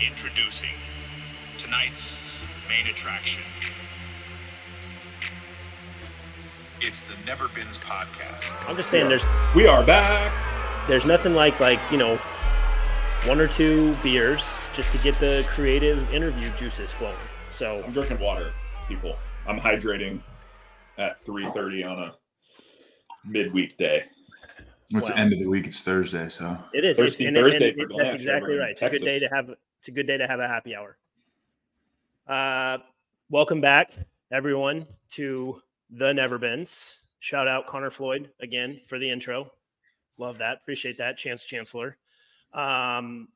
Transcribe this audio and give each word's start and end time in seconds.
Introducing 0.00 0.68
tonight's 1.58 2.34
main 2.68 2.86
attraction. 2.90 3.42
It's 6.80 7.02
the 7.02 7.26
Never 7.26 7.48
Bins 7.48 7.78
podcast. 7.78 8.54
I'm 8.68 8.76
just 8.76 8.90
saying, 8.90 9.08
there's 9.08 9.26
We 9.54 9.66
are 9.66 9.84
back. 9.84 10.32
there's 10.86 11.06
nothing 11.06 11.34
like 11.34 11.58
like 11.60 11.80
you 11.90 11.96
know 11.98 12.16
one 13.24 13.40
or 13.40 13.48
two 13.48 13.94
beers 14.02 14.68
just 14.74 14.92
to 14.92 14.98
get 14.98 15.14
the 15.18 15.44
creative 15.48 16.12
interview 16.12 16.50
juices 16.56 16.92
flowing. 16.92 17.16
So 17.50 17.82
I'm 17.84 17.92
drinking 17.92 18.20
water, 18.20 18.52
people. 18.88 19.16
I'm 19.48 19.58
hydrating 19.58 20.20
at 20.98 21.18
3:30 21.24 21.84
on 21.90 21.98
a 22.02 22.14
midweek 23.24 23.76
day. 23.78 24.04
What's 24.92 25.08
Wow. 25.08 25.14
the 25.16 25.20
end 25.20 25.32
of 25.32 25.38
the 25.40 25.46
week? 25.48 25.66
It's 25.66 25.80
Thursday, 25.82 26.28
so 26.28 26.56
it 26.72 26.84
is. 26.84 26.96
Thirsty 26.98 27.24
It's, 27.24 27.28
and, 27.28 27.36
Thursday 27.36 27.70
and 27.70 27.76
for 27.78 27.84
it- 27.84 27.88
Blanche 27.88 28.02
that's 28.12 28.14
exactly 28.14 28.52
over 28.52 28.52
in 28.52 28.58
right. 28.60 28.70
It's 28.72 28.82
a 28.82 28.90
good 28.90 29.02
day 29.02 29.18
to 29.18 29.28
have. 29.28 29.50
It's 29.86 29.92
a 29.92 29.94
good 29.94 30.08
day 30.08 30.16
to 30.16 30.26
have 30.26 30.40
a 30.40 30.48
happy 30.48 30.74
hour. 30.74 30.98
Uh, 32.26 32.78
welcome 33.30 33.60
back, 33.60 33.92
everyone, 34.32 34.84
to 35.10 35.62
the 35.90 36.12
Never 36.12 36.38
Bins. 36.38 37.02
Shout 37.20 37.46
out 37.46 37.68
Connor 37.68 37.90
Floyd 37.90 38.30
again 38.40 38.80
for 38.88 38.98
the 38.98 39.08
intro. 39.08 39.52
Love 40.18 40.38
that. 40.38 40.56
Appreciate 40.56 40.98
that. 40.98 41.16
Chance 41.16 41.44
Chancellor. 41.44 41.98
Um, 42.52 43.28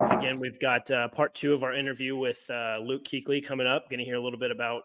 again, 0.00 0.40
we've 0.40 0.58
got 0.58 0.90
uh, 0.90 1.06
part 1.06 1.36
two 1.36 1.54
of 1.54 1.62
our 1.62 1.74
interview 1.74 2.16
with 2.16 2.44
uh, 2.50 2.80
Luke 2.82 3.04
Kuechly 3.04 3.46
coming 3.46 3.68
up. 3.68 3.88
Going 3.88 4.00
to 4.00 4.04
hear 4.04 4.16
a 4.16 4.20
little 4.20 4.40
bit 4.40 4.50
about 4.50 4.82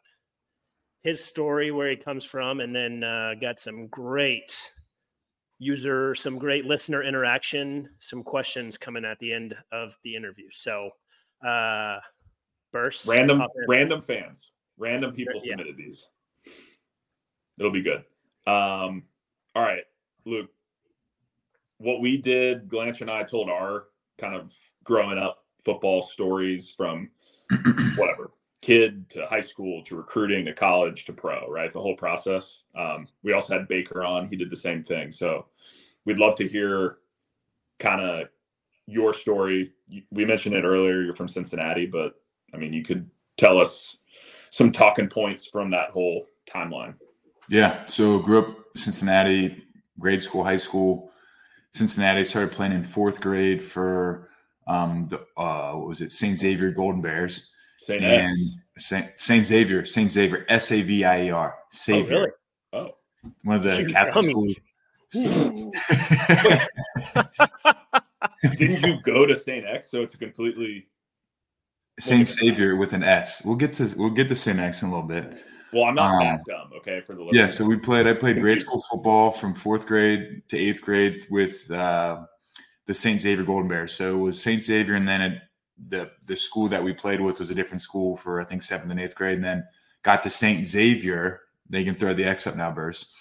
his 1.02 1.26
story, 1.26 1.72
where 1.72 1.90
he 1.90 1.96
comes 1.96 2.24
from, 2.24 2.60
and 2.60 2.76
then 2.76 3.04
uh, 3.04 3.34
got 3.42 3.58
some 3.58 3.88
great 3.88 4.56
user, 5.64 6.14
some 6.14 6.38
great 6.38 6.66
listener 6.66 7.02
interaction, 7.04 7.90
some 8.00 8.24
questions 8.24 8.78
coming 8.78 9.06
at 9.06 9.18
the 9.20 9.34
end 9.34 9.56
of 9.72 9.98
the 10.04 10.16
interview. 10.16 10.50
So, 10.52 10.92
uh, 11.46 12.00
burst 12.72 13.08
Random 13.08 13.40
hop 13.40 13.52
random 13.68 14.02
fans, 14.02 14.52
random 14.78 15.14
people 15.14 15.42
Yeah. 15.44 15.52
submitted 15.52 15.78
these. 15.78 16.08
It'll 17.60 17.72
be 17.72 17.82
good. 17.82 18.04
Um, 18.46 19.08
all 19.56 19.64
right, 19.64 19.84
Luke. 20.26 20.52
What 21.78 22.02
we 22.02 22.18
did, 22.18 22.70
Glanch 22.70 23.02
and 23.02 23.10
I 23.12 23.24
told 23.24 23.50
our 23.50 23.88
kind 24.18 24.36
of 24.36 24.54
growing 24.84 25.18
up 25.18 25.46
football 25.66 26.02
stories 26.02 26.72
from 26.72 27.12
whatever 27.96 28.32
kid 28.64 29.10
to 29.10 29.26
high 29.26 29.42
school 29.42 29.84
to 29.84 29.98
recruiting 29.98 30.46
to 30.46 30.54
college 30.54 31.04
to 31.04 31.12
pro, 31.12 31.46
right? 31.50 31.74
The 31.74 31.82
whole 31.82 31.98
process. 31.98 32.62
Um, 32.76 33.06
we 33.22 33.34
also 33.34 33.54
had 33.54 33.68
Baker 33.68 34.06
on; 34.06 34.30
he 34.30 34.38
did 34.38 34.50
the 34.50 34.56
same 34.56 34.86
thing. 34.86 35.12
So 35.12 35.48
we'd 36.06 36.18
love 36.18 36.36
to 36.36 36.48
hear 36.48 37.00
kind 37.80 38.00
of 38.00 38.30
your 38.88 39.14
story. 39.14 39.74
We 40.12 40.24
mentioned 40.24 40.56
it 40.56 40.64
earlier. 40.64 41.02
You're 41.02 41.14
from 41.14 41.28
Cincinnati, 41.28 41.86
but 41.86 42.16
I 42.54 42.58
mean, 42.58 42.72
you 42.72 42.86
could 42.86 43.10
tell 43.38 43.60
us 43.60 43.98
some 44.50 44.72
talking 44.72 45.10
points 45.10 45.46
from 45.46 45.70
that 45.72 45.90
whole 45.90 46.26
timeline. 46.50 46.96
yeah. 47.50 47.84
So 47.84 48.20
grew 48.20 48.40
up 48.40 48.78
Cincinnati, 48.78 49.62
grade 50.00 50.24
school, 50.24 50.44
high 50.44 50.58
school. 50.58 51.12
Cincinnati 51.74 52.24
started 52.24 52.54
playing 52.54 52.72
in 52.72 52.86
fourth 52.86 53.20
grade 53.20 53.62
for 53.62 54.30
um, 54.68 55.10
the 55.10 55.20
uh, 55.36 55.74
what 55.74 55.90
was 55.90 56.00
it 56.00 56.14
Saint 56.14 56.38
Xavier 56.38 56.72
Golden 56.72 57.02
Bears 57.02 57.54
St. 57.80 58.04
and. 58.04 58.38
Saint, 58.78 59.08
Saint 59.18 59.46
Xavier 59.46 59.86
Saint 59.86 60.10
Xavier 60.10 60.46
S 60.50 60.72
A 60.72 60.82
V 60.82 61.06
I 61.06 61.24
E 61.26 61.32
R 61.32 61.54
Oh, 61.56 61.62
Savior 61.72 62.10
really? 62.10 62.32
Oh, 62.74 62.90
one 63.44 63.58
of 63.58 63.64
the 63.64 63.82
You 63.84 63.88
Catholic 63.90 64.26
schools. 64.32 64.56
didn't 68.58 68.84
you 68.84 69.02
go 69.04 69.26
to 69.26 69.38
St. 69.38 69.66
X? 69.66 69.92
So 69.92 70.02
it's 70.02 70.14
a 70.14 70.18
completely 70.18 70.88
Saint 72.00 72.28
Xavier 72.28 72.76
with 72.76 72.94
an 72.94 73.04
S. 73.04 73.44
We'll 73.46 73.56
get 73.56 73.74
to 73.76 73.94
we'll 73.98 74.10
get 74.10 74.28
to 74.30 74.36
Saint 74.36 74.60
X 74.60 74.82
in 74.82 74.90
a 74.90 74.92
little 74.92 75.08
bit. 75.08 75.32
well. 75.72 75.86
I'm 75.86 75.96
not 75.96 76.16
Um, 76.16 76.20
that 76.24 76.46
dumb, 76.46 76.72
okay? 76.78 77.02
For 77.02 77.14
the 77.14 77.30
Yeah, 77.32 77.48
so 77.48 77.66
we 77.66 77.78
played. 77.78 78.08
I 78.08 78.14
played 78.16 78.42
grade 78.42 78.62
school 78.62 78.82
football 78.90 79.32
from 79.32 79.54
fourth 79.54 79.86
grade 79.86 80.42
to 80.50 80.58
eighth 80.58 80.82
grade 80.82 81.18
with 81.30 81.70
uh, 81.70 82.24
the 82.88 82.94
Saint 82.94 83.22
Xavier 83.22 83.46
Golden 83.46 83.70
Bears. 83.70 83.94
So 83.94 84.16
it 84.18 84.20
was 84.20 84.42
Saint 84.42 84.64
Xavier, 84.64 84.96
and 84.96 85.08
then 85.08 85.22
it, 85.22 85.42
the 85.90 86.12
the 86.26 86.36
school 86.36 86.68
that 86.70 86.84
we 86.84 86.94
played 86.94 87.22
with 87.22 87.40
was 87.40 87.50
a 87.50 87.56
different 87.56 87.82
school 87.82 88.16
for 88.16 88.40
I 88.40 88.44
think 88.44 88.62
seventh 88.62 88.92
and 88.92 89.00
eighth 89.00 89.16
grade, 89.16 89.36
and 89.36 89.44
then 89.44 89.66
got 90.04 90.24
to 90.24 90.30
Saint 90.30 90.66
Xavier. 90.66 91.42
They 91.70 91.84
can 91.84 91.96
throw 91.96 92.14
the 92.14 92.26
X 92.26 92.48
up 92.48 92.56
now, 92.56 92.72
Burst. 92.72 93.12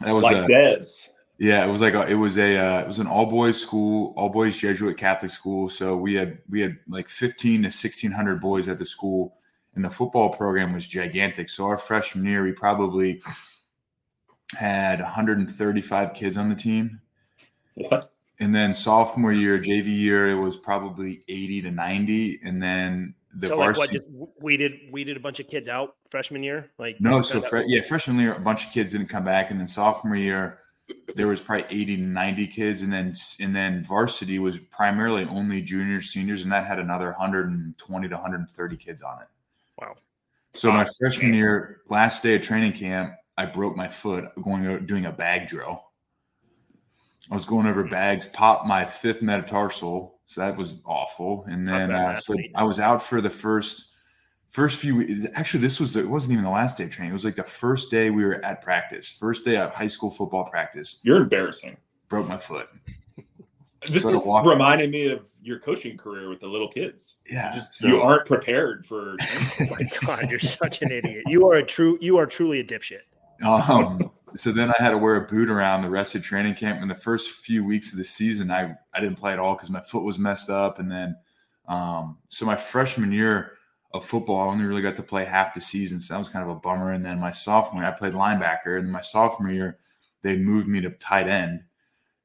That 0.00 0.12
was 0.12 0.24
like 0.24 0.36
a, 0.36 0.44
Dez. 0.44 1.08
yeah, 1.38 1.64
it 1.64 1.70
was 1.70 1.80
like 1.80 1.94
a, 1.94 2.06
it 2.06 2.14
was 2.14 2.38
a 2.38 2.56
uh, 2.56 2.80
it 2.80 2.86
was 2.86 2.98
an 2.98 3.06
all 3.06 3.26
boys 3.26 3.60
school, 3.60 4.14
all 4.16 4.28
boys 4.28 4.56
Jesuit 4.56 4.96
Catholic 4.96 5.30
school. 5.30 5.68
So 5.68 5.96
we 5.96 6.14
had 6.14 6.38
we 6.48 6.60
had 6.60 6.76
like 6.88 7.08
fifteen 7.08 7.62
to 7.64 7.70
sixteen 7.70 8.10
hundred 8.10 8.40
boys 8.40 8.68
at 8.68 8.78
the 8.78 8.84
school, 8.84 9.36
and 9.74 9.84
the 9.84 9.90
football 9.90 10.30
program 10.30 10.72
was 10.72 10.86
gigantic. 10.86 11.50
So 11.50 11.66
our 11.66 11.78
freshman 11.78 12.24
year, 12.24 12.42
we 12.42 12.52
probably 12.52 13.20
had 14.56 15.00
135 15.00 16.14
kids 16.14 16.36
on 16.36 16.48
the 16.48 16.54
team, 16.54 17.00
What? 17.74 18.13
And 18.40 18.54
then 18.54 18.74
sophomore 18.74 19.32
year, 19.32 19.58
JV 19.58 19.86
year, 19.86 20.28
it 20.28 20.34
was 20.34 20.56
probably 20.56 21.24
80 21.28 21.62
to 21.62 21.70
90, 21.70 22.40
and 22.44 22.62
then 22.62 23.14
the 23.36 23.48
so 23.48 23.58
like 23.58 23.76
what? 23.76 23.90
varsity. 23.90 23.98
Just 23.98 24.10
weeded 24.40 24.80
weeded 24.90 25.16
a 25.16 25.20
bunch 25.20 25.40
of 25.40 25.48
kids 25.48 25.68
out 25.68 25.96
freshman 26.10 26.42
year. 26.42 26.70
Like 26.78 27.00
No, 27.00 27.22
so 27.22 27.40
fre- 27.40 27.62
yeah, 27.66 27.82
freshman 27.82 28.18
year, 28.18 28.34
a 28.34 28.40
bunch 28.40 28.64
of 28.64 28.72
kids 28.72 28.92
didn't 28.92 29.08
come 29.08 29.24
back, 29.24 29.50
and 29.50 29.58
then 29.58 29.68
sophomore 29.68 30.16
year, 30.16 30.60
there 31.14 31.26
was 31.26 31.40
probably 31.40 31.66
eighty 31.70 31.96
to 31.96 32.02
ninety 32.02 32.46
kids, 32.46 32.82
and 32.82 32.92
then 32.92 33.14
and 33.40 33.54
then 33.54 33.82
varsity 33.82 34.38
was 34.38 34.58
primarily 34.58 35.24
only 35.24 35.62
juniors, 35.62 36.10
seniors, 36.10 36.44
and 36.44 36.52
that 36.52 36.66
had 36.66 36.78
another 36.78 37.12
hundred 37.12 37.50
and 37.50 37.76
twenty 37.78 38.08
to 38.08 38.16
hundred 38.16 38.40
and 38.40 38.50
thirty 38.50 38.76
kids 38.76 39.02
on 39.02 39.22
it. 39.22 39.28
Wow. 39.80 39.96
So 40.54 40.70
my 40.70 40.86
freshman 40.98 41.34
year, 41.34 41.80
last 41.88 42.22
day 42.22 42.36
of 42.36 42.42
training 42.42 42.72
camp, 42.72 43.14
I 43.36 43.46
broke 43.46 43.76
my 43.76 43.88
foot 43.88 44.26
going 44.40 44.86
doing 44.86 45.06
a 45.06 45.12
bag 45.12 45.48
drill. 45.48 45.82
I 47.30 47.34
was 47.34 47.44
going 47.44 47.66
over 47.66 47.84
bags, 47.84 48.26
popped 48.26 48.66
my 48.66 48.84
fifth 48.84 49.22
metatarsal, 49.22 50.18
so 50.26 50.40
that 50.40 50.56
was 50.56 50.80
awful. 50.84 51.44
And 51.48 51.66
then 51.66 51.90
uh, 51.90 52.14
so. 52.14 52.34
I 52.54 52.64
was 52.64 52.80
out 52.80 53.02
for 53.02 53.20
the 53.20 53.30
first 53.30 53.92
first 54.50 54.78
few. 54.78 55.28
Actually, 55.34 55.60
this 55.60 55.80
was 55.80 55.92
the, 55.92 56.00
it 56.00 56.08
wasn't 56.08 56.32
even 56.32 56.44
the 56.44 56.50
last 56.50 56.78
day 56.78 56.84
of 56.84 56.90
training. 56.90 57.10
It 57.10 57.14
was 57.14 57.24
like 57.24 57.36
the 57.36 57.42
first 57.42 57.90
day 57.90 58.10
we 58.10 58.24
were 58.24 58.44
at 58.44 58.62
practice, 58.62 59.16
first 59.18 59.44
day 59.44 59.56
of 59.56 59.72
high 59.72 59.86
school 59.86 60.10
football 60.10 60.44
practice. 60.44 61.00
You're 61.02 61.22
embarrassing. 61.22 61.76
Broke 62.08 62.28
my 62.28 62.38
foot. 62.38 62.68
This 63.90 64.02
So 64.02 64.08
is 64.10 64.46
reminding 64.46 64.90
me 64.90 65.10
of 65.10 65.28
your 65.42 65.58
coaching 65.58 65.96
career 65.98 66.28
with 66.30 66.40
the 66.40 66.46
little 66.46 66.68
kids. 66.68 67.16
Yeah, 67.28 67.54
You, 67.54 67.60
just, 67.60 67.74
so- 67.74 67.88
you 67.88 68.00
aren't 68.00 68.26
prepared 68.26 68.86
for. 68.86 69.16
Oh 69.60 69.66
my 69.70 69.88
god, 70.00 70.30
you're 70.30 70.40
such 70.40 70.82
an 70.82 70.90
idiot. 70.90 71.24
You 71.26 71.48
are 71.48 71.54
a 71.56 71.62
true. 71.62 71.96
You 72.00 72.16
are 72.18 72.26
truly 72.26 72.60
a 72.60 72.64
dipshit. 72.64 73.02
Um, 73.44 74.10
so 74.36 74.50
then 74.50 74.70
I 74.70 74.74
had 74.82 74.90
to 74.90 74.98
wear 74.98 75.16
a 75.16 75.26
boot 75.26 75.48
around 75.48 75.82
the 75.82 75.90
rest 75.90 76.14
of 76.14 76.22
training 76.22 76.54
camp. 76.54 76.82
In 76.82 76.88
the 76.88 76.94
first 76.94 77.30
few 77.30 77.64
weeks 77.64 77.92
of 77.92 77.98
the 77.98 78.04
season, 78.04 78.50
I, 78.50 78.74
I 78.92 79.00
didn't 79.00 79.18
play 79.18 79.32
at 79.32 79.38
all 79.38 79.54
because 79.54 79.70
my 79.70 79.80
foot 79.80 80.02
was 80.02 80.18
messed 80.18 80.50
up. 80.50 80.78
And 80.78 80.90
then, 80.90 81.16
um, 81.68 82.18
so 82.30 82.44
my 82.44 82.56
freshman 82.56 83.12
year 83.12 83.52
of 83.92 84.04
football, 84.04 84.40
I 84.40 84.52
only 84.52 84.64
really 84.64 84.82
got 84.82 84.96
to 84.96 85.02
play 85.02 85.24
half 85.24 85.54
the 85.54 85.60
season. 85.60 86.00
So 86.00 86.14
that 86.14 86.18
was 86.18 86.28
kind 86.28 86.44
of 86.44 86.50
a 86.50 86.58
bummer. 86.58 86.92
And 86.92 87.04
then 87.04 87.20
my 87.20 87.30
sophomore, 87.30 87.82
year, 87.82 87.92
I 87.92 87.96
played 87.96 88.14
linebacker. 88.14 88.78
And 88.78 88.90
my 88.90 89.00
sophomore 89.00 89.52
year, 89.52 89.78
they 90.22 90.36
moved 90.36 90.68
me 90.68 90.80
to 90.80 90.90
tight 90.90 91.28
end 91.28 91.60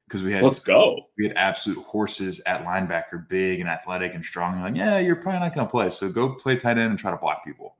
because 0.08 0.24
we 0.24 0.32
had 0.32 0.42
Let's 0.42 0.58
go. 0.58 1.06
we 1.16 1.28
had 1.28 1.36
absolute 1.36 1.78
horses 1.84 2.40
at 2.44 2.64
linebacker, 2.64 3.28
big 3.28 3.60
and 3.60 3.68
athletic 3.68 4.14
and 4.14 4.24
strong. 4.24 4.54
I'm 4.54 4.62
like, 4.62 4.76
yeah, 4.76 4.98
you're 4.98 5.14
probably 5.14 5.40
not 5.40 5.54
going 5.54 5.66
to 5.66 5.70
play. 5.70 5.90
So 5.90 6.08
go 6.08 6.34
play 6.34 6.56
tight 6.56 6.78
end 6.78 6.90
and 6.90 6.98
try 6.98 7.12
to 7.12 7.16
block 7.16 7.44
people. 7.44 7.76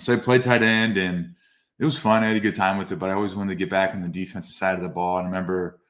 So 0.00 0.14
I 0.14 0.16
played 0.16 0.42
tight 0.42 0.62
end 0.62 0.96
and 0.96 1.36
it 1.82 1.84
was 1.84 1.98
fun. 1.98 2.22
I 2.22 2.28
had 2.28 2.36
a 2.36 2.40
good 2.40 2.54
time 2.54 2.78
with 2.78 2.92
it, 2.92 3.00
but 3.00 3.10
I 3.10 3.14
always 3.14 3.34
wanted 3.34 3.50
to 3.50 3.56
get 3.56 3.68
back 3.68 3.92
on 3.92 4.02
the 4.02 4.08
defensive 4.08 4.54
side 4.54 4.76
of 4.76 4.84
the 4.84 4.88
ball. 4.88 5.18
And 5.18 5.26
I 5.26 5.30
remember 5.30 5.80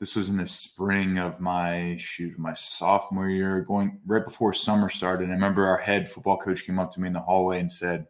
this 0.00 0.16
was 0.16 0.28
in 0.28 0.38
the 0.38 0.44
spring 0.44 1.18
of 1.18 1.38
my 1.38 1.94
shoot, 2.00 2.36
my 2.36 2.52
sophomore 2.52 3.28
year, 3.28 3.60
going 3.60 4.00
right 4.06 4.24
before 4.24 4.52
summer 4.52 4.88
started. 4.88 5.22
And 5.22 5.30
I 5.30 5.36
remember 5.36 5.64
our 5.64 5.78
head 5.78 6.10
football 6.10 6.36
coach 6.36 6.66
came 6.66 6.80
up 6.80 6.92
to 6.94 7.00
me 7.00 7.06
in 7.06 7.12
the 7.12 7.20
hallway 7.20 7.60
and 7.60 7.70
said, 7.70 8.08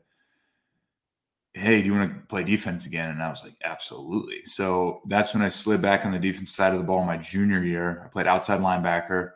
hey, 1.53 1.83
do 1.83 1.88
you 1.88 1.93
want 1.93 2.11
to 2.11 2.27
play 2.27 2.43
defense 2.43 2.87
again? 2.87 3.11
And 3.11 3.23
I 3.23 3.29
was 3.29 3.44
like, 3.44 3.56
absolutely. 3.62 4.41
So 4.47 5.03
that's 5.06 5.35
when 5.35 5.43
I 5.43 5.49
slid 5.49 5.82
back 5.82 6.06
on 6.06 6.12
the 6.12 6.19
defense 6.19 6.56
side 6.56 6.73
of 6.73 6.79
the 6.79 6.87
ball 6.87 7.05
my 7.05 7.19
junior 7.19 7.62
year. 7.62 8.03
I 8.03 8.09
played 8.09 8.27
outside 8.27 8.61
linebacker. 8.61 9.32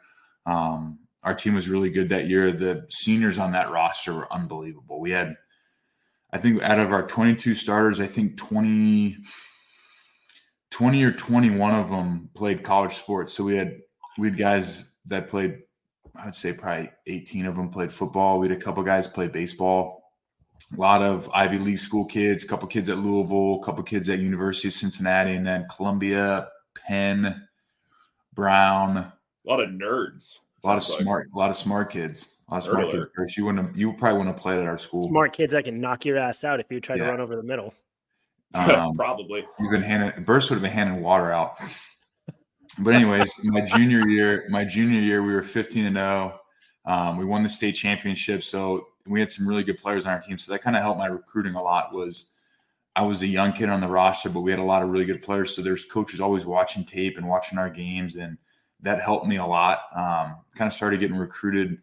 Um, 0.47 1.01
our 1.23 1.35
team 1.35 1.55
was 1.55 1.69
really 1.69 1.91
good 1.91 2.09
that 2.09 2.29
year. 2.29 2.51
The 2.51 2.87
seniors 2.89 3.37
on 3.37 3.53
that 3.53 3.71
roster 3.71 4.15
were 4.15 4.33
unbelievable. 4.33 5.01
We 5.01 5.11
had, 5.11 5.37
I 6.33 6.39
think, 6.39 6.63
out 6.63 6.79
of 6.79 6.93
our 6.93 7.07
22 7.07 7.55
starters, 7.55 8.01
I 8.01 8.07
think 8.07 8.37
20, 8.37 9.19
20 10.71 11.05
or 11.05 11.13
21 11.13 11.75
of 11.75 11.91
them 11.91 12.31
played 12.35 12.63
college 12.63 12.95
sports. 12.95 13.33
So 13.33 13.45
we 13.45 13.57
had 13.57 13.79
we 14.19 14.29
had 14.29 14.39
guys 14.39 14.93
that 15.07 15.29
played, 15.29 15.59
I'd 16.17 16.35
say 16.35 16.53
probably 16.53 16.91
18 17.07 17.47
of 17.47 17.57
them 17.57 17.71
played 17.71 17.93
football. 17.93 18.39
We 18.39 18.49
had 18.49 18.57
a 18.57 18.61
couple 18.61 18.83
guys 18.83 19.07
play 19.07 19.29
baseball 19.29 20.01
a 20.77 20.81
lot 20.81 21.03
of 21.03 21.29
Ivy 21.35 21.59
League 21.59 21.79
school 21.79 22.05
kids, 22.05 22.45
a 22.45 22.47
couple 22.47 22.69
kids 22.69 22.89
at 22.89 22.99
Louisville, 22.99 23.61
a 23.61 23.65
couple 23.65 23.83
kids 23.83 24.09
at 24.09 24.19
University 24.21 24.69
of 24.69 24.75
Cincinnati, 24.75 25.35
and 25.35 25.47
then 25.47 25.67
Columbia, 25.75 26.49
Penn, 26.87 27.47
Brown. 28.35 28.97
A 28.97 29.13
lot 29.45 29.61
of 29.61 29.71
nerds. 29.71 30.37
A 30.63 30.67
lot 30.67 30.77
of 30.77 30.85
smart, 30.85 31.27
like. 31.27 31.35
a 31.35 31.39
lot 31.39 31.51
of 31.51 31.57
smart 31.57 31.91
kids. 31.91 32.40
A 32.53 32.61
smart 32.61 32.89
Nerd 32.89 33.09
kids. 33.17 33.37
You 33.37 33.45
wouldn't, 33.45 33.77
you 33.77 33.93
probably 33.93 34.19
wouldn't 34.19 34.37
have 34.37 34.43
played 34.43 34.61
at 34.61 34.67
our 34.67 34.79
school. 34.79 35.05
Smart 35.05 35.33
kids 35.33 35.53
that 35.53 35.65
can 35.65 35.81
knock 35.81 36.05
your 36.05 36.19
ass 36.19 36.45
out 36.45 36.59
if 36.59 36.67
you 36.71 36.81
try 36.81 36.97
yeah. 36.97 37.05
to 37.05 37.11
run 37.11 37.21
over 37.21 37.37
the 37.37 37.43
middle. 37.43 37.73
Um, 38.55 38.95
probably. 38.97 39.45
You've 39.59 39.71
been 39.71 39.83
handing 39.83 40.25
Burst 40.25 40.51
would 40.51 40.57
have 40.57 40.63
been 40.63 40.73
handing 40.73 41.03
water 41.03 41.31
out. 41.31 41.61
But 42.79 42.95
anyways, 42.95 43.33
my 43.45 43.61
junior 43.61 44.07
year, 44.09 44.47
my 44.49 44.65
junior 44.65 45.01
year, 45.01 45.23
we 45.23 45.33
were 45.33 45.43
15 45.43 45.85
and 45.85 45.97
0. 45.97 46.41
Um, 46.87 47.17
we 47.17 47.25
won 47.25 47.43
the 47.43 47.49
state 47.49 47.73
championship. 47.73 48.43
So 48.43 48.89
we 49.07 49.21
had 49.21 49.31
some 49.31 49.47
really 49.47 49.65
good 49.65 49.79
players 49.79 50.07
on 50.07 50.13
our 50.13 50.21
team. 50.21 50.39
So 50.39 50.53
that 50.53 50.63
kind 50.63 50.77
of 50.77 50.83
helped 50.83 50.99
my 50.99 51.07
recruiting 51.07 51.55
a 51.55 51.63
lot. 51.63 51.93
Was 51.93 52.31
I 52.97 53.03
was 53.03 53.23
a 53.23 53.27
young 53.27 53.53
kid 53.53 53.69
on 53.69 53.81
the 53.81 53.89
roster, 53.89 54.29
but 54.29 54.41
we 54.41 54.51
had 54.51 54.61
a 54.61 54.65
lot 54.65 54.83
of 54.83 54.89
really 54.89 55.05
good 55.05 55.23
players. 55.23 55.55
So 55.55 55.63
there's 55.63 55.85
coaches 55.85 56.21
always 56.21 56.47
watching 56.47 56.85
tape 56.85 57.17
and 57.17 57.29
watching 57.29 57.59
our 57.59 57.71
games, 57.71 58.17
and 58.17 58.37
that 58.83 59.01
helped 59.01 59.27
me 59.27 59.37
a 59.37 59.47
lot. 59.47 59.81
Um, 59.95 60.37
kind 60.55 60.67
of 60.67 60.73
started 60.73 61.01
getting 61.01 61.17
recruited. 61.17 61.79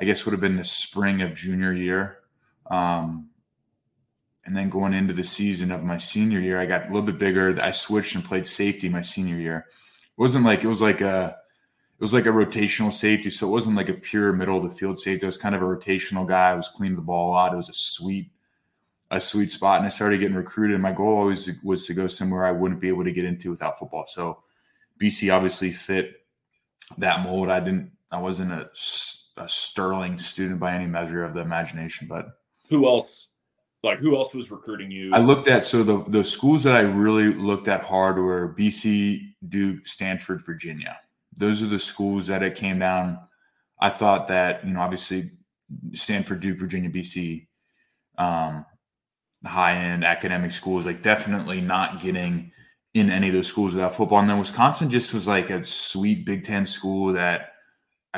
I 0.00 0.04
guess 0.04 0.24
would 0.24 0.32
have 0.32 0.40
been 0.40 0.56
the 0.56 0.64
spring 0.64 1.22
of 1.22 1.34
junior 1.34 1.72
year. 1.72 2.18
Um, 2.70 3.30
and 4.44 4.56
then 4.56 4.70
going 4.70 4.94
into 4.94 5.12
the 5.12 5.24
season 5.24 5.70
of 5.70 5.84
my 5.84 5.98
senior 5.98 6.40
year, 6.40 6.58
I 6.58 6.66
got 6.66 6.84
a 6.84 6.86
little 6.86 7.02
bit 7.02 7.18
bigger. 7.18 7.60
I 7.60 7.70
switched 7.70 8.14
and 8.14 8.24
played 8.24 8.46
safety 8.46 8.88
my 8.88 9.02
senior 9.02 9.36
year. 9.36 9.66
It 9.68 10.20
wasn't 10.20 10.44
like 10.44 10.64
it 10.64 10.68
was 10.68 10.80
like 10.80 11.00
a 11.00 11.36
it 11.98 12.00
was 12.00 12.14
like 12.14 12.26
a 12.26 12.30
rotational 12.30 12.92
safety. 12.92 13.28
So 13.28 13.48
it 13.48 13.50
wasn't 13.50 13.76
like 13.76 13.88
a 13.88 13.94
pure 13.94 14.32
middle 14.32 14.56
of 14.56 14.62
the 14.62 14.76
field 14.76 15.00
safety. 15.00 15.24
It 15.24 15.26
was 15.26 15.36
kind 15.36 15.54
of 15.54 15.62
a 15.62 15.64
rotational 15.64 16.26
guy. 16.26 16.50
I 16.50 16.54
was 16.54 16.68
cleaning 16.68 16.96
the 16.96 17.02
ball 17.02 17.30
a 17.30 17.32
lot. 17.32 17.52
It 17.52 17.56
was 17.56 17.68
a 17.68 17.74
sweet, 17.74 18.30
a 19.10 19.18
sweet 19.18 19.50
spot. 19.50 19.78
And 19.78 19.86
I 19.86 19.90
started 19.90 20.20
getting 20.20 20.36
recruited. 20.36 20.74
And 20.74 20.82
my 20.82 20.92
goal 20.92 21.18
always 21.18 21.50
was 21.64 21.86
to 21.86 21.94
go 21.94 22.06
somewhere 22.06 22.44
I 22.44 22.52
wouldn't 22.52 22.80
be 22.80 22.86
able 22.86 23.02
to 23.02 23.12
get 23.12 23.24
into 23.24 23.50
without 23.50 23.80
football. 23.80 24.06
So 24.06 24.44
BC 25.02 25.34
obviously 25.34 25.72
fit 25.72 26.22
that 26.98 27.24
mold. 27.24 27.50
I 27.50 27.58
didn't, 27.58 27.90
I 28.12 28.20
wasn't 28.20 28.52
a, 28.52 28.70
a 29.40 29.48
sterling 29.48 30.18
student 30.18 30.60
by 30.60 30.74
any 30.74 30.86
measure 30.86 31.24
of 31.24 31.34
the 31.34 31.40
imagination, 31.40 32.06
but 32.08 32.26
who 32.68 32.86
else 32.86 33.28
like 33.82 33.98
who 33.98 34.16
else 34.16 34.34
was 34.34 34.50
recruiting 34.50 34.90
you? 34.90 35.12
I 35.14 35.18
looked 35.18 35.48
at 35.48 35.66
so 35.66 35.82
the 35.82 36.04
the 36.08 36.24
schools 36.24 36.62
that 36.64 36.74
I 36.74 36.80
really 36.80 37.32
looked 37.32 37.68
at 37.68 37.82
hard 37.82 38.18
were 38.18 38.54
BC, 38.58 39.34
Duke, 39.48 39.86
Stanford, 39.86 40.44
Virginia 40.44 40.98
those 41.38 41.62
are 41.62 41.66
the 41.66 41.78
schools 41.78 42.26
that 42.26 42.42
it 42.42 42.56
came 42.56 42.78
down. 42.78 43.18
I 43.80 43.90
thought 43.90 44.28
that, 44.28 44.66
you 44.66 44.74
know, 44.74 44.80
obviously 44.80 45.30
Stanford, 45.94 46.40
Duke, 46.40 46.58
Virginia, 46.58 46.90
BC, 46.90 47.46
um, 48.18 48.66
high 49.46 49.76
end 49.76 50.04
academic 50.04 50.50
schools, 50.50 50.84
like 50.84 51.02
definitely 51.02 51.60
not 51.60 52.00
getting 52.00 52.50
in 52.94 53.10
any 53.10 53.28
of 53.28 53.34
those 53.34 53.46
schools 53.46 53.74
without 53.74 53.94
football. 53.94 54.18
And 54.18 54.28
then 54.28 54.38
Wisconsin 54.38 54.90
just 54.90 55.14
was 55.14 55.28
like 55.28 55.50
a 55.50 55.64
sweet 55.64 56.26
Big 56.26 56.42
Ten 56.42 56.66
school 56.66 57.12
that 57.12 57.52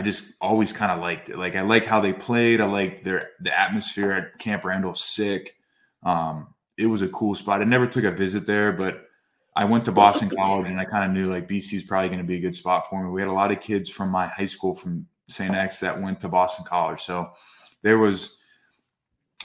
I 0.00 0.02
just 0.02 0.32
always 0.40 0.72
kind 0.72 0.90
of 0.90 1.00
liked 1.00 1.28
it. 1.28 1.36
Like 1.36 1.56
I 1.56 1.60
like 1.60 1.84
how 1.84 2.00
they 2.00 2.14
played. 2.14 2.62
I 2.62 2.64
like 2.64 3.04
their 3.04 3.32
the 3.40 3.56
atmosphere 3.56 4.12
at 4.12 4.38
Camp 4.38 4.64
Randall 4.64 4.94
sick. 4.94 5.58
Um, 6.02 6.54
it 6.78 6.86
was 6.86 7.02
a 7.02 7.08
cool 7.08 7.34
spot. 7.34 7.60
I 7.60 7.64
never 7.64 7.86
took 7.86 8.04
a 8.04 8.10
visit 8.10 8.46
there, 8.46 8.72
but 8.72 9.08
I 9.54 9.66
went 9.66 9.84
to 9.84 9.92
Boston 9.92 10.30
College 10.34 10.68
and 10.68 10.80
I 10.80 10.86
kind 10.86 11.04
of 11.04 11.10
knew 11.10 11.30
like 11.30 11.46
BC 11.46 11.74
is 11.74 11.82
probably 11.82 12.08
going 12.08 12.20
to 12.20 12.24
be 12.24 12.36
a 12.36 12.40
good 12.40 12.56
spot 12.56 12.88
for 12.88 13.04
me. 13.04 13.10
We 13.10 13.20
had 13.20 13.28
a 13.28 13.32
lot 13.34 13.50
of 13.50 13.60
kids 13.60 13.90
from 13.90 14.08
my 14.08 14.26
high 14.28 14.46
school 14.46 14.74
from 14.74 15.06
St. 15.28 15.54
X 15.54 15.80
that 15.80 16.00
went 16.00 16.18
to 16.20 16.28
Boston 16.30 16.64
College. 16.64 17.02
So 17.02 17.32
there 17.82 17.98
was 17.98 18.38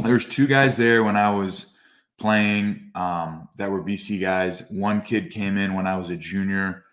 there 0.02 0.14
was 0.14 0.26
two 0.26 0.48
guys 0.48 0.78
there 0.78 1.04
when 1.04 1.18
I 1.18 1.32
was 1.32 1.74
playing 2.18 2.92
um, 2.96 3.50
that 3.58 3.70
were 3.70 3.84
BC 3.84 4.22
guys. 4.22 4.64
One 4.70 5.02
kid 5.02 5.32
came 5.32 5.58
in 5.58 5.74
when 5.74 5.86
I 5.86 5.98
was 5.98 6.12
a 6.12 6.16
junior, 6.16 6.85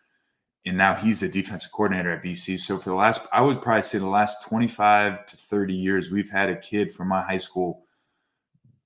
and 0.65 0.77
now 0.77 0.95
he's 0.95 1.21
the 1.21 1.29
defensive 1.29 1.73
coordinator 1.73 2.11
at 2.13 2.23
BC. 2.23 2.59
So 2.61 2.79
for 2.79 2.91
the 2.91 2.97
last, 2.97 3.23
I 3.33 3.41
would 3.43 3.61
probably 3.61 3.83
say 3.83 3.99
the 3.99 4.07
last 4.07 4.47
25 4.47 5.27
to 5.27 5.37
30 5.37 5.75
years, 5.75 6.11
we've 6.11 6.31
had 6.31 6.51
a 6.51 6.57
kid 6.57 6.93
from 6.93 7.09
my 7.09 7.23
high 7.23 7.39
school 7.39 7.85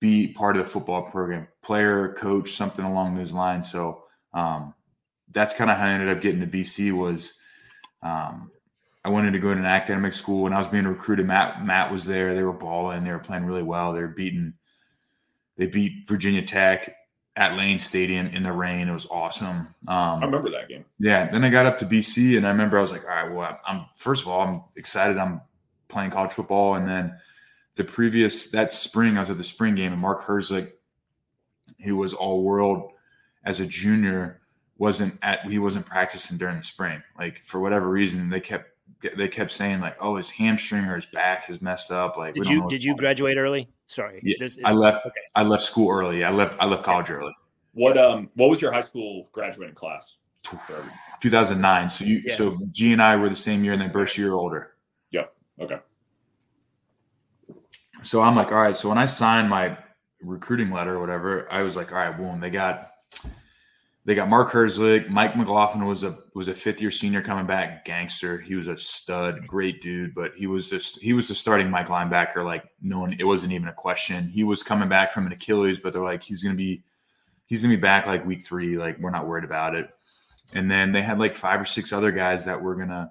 be 0.01 0.29
part 0.29 0.57
of 0.57 0.65
the 0.65 0.71
football 0.71 1.03
program, 1.03 1.49
player, 1.63 2.15
coach, 2.15 2.53
something 2.53 2.85
along 2.85 3.15
those 3.15 3.33
lines. 3.33 3.71
So 3.71 4.05
um, 4.33 4.75
that's 5.33 5.55
kind 5.55 5.71
of 5.71 5.77
how 5.77 5.87
I 5.87 5.91
ended 5.91 6.09
up 6.09 6.23
getting 6.23 6.41
to 6.41 6.47
BC 6.47 6.93
was 6.93 7.35
um, 8.03 8.51
I 9.05 9.09
wanted 9.09 9.33
to 9.33 9.39
go 9.39 9.53
to 9.53 9.61
an 9.61 9.67
academic 9.67 10.13
school 10.13 10.43
when 10.43 10.53
I 10.53 10.59
was 10.59 10.67
being 10.67 10.87
recruited. 10.87 11.27
Matt 11.27 11.65
Matt 11.65 11.91
was 11.91 12.05
there. 12.05 12.35
They 12.35 12.43
were 12.43 12.53
balling. 12.53 13.05
They 13.05 13.11
were 13.11 13.19
playing 13.19 13.45
really 13.45 13.63
well. 13.63 13.93
They 13.93 14.01
were 14.01 14.09
beating. 14.09 14.55
They 15.57 15.67
beat 15.67 16.07
Virginia 16.09 16.43
Tech 16.43 16.95
at 17.37 17.57
Lane 17.57 17.79
Stadium 17.79 18.29
in 18.29 18.43
the 18.43 18.53
rain. 18.53 18.89
It 18.89 18.93
was 18.93 19.07
awesome. 19.11 19.49
Um, 19.49 19.69
I 19.89 20.25
remember 20.25 20.51
that 20.51 20.69
game. 20.69 20.85
Yeah. 20.99 21.31
Then 21.31 21.45
I 21.45 21.51
got 21.51 21.67
up 21.67 21.79
to 21.81 21.87
BC, 21.87 22.37
and 22.37 22.47
I 22.47 22.51
remember 22.51 22.79
I 22.79 22.83
was 22.83 22.91
like, 22.91 23.05
all 23.05 23.11
right, 23.11 23.31
well, 23.31 23.61
I'm 23.67 23.87
first 23.95 24.23
of 24.23 24.29
all, 24.29 24.41
I'm 24.41 24.63
excited. 24.77 25.19
I'm 25.19 25.43
playing 25.89 26.11
college 26.11 26.33
football, 26.33 26.75
and 26.75 26.89
then 26.89 27.17
the 27.77 27.85
previous 27.85 28.51
that 28.51 28.73
spring, 28.73 29.17
I 29.17 29.21
was 29.21 29.31
at 29.31 29.37
the 29.37 29.45
spring 29.45 29.75
game, 29.75 29.93
and 29.93 30.01
Mark 30.01 30.25
Herzlich, 30.25 30.73
who 31.85 31.97
was 31.97 32.15
all 32.15 32.43
world 32.43 32.91
as 33.45 33.61
a 33.61 33.67
junior 33.67 34.41
wasn't 34.79 35.19
at 35.23 35.47
he 35.47 35.59
wasn't 35.59 35.87
practicing 35.87 36.39
during 36.39 36.59
the 36.59 36.65
spring. 36.65 37.03
Like 37.19 37.43
for 37.45 37.61
whatever 37.61 37.89
reason, 37.89 38.29
they 38.31 38.41
kept 38.41 38.71
they 39.15 39.29
kept 39.29 39.53
saying 39.53 39.81
like, 39.81 39.97
"Oh, 40.01 40.17
his 40.17 40.31
hamstring 40.31 40.85
or 40.85 40.97
his 40.97 41.07
back 41.07 41.49
is 41.51 41.61
messed 41.63 41.91
up." 41.91 42.17
Like, 42.17 42.35
did 42.35 42.47
you 42.47 42.67
did 42.69 42.83
you 42.83 42.97
graduate 42.97 43.37
early? 43.37 43.69
Sorry, 43.87 44.21
yeah, 44.23 44.37
this 44.39 44.59
I 44.65 44.73
left. 44.73 45.07
Okay. 45.07 45.21
I 45.35 45.43
left 45.43 45.63
school 45.63 45.91
early. 45.91 46.25
I 46.25 46.31
left. 46.31 46.57
I 46.61 46.67
left 46.67 46.83
college 46.83 47.11
early. 47.11 47.35
What 47.73 47.97
um 47.97 48.31
what 48.35 48.49
was 48.51 48.61
your 48.61 48.73
high 48.73 48.81
school 48.81 49.29
graduating 49.33 49.75
class? 49.75 50.17
2009. 51.21 51.91
So 51.91 52.05
you 52.05 52.23
yeah. 52.25 52.35
so 52.35 52.59
G 52.73 52.93
and 52.93 53.03
I 53.03 53.17
were 53.17 53.29
the 53.29 53.37
same 53.37 53.65
year, 53.65 53.73
and 53.73 53.83
then 53.83 53.93
Burst 53.93 54.17
year 54.19 54.33
older. 54.33 54.75
Yeah. 55.11 55.25
Okay. 55.61 55.79
So 58.03 58.23
I'm 58.23 58.37
like, 58.37 58.53
all 58.53 58.63
right. 58.63 58.77
So 58.77 58.89
when 58.89 58.99
I 58.99 59.07
signed 59.07 59.49
my 59.49 59.77
recruiting 60.21 60.71
letter 60.71 60.97
or 60.97 61.01
whatever, 61.01 61.51
I 61.51 61.63
was 61.63 61.77
like, 61.77 61.93
all 61.93 61.99
right, 61.99 62.17
boom, 62.17 62.41
they 62.41 62.51
got 62.51 62.93
they 64.07 64.15
got 64.15 64.29
Mark 64.29 64.53
Herzlich. 64.53 65.11
Mike 65.11 65.37
McLaughlin 65.37 65.85
was 65.85 66.05
a 66.05 66.17
was 66.33 66.47
a 66.47 66.55
fifth 66.55 66.81
year 66.81 66.93
senior 66.93 67.21
coming 67.21 67.45
back, 67.45 67.85
gangster. 67.85 68.39
He 68.39 68.55
was 68.55 68.69
a 68.69 68.79
stud, 68.79 69.45
great 69.49 69.83
dude, 69.83 70.15
but 70.15 70.31
he 70.37 70.47
was 70.47 70.71
just 70.71 71.03
he 71.03 71.13
was 71.13 71.27
the 71.27 71.35
starting 71.35 71.69
Mike 71.69 71.89
linebacker. 71.89 72.45
Like 72.45 72.65
no 72.81 73.01
one, 73.01 73.13
it 73.19 73.25
wasn't 73.25 73.53
even 73.53 73.67
a 73.67 73.73
question. 73.73 74.29
He 74.29 74.45
was 74.45 74.63
coming 74.63 74.89
back 74.89 75.11
from 75.11 75.27
an 75.27 75.33
Achilles, 75.33 75.81
but 75.81 75.93
they're 75.93 76.03
like 76.03 76.23
he's 76.23 76.41
gonna 76.41 76.55
be 76.55 76.85
he's 77.47 77.63
gonna 77.63 77.75
be 77.75 77.81
back 77.81 78.07
like 78.07 78.25
week 78.25 78.45
three. 78.45 78.79
Like 78.79 78.97
we're 79.01 79.11
not 79.11 79.27
worried 79.27 79.45
about 79.45 79.75
it. 79.75 79.91
And 80.53 80.71
then 80.71 80.93
they 80.93 81.03
had 81.03 81.19
like 81.19 81.35
five 81.35 81.61
or 81.61 81.65
six 81.65 81.93
other 81.93 82.13
guys 82.13 82.45
that 82.45 82.63
were 82.63 82.77
gonna 82.77 83.11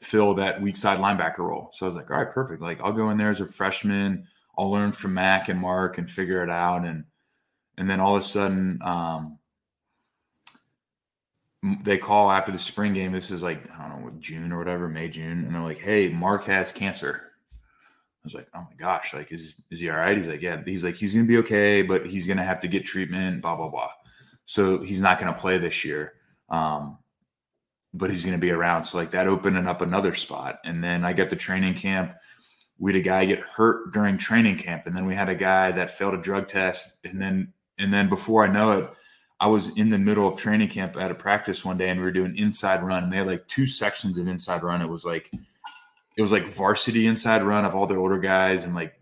fill 0.00 0.34
that 0.36 0.62
weak 0.62 0.78
side 0.78 0.98
linebacker 0.98 1.40
role. 1.40 1.68
So 1.74 1.84
I 1.84 1.88
was 1.88 1.96
like, 1.96 2.10
all 2.10 2.16
right, 2.16 2.32
perfect. 2.32 2.62
Like 2.62 2.80
I'll 2.80 2.92
go 2.94 3.10
in 3.10 3.18
there 3.18 3.30
as 3.30 3.42
a 3.42 3.46
freshman. 3.46 4.26
I'll 4.56 4.70
learn 4.70 4.92
from 4.92 5.12
Mac 5.12 5.50
and 5.50 5.60
Mark 5.60 5.98
and 5.98 6.10
figure 6.10 6.42
it 6.42 6.48
out. 6.48 6.86
And 6.86 7.04
and 7.76 7.90
then 7.90 8.00
all 8.00 8.16
of 8.16 8.22
a 8.22 8.24
sudden, 8.24 8.78
um, 8.82 9.38
they 11.62 11.96
call 11.96 12.30
after 12.30 12.50
the 12.50 12.58
spring 12.58 12.92
game. 12.92 13.12
This 13.12 13.30
is 13.30 13.42
like 13.42 13.62
I 13.78 13.88
don't 13.88 14.04
know 14.04 14.12
June 14.18 14.52
or 14.52 14.58
whatever, 14.58 14.88
May 14.88 15.08
June, 15.08 15.44
and 15.44 15.54
they're 15.54 15.62
like, 15.62 15.78
"Hey, 15.78 16.08
Mark 16.08 16.44
has 16.44 16.72
cancer." 16.72 17.30
I 17.52 18.24
was 18.24 18.34
like, 18.34 18.48
"Oh 18.54 18.60
my 18.60 18.76
gosh! 18.76 19.14
Like, 19.14 19.30
is 19.30 19.54
is 19.70 19.80
he 19.80 19.88
all 19.88 19.96
right?" 19.96 20.16
He's 20.16 20.26
like, 20.26 20.42
"Yeah." 20.42 20.62
He's 20.64 20.82
like, 20.82 20.96
"He's 20.96 21.14
gonna 21.14 21.26
be 21.26 21.38
okay, 21.38 21.82
but 21.82 22.06
he's 22.06 22.26
gonna 22.26 22.44
have 22.44 22.60
to 22.60 22.68
get 22.68 22.84
treatment." 22.84 23.42
Blah 23.42 23.56
blah 23.56 23.68
blah. 23.68 23.90
So 24.44 24.82
he's 24.82 25.00
not 25.00 25.20
gonna 25.20 25.32
play 25.32 25.58
this 25.58 25.84
year, 25.84 26.14
um, 26.48 26.98
but 27.94 28.10
he's 28.10 28.24
gonna 28.24 28.38
be 28.38 28.50
around. 28.50 28.84
So 28.84 28.98
like 28.98 29.12
that 29.12 29.28
opening 29.28 29.68
up 29.68 29.82
another 29.82 30.14
spot, 30.14 30.58
and 30.64 30.82
then 30.82 31.04
I 31.04 31.12
got 31.12 31.28
the 31.28 31.36
training 31.36 31.74
camp. 31.74 32.14
We 32.78 32.92
had 32.92 33.00
a 33.00 33.04
guy 33.04 33.24
get 33.24 33.40
hurt 33.40 33.92
during 33.92 34.18
training 34.18 34.58
camp, 34.58 34.86
and 34.86 34.96
then 34.96 35.06
we 35.06 35.14
had 35.14 35.28
a 35.28 35.34
guy 35.36 35.70
that 35.72 35.92
failed 35.92 36.14
a 36.14 36.18
drug 36.22 36.48
test, 36.48 36.98
and 37.04 37.22
then 37.22 37.52
and 37.78 37.94
then 37.94 38.08
before 38.08 38.44
I 38.44 38.48
know 38.48 38.72
it 38.72 38.90
I 39.42 39.46
was 39.48 39.76
in 39.76 39.90
the 39.90 39.98
middle 39.98 40.28
of 40.28 40.36
training 40.36 40.68
camp 40.68 40.96
at 40.96 41.10
a 41.10 41.14
practice 41.16 41.64
one 41.64 41.76
day 41.76 41.88
and 41.88 41.98
we 41.98 42.04
were 42.04 42.12
doing 42.12 42.36
inside 42.38 42.80
run 42.84 43.02
and 43.02 43.12
they 43.12 43.16
had 43.16 43.26
like 43.26 43.44
two 43.48 43.66
sections 43.66 44.16
of 44.16 44.28
inside 44.28 44.62
run. 44.62 44.80
It 44.80 44.88
was 44.88 45.04
like 45.04 45.32
it 46.16 46.22
was 46.22 46.30
like 46.30 46.46
varsity 46.46 47.08
inside 47.08 47.42
run 47.42 47.64
of 47.64 47.74
all 47.74 47.84
the 47.88 47.96
older 47.96 48.20
guys 48.20 48.62
and 48.62 48.72
like 48.72 48.94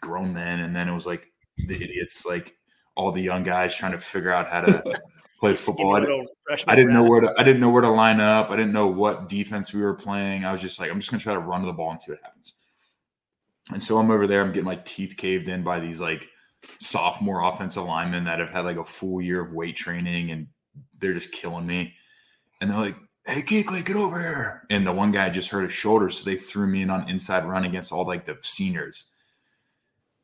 grown 0.00 0.34
men, 0.34 0.60
and 0.60 0.74
then 0.74 0.88
it 0.88 0.92
was 0.94 1.06
like 1.06 1.30
the 1.58 1.76
idiots, 1.76 2.26
like 2.26 2.56
all 2.96 3.12
the 3.12 3.20
young 3.22 3.44
guys 3.44 3.76
trying 3.76 3.92
to 3.92 3.98
figure 3.98 4.32
out 4.32 4.48
how 4.48 4.62
to 4.62 4.82
play 5.40 5.54
football. 5.54 5.94
I, 5.94 6.00
didn't- 6.00 6.28
I 6.66 6.74
didn't 6.74 6.94
know 6.94 7.04
where 7.04 7.20
to 7.20 7.32
I 7.38 7.44
didn't 7.44 7.60
know 7.60 7.70
where 7.70 7.82
to 7.82 7.88
line 7.90 8.18
up. 8.18 8.50
I 8.50 8.56
didn't 8.56 8.72
know 8.72 8.88
what 8.88 9.28
defense 9.28 9.72
we 9.72 9.80
were 9.80 9.94
playing. 9.94 10.44
I 10.44 10.50
was 10.50 10.60
just 10.60 10.80
like, 10.80 10.90
I'm 10.90 10.98
just 10.98 11.10
gonna 11.12 11.22
try 11.22 11.34
to 11.34 11.38
run 11.40 11.60
to 11.60 11.66
the 11.66 11.72
ball 11.72 11.92
and 11.92 12.00
see 12.00 12.10
what 12.10 12.20
happens. 12.22 12.54
And 13.72 13.80
so 13.82 13.98
I'm 13.98 14.10
over 14.10 14.26
there, 14.26 14.40
I'm 14.42 14.48
getting 14.48 14.64
my 14.64 14.80
teeth 14.84 15.16
caved 15.16 15.48
in 15.48 15.62
by 15.62 15.78
these 15.78 16.00
like 16.00 16.28
sophomore 16.78 17.42
offensive 17.42 17.84
linemen 17.84 18.24
that 18.24 18.40
have 18.40 18.50
had 18.50 18.64
like 18.64 18.76
a 18.76 18.84
full 18.84 19.20
year 19.20 19.40
of 19.40 19.52
weight 19.52 19.76
training 19.76 20.30
and 20.30 20.46
they're 20.98 21.14
just 21.14 21.32
killing 21.32 21.66
me. 21.66 21.94
And 22.60 22.70
they're 22.70 22.78
like, 22.78 22.96
Hey 23.26 23.40
Kuechly, 23.40 23.84
get 23.84 23.96
over 23.96 24.18
here. 24.18 24.66
And 24.70 24.86
the 24.86 24.92
one 24.92 25.10
guy 25.10 25.30
just 25.30 25.48
hurt 25.48 25.64
his 25.64 25.72
shoulder, 25.72 26.10
so 26.10 26.24
they 26.24 26.36
threw 26.36 26.66
me 26.66 26.82
in 26.82 26.90
on 26.90 27.08
inside 27.08 27.46
run 27.46 27.64
against 27.64 27.92
all 27.92 28.04
like 28.04 28.26
the 28.26 28.36
seniors. 28.42 29.10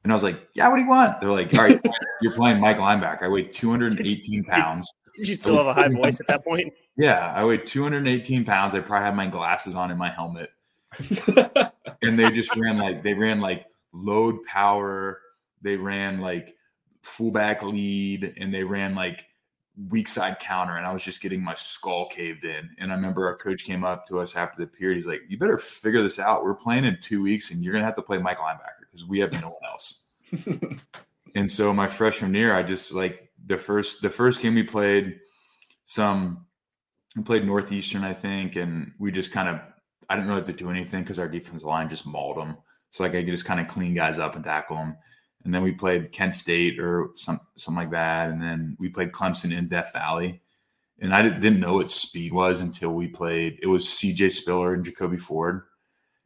And 0.04 0.12
I 0.12 0.16
was 0.16 0.22
like, 0.22 0.48
Yeah, 0.54 0.68
what 0.68 0.76
do 0.76 0.82
you 0.82 0.88
want? 0.88 1.20
They're 1.20 1.30
like, 1.30 1.54
All 1.54 1.64
right, 1.64 1.80
you're 2.20 2.34
playing 2.34 2.60
Mike 2.60 2.78
linebacker. 2.78 3.22
I 3.22 3.28
weigh 3.28 3.44
218 3.44 4.44
pounds. 4.44 4.92
Did 5.16 5.28
you 5.28 5.34
still 5.34 5.56
have 5.56 5.66
a 5.66 5.74
high 5.74 5.88
voice 5.88 6.20
at 6.20 6.26
that 6.28 6.44
point? 6.44 6.72
Yeah, 6.96 7.32
I 7.34 7.44
weighed 7.44 7.66
218 7.66 8.44
pounds. 8.44 8.74
I 8.74 8.80
probably 8.80 9.04
had 9.04 9.16
my 9.16 9.26
glasses 9.26 9.74
on 9.74 9.90
in 9.90 9.98
my 9.98 10.10
helmet. 10.10 10.50
And 12.02 12.18
they 12.18 12.30
just 12.30 12.56
ran 12.56 12.78
like 12.78 13.02
they 13.02 13.14
ran 13.14 13.40
like 13.40 13.66
load 13.92 14.42
power, 14.44 15.20
they 15.62 15.76
ran 15.76 16.20
like 16.20 16.56
fullback 17.02 17.62
lead, 17.62 18.34
and 18.38 18.52
they 18.52 18.64
ran 18.64 18.94
like 18.94 19.26
weak 19.88 20.08
side 20.08 20.38
counter. 20.38 20.76
And 20.76 20.86
I 20.86 20.92
was 20.92 21.02
just 21.02 21.20
getting 21.20 21.42
my 21.42 21.54
skull 21.54 22.06
caved 22.08 22.44
in. 22.44 22.68
And 22.78 22.92
I 22.92 22.94
remember 22.94 23.26
our 23.26 23.36
coach 23.36 23.64
came 23.64 23.84
up 23.84 24.06
to 24.08 24.20
us 24.20 24.36
after 24.36 24.60
the 24.60 24.66
period. 24.66 24.96
He's 24.96 25.06
like, 25.06 25.22
You 25.28 25.38
better 25.38 25.58
figure 25.58 26.02
this 26.02 26.18
out. 26.18 26.44
We're 26.44 26.54
playing 26.54 26.84
in 26.84 26.98
two 27.00 27.22
weeks 27.22 27.50
and 27.50 27.62
you're 27.62 27.72
gonna 27.72 27.84
have 27.84 27.94
to 27.94 28.02
play 28.02 28.18
Mike 28.18 28.38
linebacker 28.38 28.80
because 28.80 29.06
we 29.06 29.20
have 29.20 29.32
no 29.32 29.56
one 29.60 29.70
else. 29.70 30.06
and 31.34 31.50
so 31.50 31.72
my 31.72 31.86
freshman 31.86 32.34
year, 32.34 32.54
I 32.54 32.62
just 32.62 32.92
like 32.92 33.30
the 33.46 33.58
first 33.58 34.02
the 34.02 34.10
first 34.10 34.42
game 34.42 34.54
we 34.54 34.62
played 34.62 35.18
some 35.84 36.46
we 37.16 37.22
played 37.22 37.44
Northeastern, 37.44 38.04
I 38.04 38.12
think, 38.12 38.56
and 38.56 38.92
we 38.98 39.10
just 39.10 39.32
kind 39.32 39.48
of 39.48 39.60
I 40.08 40.14
didn't 40.14 40.28
really 40.28 40.40
have 40.40 40.46
to 40.46 40.52
do 40.52 40.70
anything 40.70 41.02
because 41.02 41.18
our 41.18 41.28
defensive 41.28 41.68
line 41.68 41.88
just 41.88 42.06
mauled 42.06 42.36
them. 42.36 42.56
So 42.90 43.04
like 43.04 43.14
I 43.14 43.22
could 43.22 43.30
just 43.30 43.44
kind 43.44 43.60
of 43.60 43.68
clean 43.68 43.94
guys 43.94 44.18
up 44.18 44.34
and 44.34 44.44
tackle 44.44 44.76
them. 44.76 44.96
And 45.44 45.54
then 45.54 45.62
we 45.62 45.72
played 45.72 46.12
Kent 46.12 46.34
State 46.34 46.78
or 46.78 47.10
some 47.16 47.40
something 47.56 47.78
like 47.82 47.90
that, 47.92 48.28
and 48.30 48.40
then 48.42 48.76
we 48.78 48.88
played 48.88 49.12
Clemson 49.12 49.56
in 49.56 49.68
Death 49.68 49.92
Valley. 49.92 50.42
And 51.02 51.14
I 51.14 51.22
didn't, 51.22 51.40
didn't 51.40 51.60
know 51.60 51.74
what 51.74 51.90
speed 51.90 52.30
was 52.32 52.60
until 52.60 52.90
we 52.90 53.08
played. 53.08 53.58
It 53.62 53.66
was 53.66 53.88
C.J. 53.88 54.28
Spiller 54.28 54.74
and 54.74 54.84
Jacoby 54.84 55.16
Ford, 55.16 55.62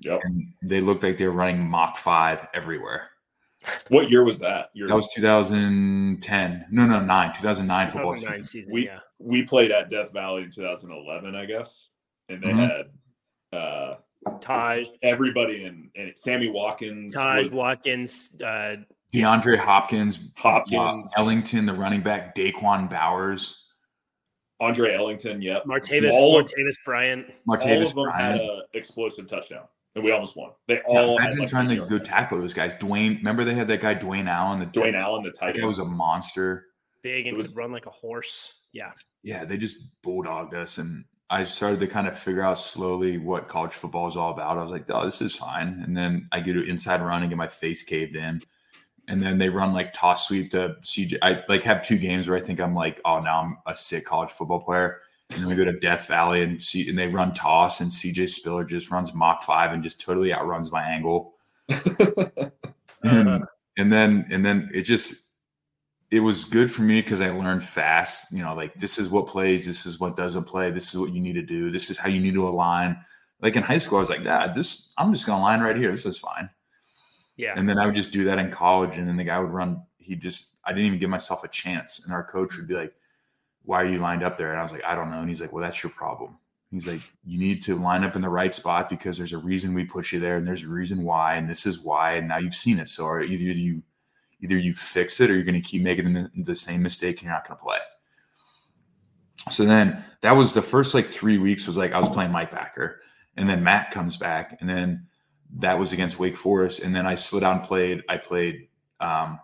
yep. 0.01 0.21
and 0.25 0.49
they 0.63 0.81
looked 0.81 1.05
like 1.05 1.17
they 1.17 1.27
were 1.27 1.33
running 1.33 1.65
Mach 1.65 1.97
five 1.97 2.49
everywhere. 2.55 3.11
What 3.89 4.11
year 4.11 4.25
was 4.25 4.41
that? 4.41 4.71
Your, 4.75 4.89
That 4.89 4.97
was 4.97 5.09
2010. 5.15 6.67
No, 6.71 6.87
no, 6.87 7.01
nine. 7.01 7.33
2009 7.35 7.87
football 7.89 8.15
2009 8.15 8.45
season. 8.45 8.45
season. 8.45 8.73
We- 8.73 8.87
yeah. 8.87 8.99
we 9.19 9.43
played 9.43 9.71
at 9.71 9.91
Death 9.91 10.13
Valley 10.13 10.43
in 10.43 10.51
2011, 10.51 11.35
I 11.35 11.47
guess, 11.47 11.89
and 12.29 12.43
they 12.43 12.49
Mhm. 12.49 12.69
had 12.69 13.59
uh, 13.59 13.97
Tajh, 14.41 14.89
everybody 15.03 15.65
and, 15.65 15.89
in 15.95 16.09
it. 16.09 16.19
Sammy 16.19 16.49
Watkins, 16.51 17.15
Tajh 17.15 17.39
was- 17.39 17.51
Watkins, 17.53 18.41
uh, 18.41 18.77
DeAndre 19.15 19.59
Hopkins, 19.59 20.19
Hopkins, 20.37 21.07
uh, 21.07 21.21
Ellington, 21.21 21.67
the 21.67 21.73
running 21.75 22.01
back, 22.01 22.35
Da'Quan 22.35 22.89
Bowers, 22.91 23.61
Andre 24.61 24.95
Ellington. 24.95 25.43
Yep, 25.43 25.65
Martavis, 25.65 26.11
All 26.13 26.39
of- 26.39 26.47
Martavis 26.47 26.77
Bryant. 26.85 27.27
all 27.49 27.57
Martavis 27.57 27.89
of 27.91 27.95
them 27.95 28.11
had 28.11 28.37
Bryant. 28.37 28.41
an 28.43 28.63
explosive 28.75 29.27
touchdown, 29.27 29.67
and 29.95 30.05
we 30.05 30.11
almost 30.11 30.37
won. 30.37 30.53
They 30.69 30.81
all 30.83 31.19
had 31.19 31.25
imagine 31.27 31.41
like 31.41 31.49
trying 31.49 31.69
to 31.69 31.77
three 31.77 31.89
go 31.89 31.99
tackle 31.99 32.39
those 32.41 32.55
guys. 32.55 32.75
Dwayne, 32.77 33.17
remember 33.19 33.45
they 33.45 33.55
had 33.55 33.69
that 33.69 33.81
guy 33.81 33.95
Dwayne 33.95 34.29
Allen. 34.29 34.61
The 34.61 34.67
Dwayne 34.67 34.95
Allen, 34.95 35.23
the 35.25 35.31
That 35.31 35.39
tight 35.39 35.57
guy 35.61 35.67
was 35.67 35.79
a 35.79 35.85
monster. 35.85 36.67
Big 37.03 37.27
and 37.27 37.35
It 37.35 37.39
was- 37.39 37.49
could 37.49 37.57
run 37.57 37.73
like 37.73 37.87
a 37.87 37.91
horse. 37.91 38.53
Yeah. 38.73 38.93
Yeah, 39.23 39.45
they 39.45 39.57
just 39.59 39.79
bulldogged 40.03 40.55
us, 40.55 40.79
and 40.79 41.05
I 41.31 41.45
started 41.45 41.81
to 41.81 41.87
kind 41.87 42.07
of 42.07 42.19
figure 42.19 42.43
out 42.43 42.59
slowly 42.59 43.19
what 43.19 43.49
college 43.49 43.73
football 43.73 44.09
is 44.09 44.17
all 44.17 44.31
about. 44.31 44.57
I 44.59 44.63
was 44.63 44.71
like, 44.71 44.89
"Oh, 44.91 45.05
this 45.05 45.21
is 45.23 45.35
fine." 45.35 45.81
And 45.85 45.97
then 45.97 46.29
I 46.33 46.41
get 46.41 46.57
an 46.57 46.69
inside 46.69 47.01
run 47.03 47.23
and 47.23 47.31
get 47.31 47.37
my 47.39 47.49
face 47.49 47.83
caved 47.83 48.15
in, 48.15 48.41
and 49.09 49.23
then 49.23 49.39
they 49.39 49.49
run 49.49 49.73
like 49.73 49.93
toss 49.93 50.29
sweep 50.29 50.51
to 50.53 50.77
CJ. 50.81 51.19
I 51.23 51.43
like 51.49 51.63
have 51.63 51.87
two 51.87 51.99
games 51.99 52.29
where 52.29 52.37
I 52.37 52.41
think 52.41 52.61
I'm 52.61 52.75
like, 52.75 53.01
"Oh, 53.05 53.21
now 53.21 53.41
I'm 53.41 53.59
a 53.67 53.75
sick 53.75 54.05
college 54.05 54.31
football 54.31 54.61
player." 54.61 55.01
And 55.31 55.41
then 55.41 55.49
we 55.49 55.57
go 55.57 55.65
to 55.65 55.79
Death 55.79 56.07
Valley 56.07 56.43
and 56.43 56.63
see, 56.63 56.89
and 56.89 56.99
they 56.99 57.09
run 57.09 57.35
toss, 57.35 57.81
and 57.81 57.91
CJ 57.91 58.29
Spiller 58.29 58.65
just 58.65 58.91
runs 58.91 59.15
Mach 59.15 59.43
five 59.43 59.73
and 59.73 59.83
just 59.83 60.01
totally 60.01 60.33
outruns 60.33 60.71
my 60.71 60.83
angle. 60.85 61.35
and, 63.03 63.45
and 63.77 63.93
then 63.93 64.27
and 64.31 64.45
then 64.45 64.71
it 64.73 64.83
just 64.83 65.25
it 66.11 66.21
was 66.21 66.45
good 66.45 66.71
for 66.71 66.83
me 66.83 67.01
because 67.01 67.21
I 67.21 67.31
learned 67.31 67.65
fast. 67.65 68.31
You 68.33 68.43
know, 68.43 68.55
like 68.55 68.75
this 68.75 68.99
is 68.99 69.11
what 69.11 69.27
plays, 69.27 69.67
this 69.67 69.87
is 69.87 70.01
what 70.01 70.17
doesn't 70.17 70.45
play, 70.45 70.71
this 70.71 70.93
is 70.93 70.99
what 70.99 71.13
you 71.13 71.21
need 71.21 71.35
to 71.35 71.43
do, 71.43 71.71
this 71.71 71.91
is 71.91 71.99
how 71.99 72.09
you 72.09 72.21
need 72.21 72.35
to 72.35 72.49
align. 72.49 72.97
Like 73.41 73.57
in 73.57 73.63
high 73.63 73.79
school, 73.79 73.99
I 73.99 74.01
was 74.01 74.11
like, 74.11 74.25
yeah, 74.25 74.53
this 74.53 74.91
I'm 74.97 75.13
just 75.13 75.27
gonna 75.27 75.43
line 75.43 75.61
right 75.61 75.77
here. 75.77 75.91
This 75.91 76.07
is 76.07 76.19
fine. 76.19 76.49
Yeah. 77.37 77.55
And 77.57 77.69
then 77.69 77.79
I 77.79 77.87
would 77.87 77.95
just 77.95 78.13
do 78.13 78.25
that 78.25 78.39
in 78.39 78.51
college, 78.51 78.97
and 78.97 79.09
then 79.09 79.17
the 79.17 79.25
guy 79.25 79.39
would 79.39 79.51
run. 79.51 79.83
He 79.99 80.15
just 80.17 80.57
I 80.65 80.73
didn't 80.73 80.87
even 80.87 80.99
give 80.99 81.11
myself 81.11 81.45
a 81.45 81.49
chance, 81.49 82.05
and 82.05 82.13
our 82.13 82.25
coach 82.25 82.57
would 82.57 82.69
be 82.69 82.75
like, 82.75 82.95
"Why 83.65 83.83
are 83.83 83.87
you 83.87 83.99
lined 83.99 84.23
up 84.23 84.37
there?" 84.37 84.51
And 84.51 84.61
I 84.61 84.63
was 84.63 84.73
like, 84.73 84.85
"I 84.85 84.95
don't 84.95 85.11
know." 85.11 85.21
And 85.21 85.29
he's 85.29 85.41
like, 85.41 85.53
"Well, 85.53 85.63
that's 85.63 85.83
your 85.83 85.91
problem." 85.91 86.39
He's 86.71 86.87
like, 86.87 87.01
"You 87.25 87.39
need 87.39 87.63
to 87.65 87.77
line 87.77 88.05
up 88.05 88.17
in 88.17 88.23
the 88.23 88.29
right 88.29 88.55
spot 88.55 88.89
because 88.89 89.17
there's 89.17 89.33
a 89.33 89.39
reason 89.39 89.75
we 89.75 89.85
put 89.85 90.13
you 90.13 90.21
there, 90.21 90.37
and 90.37 90.47
there's 90.47 90.65
a 90.65 90.69
reason 90.69 91.03
why, 91.03 91.35
and 91.35 91.49
this 91.49 91.67
is 91.67 91.81
why, 91.81 92.15
and 92.15 92.29
now 92.29 92.39
you've 92.39 92.55
seen 92.55 92.79
it. 92.79 92.89
So 92.89 93.21
either 93.21 93.43
you 93.43 93.83
either 94.41 94.59
you 94.59 94.75
fix 94.75 95.21
it 95.21 95.31
or 95.31 95.35
you're 95.35 95.45
going 95.45 95.61
to 95.61 95.69
keep 95.69 95.83
making 95.83 96.29
the, 96.37 96.55
same 96.57 96.83
mistake 96.83 97.17
and 97.17 97.23
you're 97.23 97.33
not 97.33 97.47
going 97.47 97.59
to 97.59 97.65
play." 97.65 97.79
So 99.51 99.65
then 99.65 100.05
that 100.21 100.33
was 100.33 100.55
the 100.55 100.63
first 100.63 100.95
like 100.95 101.07
three 101.07 101.39
weeks 101.39 101.67
was 101.67 101.77
like 101.77 101.93
I 101.93 102.01
was 102.01 102.09
playing 102.11 102.31
Mike 102.31 102.51
Backer, 102.51 103.01
and 103.37 103.49
then 103.49 103.65
Matt 103.65 103.91
comes 103.91 104.17
back, 104.17 104.57
and 104.61 104.69
then 104.69 105.07
that 105.59 105.79
was 105.79 105.93
against 105.93 106.19
Wake 106.19 106.37
Forest, 106.37 106.81
and 106.83 106.95
then 106.95 107.07
I 107.07 107.15
slid 107.15 107.45
out 107.45 107.57
and 107.57 107.63
played. 107.63 108.03
I 108.09 108.17
played. 108.17 108.69
Um, 109.01 109.39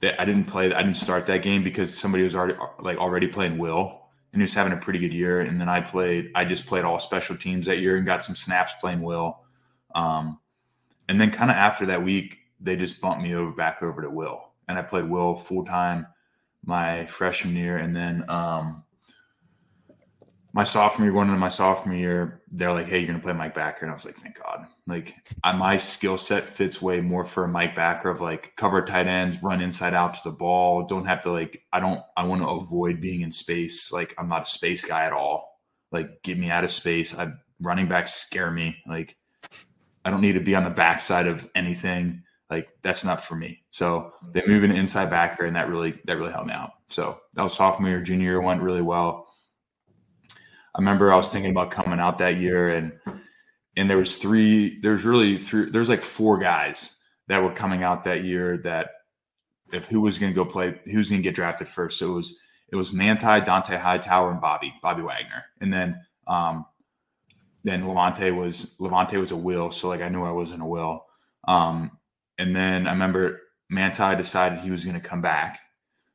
that 0.00 0.20
I 0.20 0.24
didn't 0.24 0.44
play. 0.44 0.72
I 0.72 0.82
didn't 0.82 0.96
start 0.96 1.26
that 1.26 1.42
game 1.42 1.62
because 1.62 1.96
somebody 1.96 2.22
was 2.22 2.34
already 2.34 2.54
like 2.80 2.98
already 2.98 3.26
playing 3.26 3.58
Will, 3.58 4.02
and 4.32 4.40
he 4.40 4.44
was 4.44 4.54
having 4.54 4.72
a 4.72 4.76
pretty 4.76 4.98
good 4.98 5.12
year. 5.12 5.40
And 5.40 5.60
then 5.60 5.68
I 5.68 5.80
played. 5.80 6.30
I 6.34 6.44
just 6.44 6.66
played 6.66 6.84
all 6.84 6.98
special 6.98 7.36
teams 7.36 7.66
that 7.66 7.78
year 7.78 7.96
and 7.96 8.06
got 8.06 8.22
some 8.22 8.36
snaps 8.36 8.72
playing 8.80 9.02
Will. 9.02 9.40
Um, 9.94 10.38
and 11.08 11.20
then 11.20 11.30
kind 11.30 11.50
of 11.50 11.56
after 11.56 11.86
that 11.86 12.02
week, 12.02 12.38
they 12.60 12.76
just 12.76 13.00
bumped 13.00 13.22
me 13.22 13.34
over 13.34 13.52
back 13.52 13.82
over 13.82 14.02
to 14.02 14.10
Will, 14.10 14.42
and 14.68 14.78
I 14.78 14.82
played 14.82 15.08
Will 15.08 15.34
full 15.34 15.64
time 15.64 16.06
my 16.64 17.06
freshman 17.06 17.56
year, 17.56 17.78
and 17.78 17.94
then 17.94 18.28
um, 18.28 18.82
my 20.56 20.64
sophomore 20.64 21.06
year, 21.06 21.12
going 21.12 21.28
into 21.28 21.38
my 21.38 21.50
sophomore 21.50 21.94
year, 21.94 22.40
they're 22.48 22.72
like, 22.72 22.86
"Hey, 22.86 23.00
you're 23.00 23.08
gonna 23.08 23.18
play 23.18 23.34
Mike 23.34 23.52
Backer," 23.52 23.84
and 23.84 23.90
I 23.90 23.94
was 23.94 24.06
like, 24.06 24.16
"Thank 24.16 24.42
God!" 24.42 24.66
Like, 24.86 25.14
I, 25.44 25.52
my 25.52 25.76
skill 25.76 26.16
set 26.16 26.44
fits 26.44 26.80
way 26.80 27.02
more 27.02 27.24
for 27.24 27.44
a 27.44 27.48
Mike 27.48 27.76
Backer 27.76 28.08
of 28.08 28.22
like 28.22 28.54
cover 28.56 28.82
tight 28.82 29.06
ends, 29.06 29.42
run 29.42 29.60
inside 29.60 29.92
out 29.92 30.14
to 30.14 30.20
the 30.24 30.30
ball. 30.30 30.86
Don't 30.86 31.04
have 31.04 31.20
to 31.24 31.30
like. 31.30 31.62
I 31.74 31.80
don't. 31.80 32.00
I 32.16 32.24
want 32.24 32.40
to 32.40 32.48
avoid 32.48 33.02
being 33.02 33.20
in 33.20 33.32
space. 33.32 33.92
Like, 33.92 34.14
I'm 34.16 34.30
not 34.30 34.44
a 34.44 34.50
space 34.50 34.82
guy 34.82 35.04
at 35.04 35.12
all. 35.12 35.60
Like, 35.92 36.22
get 36.22 36.38
me 36.38 36.48
out 36.48 36.64
of 36.64 36.70
space. 36.70 37.16
I 37.16 37.32
running 37.60 37.86
backs 37.86 38.14
scare 38.14 38.50
me. 38.50 38.78
Like, 38.86 39.14
I 40.06 40.10
don't 40.10 40.22
need 40.22 40.34
to 40.34 40.40
be 40.40 40.54
on 40.54 40.64
the 40.64 40.70
backside 40.70 41.26
of 41.26 41.50
anything. 41.54 42.22
Like, 42.48 42.68
that's 42.80 43.04
not 43.04 43.22
for 43.22 43.34
me. 43.34 43.62
So 43.72 44.14
they 44.32 44.42
move 44.46 44.64
an 44.64 44.72
inside 44.72 45.10
backer, 45.10 45.44
and 45.44 45.54
that 45.56 45.68
really 45.68 46.00
that 46.06 46.16
really 46.16 46.32
helped 46.32 46.48
me 46.48 46.54
out. 46.54 46.70
So 46.88 47.20
that 47.34 47.42
was 47.42 47.54
sophomore 47.54 47.90
year, 47.90 48.00
junior 48.00 48.30
year 48.30 48.40
went 48.40 48.62
really 48.62 48.80
well. 48.80 49.25
I 50.76 50.80
remember 50.80 51.10
I 51.10 51.16
was 51.16 51.30
thinking 51.30 51.50
about 51.50 51.70
coming 51.70 51.98
out 51.98 52.18
that 52.18 52.36
year 52.36 52.68
and 52.68 52.92
and 53.76 53.88
there 53.88 53.96
was 53.96 54.16
three 54.16 54.78
there's 54.80 55.04
really 55.04 55.38
three 55.38 55.70
there's 55.70 55.88
like 55.88 56.02
four 56.02 56.38
guys 56.38 56.98
that 57.28 57.42
were 57.42 57.52
coming 57.52 57.82
out 57.82 58.04
that 58.04 58.24
year 58.24 58.58
that 58.58 58.90
if 59.72 59.86
who 59.86 60.02
was 60.02 60.18
going 60.18 60.32
to 60.32 60.36
go 60.36 60.44
play 60.44 60.78
who 60.84 60.98
was 60.98 61.08
going 61.08 61.22
to 61.22 61.26
get 61.26 61.34
drafted 61.34 61.66
first. 61.66 61.98
So 61.98 62.12
it 62.12 62.14
was 62.14 62.36
it 62.68 62.76
was 62.76 62.92
Manti, 62.92 63.24
Dont'a 63.24 63.80
Hightower 63.80 64.30
and 64.30 64.40
Bobby 64.40 64.74
Bobby 64.82 65.02
Wagner. 65.02 65.44
And 65.62 65.72
then 65.72 65.98
um 66.26 66.66
then 67.64 67.84
Lavonte 67.84 68.36
was 68.36 68.76
Lavonte 68.78 69.18
was 69.18 69.32
a 69.32 69.36
will. 69.36 69.70
So 69.70 69.88
like 69.88 70.02
I 70.02 70.10
knew 70.10 70.24
I 70.24 70.30
wasn't 70.32 70.62
a 70.62 70.66
will. 70.66 71.06
Um 71.48 71.90
and 72.36 72.54
then 72.54 72.86
I 72.86 72.92
remember 72.92 73.40
Manti 73.70 74.14
decided 74.14 74.60
he 74.60 74.70
was 74.70 74.84
going 74.84 75.00
to 75.00 75.08
come 75.08 75.22
back. 75.22 75.58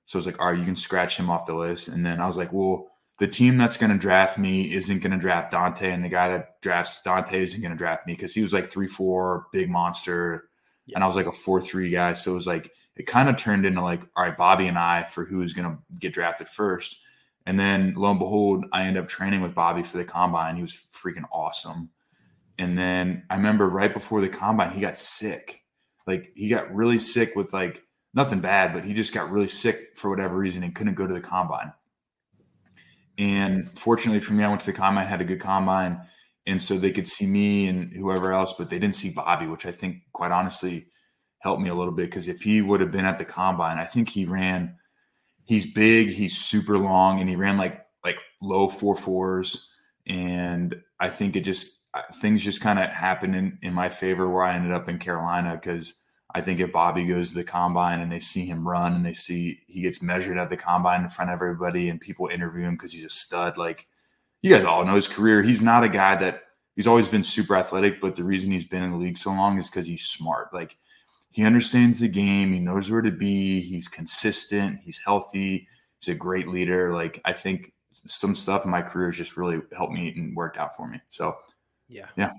So 0.06 0.18
I 0.18 0.20
was 0.20 0.26
like 0.28 0.40
all 0.40 0.52
right 0.52 0.60
you 0.60 0.66
can 0.66 0.76
scratch 0.76 1.18
him 1.18 1.32
off 1.32 1.48
the 1.48 1.56
list. 1.56 1.88
And 1.88 2.06
then 2.06 2.22
I 2.22 2.28
was 2.28 2.38
like 2.38 2.54
well 2.54 2.90
the 3.22 3.28
team 3.28 3.56
that's 3.56 3.78
going 3.78 3.92
to 3.92 3.98
draft 4.00 4.40
me 4.40 4.74
isn't 4.74 4.98
going 4.98 5.12
to 5.12 5.18
draft 5.20 5.54
Dont'a, 5.54 5.94
and 5.94 6.04
the 6.04 6.10
guy 6.10 6.30
that 6.30 6.60
drafts 6.60 7.04
Dont'a 7.06 7.34
isn't 7.34 7.62
going 7.62 7.70
to 7.72 7.78
draft 7.78 8.08
me 8.08 8.14
because 8.14 8.34
he 8.34 8.42
was 8.42 8.52
like 8.52 8.66
three 8.66 8.88
four, 8.88 9.46
big 9.52 9.70
monster, 9.70 10.50
Yeah. 10.88 10.96
and 10.98 11.04
I 11.04 11.08
was 11.08 11.16
like 11.16 11.28
a 11.28 11.32
four 11.32 11.62
three 11.62 11.92
guy. 11.92 12.14
So 12.14 12.32
it 12.32 12.34
was 12.34 12.48
like 12.48 12.72
it 12.96 13.06
kind 13.06 13.30
of 13.30 13.38
turned 13.38 13.64
into 13.64 13.80
like 13.80 14.02
all 14.16 14.24
right, 14.24 14.36
Bobby 14.36 14.66
and 14.66 14.76
I 14.76 15.04
for 15.04 15.24
who's 15.24 15.54
going 15.54 15.70
to 15.70 15.78
get 16.00 16.14
drafted 16.14 16.48
first. 16.50 16.98
And 17.46 17.60
then 17.60 17.94
lo 17.96 18.10
and 18.10 18.18
behold, 18.18 18.66
I 18.74 18.88
end 18.88 18.98
up 18.98 19.08
training 19.08 19.42
with 19.42 19.54
Bobby 19.54 19.84
for 19.84 19.98
the 19.98 20.04
combine. 20.04 20.56
He 20.56 20.64
was 20.64 20.74
freaking 20.74 21.26
awesome. 21.32 21.92
And 22.58 22.76
then 22.76 23.24
I 23.30 23.36
remember 23.36 23.70
right 23.70 23.94
before 23.94 24.22
the 24.22 24.30
combine, 24.30 24.72
he 24.72 24.82
got 24.82 24.98
sick. 24.98 25.62
Like 26.08 26.32
he 26.34 26.50
got 26.50 26.74
really 26.74 26.98
sick 26.98 27.36
with 27.36 27.54
like 27.54 27.84
nothing 28.16 28.40
bad, 28.40 28.74
but 28.74 28.84
he 28.84 28.96
just 28.96 29.14
got 29.14 29.30
really 29.30 29.48
sick 29.48 29.92
for 29.96 30.10
whatever 30.10 30.36
reason 30.36 30.64
and 30.64 30.74
couldn't 30.74 30.96
go 30.96 31.06
to 31.06 31.14
the 31.14 31.22
combine. 31.22 31.72
And 33.22 33.70
fortunately 33.78 34.20
for 34.20 34.34
me, 34.34 34.44
I 34.44 34.50
went 34.50 34.62
to 34.62 34.66
the 34.66 34.74
combine, 34.74 35.06
had 35.06 35.22
a 35.22 35.26
good 35.26 35.40
combine, 35.40 36.02
and 36.48 36.60
so 36.60 36.76
they 36.76 36.92
could 36.92 37.08
see 37.08 37.28
me 37.28 37.68
and 37.68 37.94
whoever 37.94 38.34
else, 38.34 38.56
but 38.58 38.68
they 38.68 38.80
didn't 38.80 38.96
see 38.96 39.12
Bobby, 39.12 39.46
which 39.46 39.68
I 39.68 39.72
think, 39.72 39.98
quite 40.12 40.32
honestly, 40.32 40.88
helped 41.38 41.62
me 41.62 41.70
a 41.70 41.76
little 41.76 41.94
bit 41.94 42.10
because 42.10 42.28
if 42.28 42.42
he 42.42 42.64
would 42.64 42.82
have 42.82 42.90
been 42.90 43.06
at 43.06 43.20
the 43.20 43.26
combine, 43.26 43.78
I 43.78 43.86
think 43.86 44.10
he 44.10 44.26
ran. 44.26 44.76
He's 45.44 45.72
big, 45.72 46.10
he's 46.10 46.36
super 46.36 46.80
long, 46.80 47.20
and 47.20 47.30
he 47.30 47.36
ran 47.36 47.58
like 47.58 47.86
like 48.04 48.18
low 48.42 48.68
four 48.68 48.96
fours, 48.96 49.72
and 50.08 50.76
I 51.00 51.10
think 51.10 51.36
it 51.36 51.42
just 51.42 51.68
uh, 51.94 52.02
things 52.22 52.44
just 52.44 52.62
kind 52.62 52.80
of 52.80 52.90
happened 52.90 53.36
in 53.36 53.60
in 53.62 53.74
my 53.74 53.90
favor 53.90 54.28
where 54.28 54.44
I 54.44 54.56
ended 54.56 54.72
up 54.72 54.90
in 54.90 54.98
Carolina 54.98 55.60
because 55.62 56.01
I 56.34 56.42
think 56.42 56.60
if 56.60 56.72
Bobby 56.72 57.06
goes 57.06 57.30
to 57.30 57.36
the 57.36 57.44
combine 57.44 58.00
and 58.00 58.12
they 58.12 58.20
see 58.20 58.46
him 58.46 58.68
run 58.68 58.94
and 58.94 59.06
they 59.06 59.14
see 59.14 59.60
he 59.68 59.82
gets 59.82 60.02
measured 60.02 60.38
at 60.38 60.50
the 60.50 60.58
combine 60.58 61.04
in 61.04 61.10
front 61.10 61.32
of 61.32 61.36
everybody 61.36 61.90
and 61.90 62.00
people 62.00 62.28
interview 62.28 62.66
him 62.66 62.76
because 62.76 62.94
he's 62.94 63.04
a 63.04 63.10
stud, 63.10 63.58
like 63.58 63.88
you 64.42 64.50
guys 64.50 64.64
all 64.64 64.86
know 64.86 64.96
his 64.96 65.08
career. 65.08 65.44
He's 65.44 65.62
not 65.62 65.84
a 65.84 65.90
guy 65.90 66.16
that 66.16 66.44
he's 66.76 66.88
always 66.88 67.08
been 67.08 67.24
super 67.24 67.56
athletic, 67.56 68.00
but 68.02 68.16
the 68.16 68.24
reason 68.24 68.52
he's 68.52 68.66
been 68.66 68.84
in 68.84 68.92
the 68.92 68.98
league 68.98 69.18
so 69.18 69.32
long 69.32 69.58
is 69.58 69.70
because 69.70 69.86
he's 69.86 70.06
smart. 70.06 70.54
Like 70.54 70.78
he 71.32 71.46
understands 71.46 72.00
the 72.00 72.08
game, 72.08 72.54
he 72.54 72.60
knows 72.60 72.90
where 72.90 73.02
to 73.02 73.12
be, 73.12 73.62
he's 73.62 73.88
consistent, 73.88 74.80
he's 74.82 75.00
healthy, 75.04 75.68
he's 76.00 76.16
a 76.16 76.18
great 76.18 76.48
leader. 76.48 76.94
Like 76.94 77.22
I 77.26 77.34
think 77.34 77.74
some 77.94 78.36
stuff 78.36 78.64
in 78.64 78.72
my 78.72 78.82
career 78.82 79.10
has 79.10 79.18
just 79.18 79.38
really 79.38 79.60
helped 79.76 79.94
me 79.94 80.14
and 80.16 80.36
worked 80.36 80.58
out 80.58 80.76
for 80.78 80.88
me. 80.88 81.00
So 81.10 81.36
yeah. 81.88 82.08
Yeah. 82.16 82.32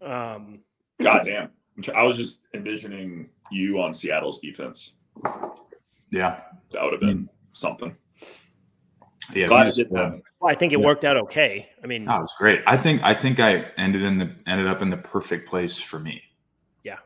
Um 0.00 0.60
Goddamn. 1.00 1.50
I 1.94 2.02
was 2.02 2.16
just 2.16 2.40
envisioning 2.54 3.28
you 3.50 3.80
on 3.80 3.94
Seattle's 3.94 4.40
defense. 4.40 4.92
Yeah. 6.10 6.40
That 6.72 6.82
would 6.82 6.92
have 6.92 7.00
been 7.00 7.28
something. 7.52 7.94
Yeah. 9.34 9.48
Glad 9.48 9.64
just, 9.64 9.80
it 9.80 9.92
uh, 9.94 10.12
well, 10.40 10.50
I 10.50 10.54
think 10.54 10.72
it 10.72 10.80
Yeah. 10.80 10.86
worked 10.86 11.04
out 11.04 11.16
okay. 11.18 11.68
I 11.82 11.86
mean, 11.86 12.04
that 12.06 12.20
was 12.20 12.34
great. 12.38 12.62
I 12.66 12.76
think 12.76 13.02
I 13.04 13.14
think 13.14 13.40
I 13.40 13.66
ended 13.76 14.02
in 14.02 14.18
the 14.18 14.34
ended 14.46 14.66
up 14.66 14.82
in 14.82 14.90
the 14.90 14.96
perfect 14.96 15.48
place 15.48 15.78
for 15.78 15.98
me. 15.98 16.22
Yeah. 16.82 16.98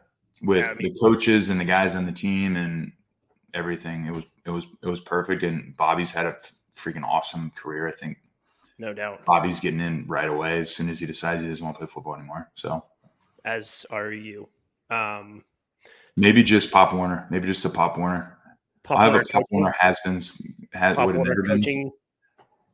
With 0.43 0.59
Yeah, 0.59 0.71
I 0.71 0.75
mean- 0.75 0.93
the 0.93 0.99
coaches 1.01 1.51
and 1.51 1.61
the 1.61 1.65
guys 1.65 1.95
on 1.97 2.07
the 2.07 2.13
team 2.13 2.57
and 2.57 2.93
everything. 3.55 4.07
It 4.07 4.13
was 4.13 4.25
it 4.47 4.51
was 4.51 4.67
it 4.83 4.87
was 4.89 5.01
perfect. 5.01 5.43
And 5.43 5.77
Bobby's 5.77 6.13
had 6.13 6.27
a 6.27 6.31
f- 6.37 6.53
freaking 6.75 7.05
awesome 7.05 7.51
career. 7.57 7.89
I 7.89 7.93
think 7.93 8.19
no 8.79 8.95
doubt. 8.95 9.25
Bobby's 9.27 9.61
getting 9.61 9.81
in 9.81 10.07
right 10.07 10.29
away 10.29 10.59
as 10.59 10.75
soon 10.75 10.89
as 10.89 10.99
he 11.01 11.07
decides 11.07 11.43
he 11.43 11.49
doesn't 11.49 11.65
want 11.65 11.77
to 11.77 11.79
play 11.79 11.87
football 11.93 12.15
anymore. 12.17 12.51
So 12.55 12.85
As 13.45 13.85
are 13.91 14.13
you. 14.13 14.49
Um 14.93 15.45
maybe 16.17 16.43
just 16.43 16.71
Pop 16.71 16.93
Warner. 16.93 17.27
Maybe 17.31 17.47
just 17.47 17.65
a 17.65 17.71
Pop 17.71 17.97
Warner. 17.99 18.37
Pop 18.83 18.99
I 18.99 19.05
have 19.05 19.13
Warner 19.13 19.23
a 19.23 19.25
Pop 19.27 19.33
coaching- 19.43 19.47
Warner 19.51 19.75
has 19.79 19.99
been 20.05 20.15
has 20.73 20.97
Pop 20.97 21.07
would 21.07 21.15
have 21.15 21.17
Warner 21.17 21.31
never 21.31 21.43
been. 21.43 21.57
coaching 21.63 21.91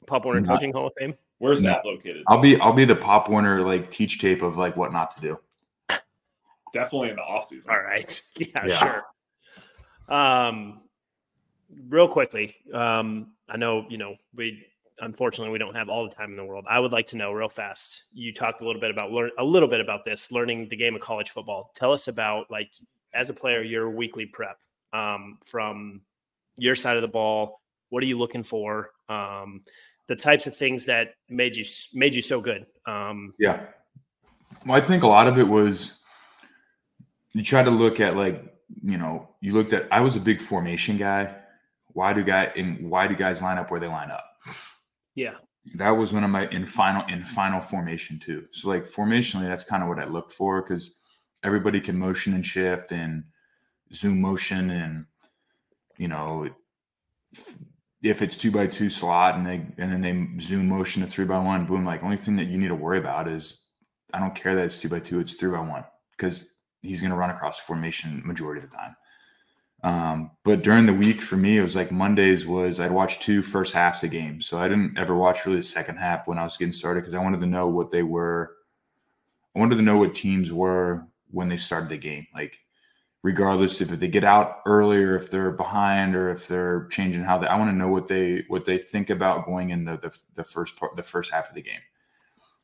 Pop 0.06 0.24
Warner 0.24 0.40
No. 0.40 0.54
coaching 0.54 0.72
Hall 0.72 0.86
of 0.88 0.92
Fame. 0.98 1.14
Where's 1.38 1.60
No. 1.62 1.70
that 1.70 1.84
located? 1.84 2.24
I'll 2.26 2.40
be 2.40 2.58
I'll 2.60 2.72
be 2.72 2.84
the 2.84 2.96
Pop 2.96 3.28
Warner 3.28 3.60
like 3.62 3.90
teach 3.90 4.18
tape 4.20 4.42
of 4.42 4.56
like 4.56 4.76
what 4.76 4.92
not 4.92 5.10
to 5.12 5.20
do. 5.20 5.38
Definitely 6.72 7.10
in 7.10 7.16
the 7.16 7.22
offseason. 7.22 7.68
All 7.70 7.80
right. 7.80 8.20
Yeah, 8.38 8.66
Yeah. 8.66 8.76
sure. 8.76 9.04
Um, 10.08 10.80
real 11.88 12.08
quickly, 12.08 12.56
um, 12.72 13.32
I 13.48 13.56
know 13.56 13.86
you 13.88 13.98
know 13.98 14.16
we 14.34 14.66
unfortunately 15.00 15.52
we 15.52 15.58
don't 15.58 15.74
have 15.74 15.88
all 15.88 16.08
the 16.08 16.14
time 16.14 16.30
in 16.30 16.36
the 16.36 16.44
world. 16.44 16.64
I 16.68 16.80
would 16.80 16.92
like 16.92 17.06
to 17.08 17.16
know 17.16 17.32
real 17.32 17.48
fast. 17.48 18.04
You 18.12 18.32
talked 18.32 18.60
a 18.60 18.66
little 18.66 18.80
bit 18.80 18.90
about 18.90 19.10
learn 19.10 19.30
a 19.38 19.44
little 19.44 19.68
bit 19.68 19.80
about 19.80 20.04
this 20.04 20.32
learning 20.32 20.68
the 20.68 20.76
game 20.76 20.94
of 20.94 21.00
college 21.00 21.30
football. 21.30 21.70
Tell 21.74 21.92
us 21.92 22.08
about 22.08 22.50
like 22.50 22.70
as 23.14 23.30
a 23.30 23.34
player 23.34 23.62
your 23.62 23.90
weekly 23.90 24.26
prep 24.26 24.58
um, 24.92 25.38
from 25.44 26.02
your 26.56 26.74
side 26.74 26.96
of 26.96 27.02
the 27.02 27.08
ball. 27.08 27.60
What 27.90 28.02
are 28.02 28.06
you 28.06 28.18
looking 28.18 28.42
for? 28.42 28.90
Um, 29.08 29.62
the 30.08 30.16
types 30.16 30.46
of 30.46 30.56
things 30.56 30.84
that 30.86 31.14
made 31.28 31.56
you 31.56 31.64
made 31.94 32.14
you 32.14 32.22
so 32.22 32.40
good. 32.40 32.66
Um, 32.86 33.34
Yeah. 33.38 33.66
Well, 34.66 34.76
I 34.76 34.80
think 34.80 35.02
a 35.02 35.06
lot 35.06 35.28
of 35.28 35.38
it 35.38 35.46
was 35.46 36.00
you 37.34 37.42
try 37.42 37.62
to 37.62 37.70
look 37.70 38.00
at 38.00 38.16
like, 38.16 38.42
you 38.82 38.98
know, 38.98 39.28
you 39.40 39.52
looked 39.52 39.72
at 39.72 39.86
I 39.92 40.00
was 40.00 40.16
a 40.16 40.20
big 40.20 40.40
formation 40.40 40.96
guy. 40.96 41.34
Why 41.92 42.12
do 42.12 42.22
guy 42.22 42.44
and 42.56 42.90
why 42.90 43.06
do 43.06 43.14
guys 43.14 43.42
line 43.42 43.58
up 43.58 43.70
where 43.70 43.80
they 43.80 43.86
line 43.86 44.10
up? 44.10 44.24
Yeah, 45.18 45.34
That 45.74 45.90
was 45.90 46.12
one 46.12 46.22
of 46.22 46.30
my 46.30 46.46
in 46.48 46.64
final 46.64 47.04
in 47.08 47.24
final 47.24 47.60
formation 47.60 48.20
too. 48.20 48.46
So 48.52 48.68
like 48.68 48.88
formationally, 48.88 49.48
that's 49.48 49.64
kind 49.64 49.82
of 49.82 49.88
what 49.88 49.98
I 49.98 50.04
looked 50.04 50.32
for 50.32 50.62
because 50.62 50.92
everybody 51.42 51.80
can 51.80 51.98
motion 51.98 52.34
and 52.34 52.46
shift 52.46 52.92
and 52.92 53.24
zoom 53.92 54.20
motion 54.20 54.70
and 54.70 55.06
you 55.96 56.06
know 56.08 56.48
if 58.00 58.22
it's 58.22 58.36
two 58.36 58.52
by 58.52 58.68
two 58.68 58.88
slot 58.88 59.34
and 59.34 59.44
they 59.44 59.66
and 59.78 59.92
then 59.92 60.00
they 60.00 60.40
zoom 60.40 60.68
motion 60.68 61.02
to 61.02 61.08
three 61.08 61.24
by 61.24 61.38
one, 61.38 61.66
boom. 61.66 61.84
Like 61.84 62.04
only 62.04 62.16
thing 62.16 62.36
that 62.36 62.46
you 62.46 62.56
need 62.56 62.68
to 62.68 62.76
worry 62.76 62.98
about 62.98 63.26
is 63.26 63.66
I 64.14 64.20
don't 64.20 64.36
care 64.36 64.54
that 64.54 64.66
it's 64.66 64.80
two 64.80 64.88
by 64.88 65.00
two, 65.00 65.18
it's 65.18 65.34
three 65.34 65.50
by 65.50 65.60
one 65.60 65.84
because 66.16 66.48
he's 66.80 67.00
going 67.00 67.10
to 67.10 67.16
run 67.16 67.30
across 67.30 67.58
formation 67.58 68.22
majority 68.24 68.62
of 68.62 68.70
the 68.70 68.76
time. 68.76 68.94
Um, 69.84 70.32
but 70.44 70.62
during 70.62 70.86
the 70.86 70.92
week 70.92 71.20
for 71.20 71.36
me, 71.36 71.58
it 71.58 71.62
was 71.62 71.76
like 71.76 71.92
Mondays 71.92 72.46
was 72.46 72.80
I'd 72.80 72.90
watch 72.90 73.20
two 73.20 73.42
first 73.42 73.72
halves 73.72 74.02
of 74.02 74.10
games. 74.10 74.46
So 74.46 74.58
I 74.58 74.68
didn't 74.68 74.98
ever 74.98 75.14
watch 75.14 75.46
really 75.46 75.58
the 75.58 75.64
second 75.64 75.96
half 75.96 76.26
when 76.26 76.38
I 76.38 76.44
was 76.44 76.56
getting 76.56 76.72
started 76.72 77.00
because 77.00 77.14
I 77.14 77.22
wanted 77.22 77.40
to 77.40 77.46
know 77.46 77.68
what 77.68 77.90
they 77.90 78.02
were. 78.02 78.56
I 79.54 79.60
wanted 79.60 79.76
to 79.76 79.82
know 79.82 79.98
what 79.98 80.14
teams 80.14 80.52
were 80.52 81.06
when 81.30 81.48
they 81.48 81.56
started 81.56 81.88
the 81.88 81.96
game. 81.96 82.26
Like 82.34 82.58
regardless 83.22 83.80
if 83.80 83.88
they 83.88 84.08
get 84.08 84.24
out 84.24 84.60
earlier, 84.66 85.16
if 85.16 85.30
they're 85.30 85.50
behind, 85.50 86.14
or 86.14 86.30
if 86.30 86.48
they're 86.48 86.86
changing 86.86 87.22
how 87.22 87.38
they. 87.38 87.46
I 87.46 87.56
want 87.56 87.70
to 87.70 87.76
know 87.76 87.88
what 87.88 88.08
they 88.08 88.44
what 88.48 88.64
they 88.64 88.78
think 88.78 89.10
about 89.10 89.46
going 89.46 89.70
in 89.70 89.84
the 89.84 89.96
the, 89.96 90.18
the 90.34 90.44
first 90.44 90.76
part, 90.76 90.96
the 90.96 91.02
first 91.02 91.32
half 91.32 91.48
of 91.48 91.54
the 91.54 91.62
game. 91.62 91.80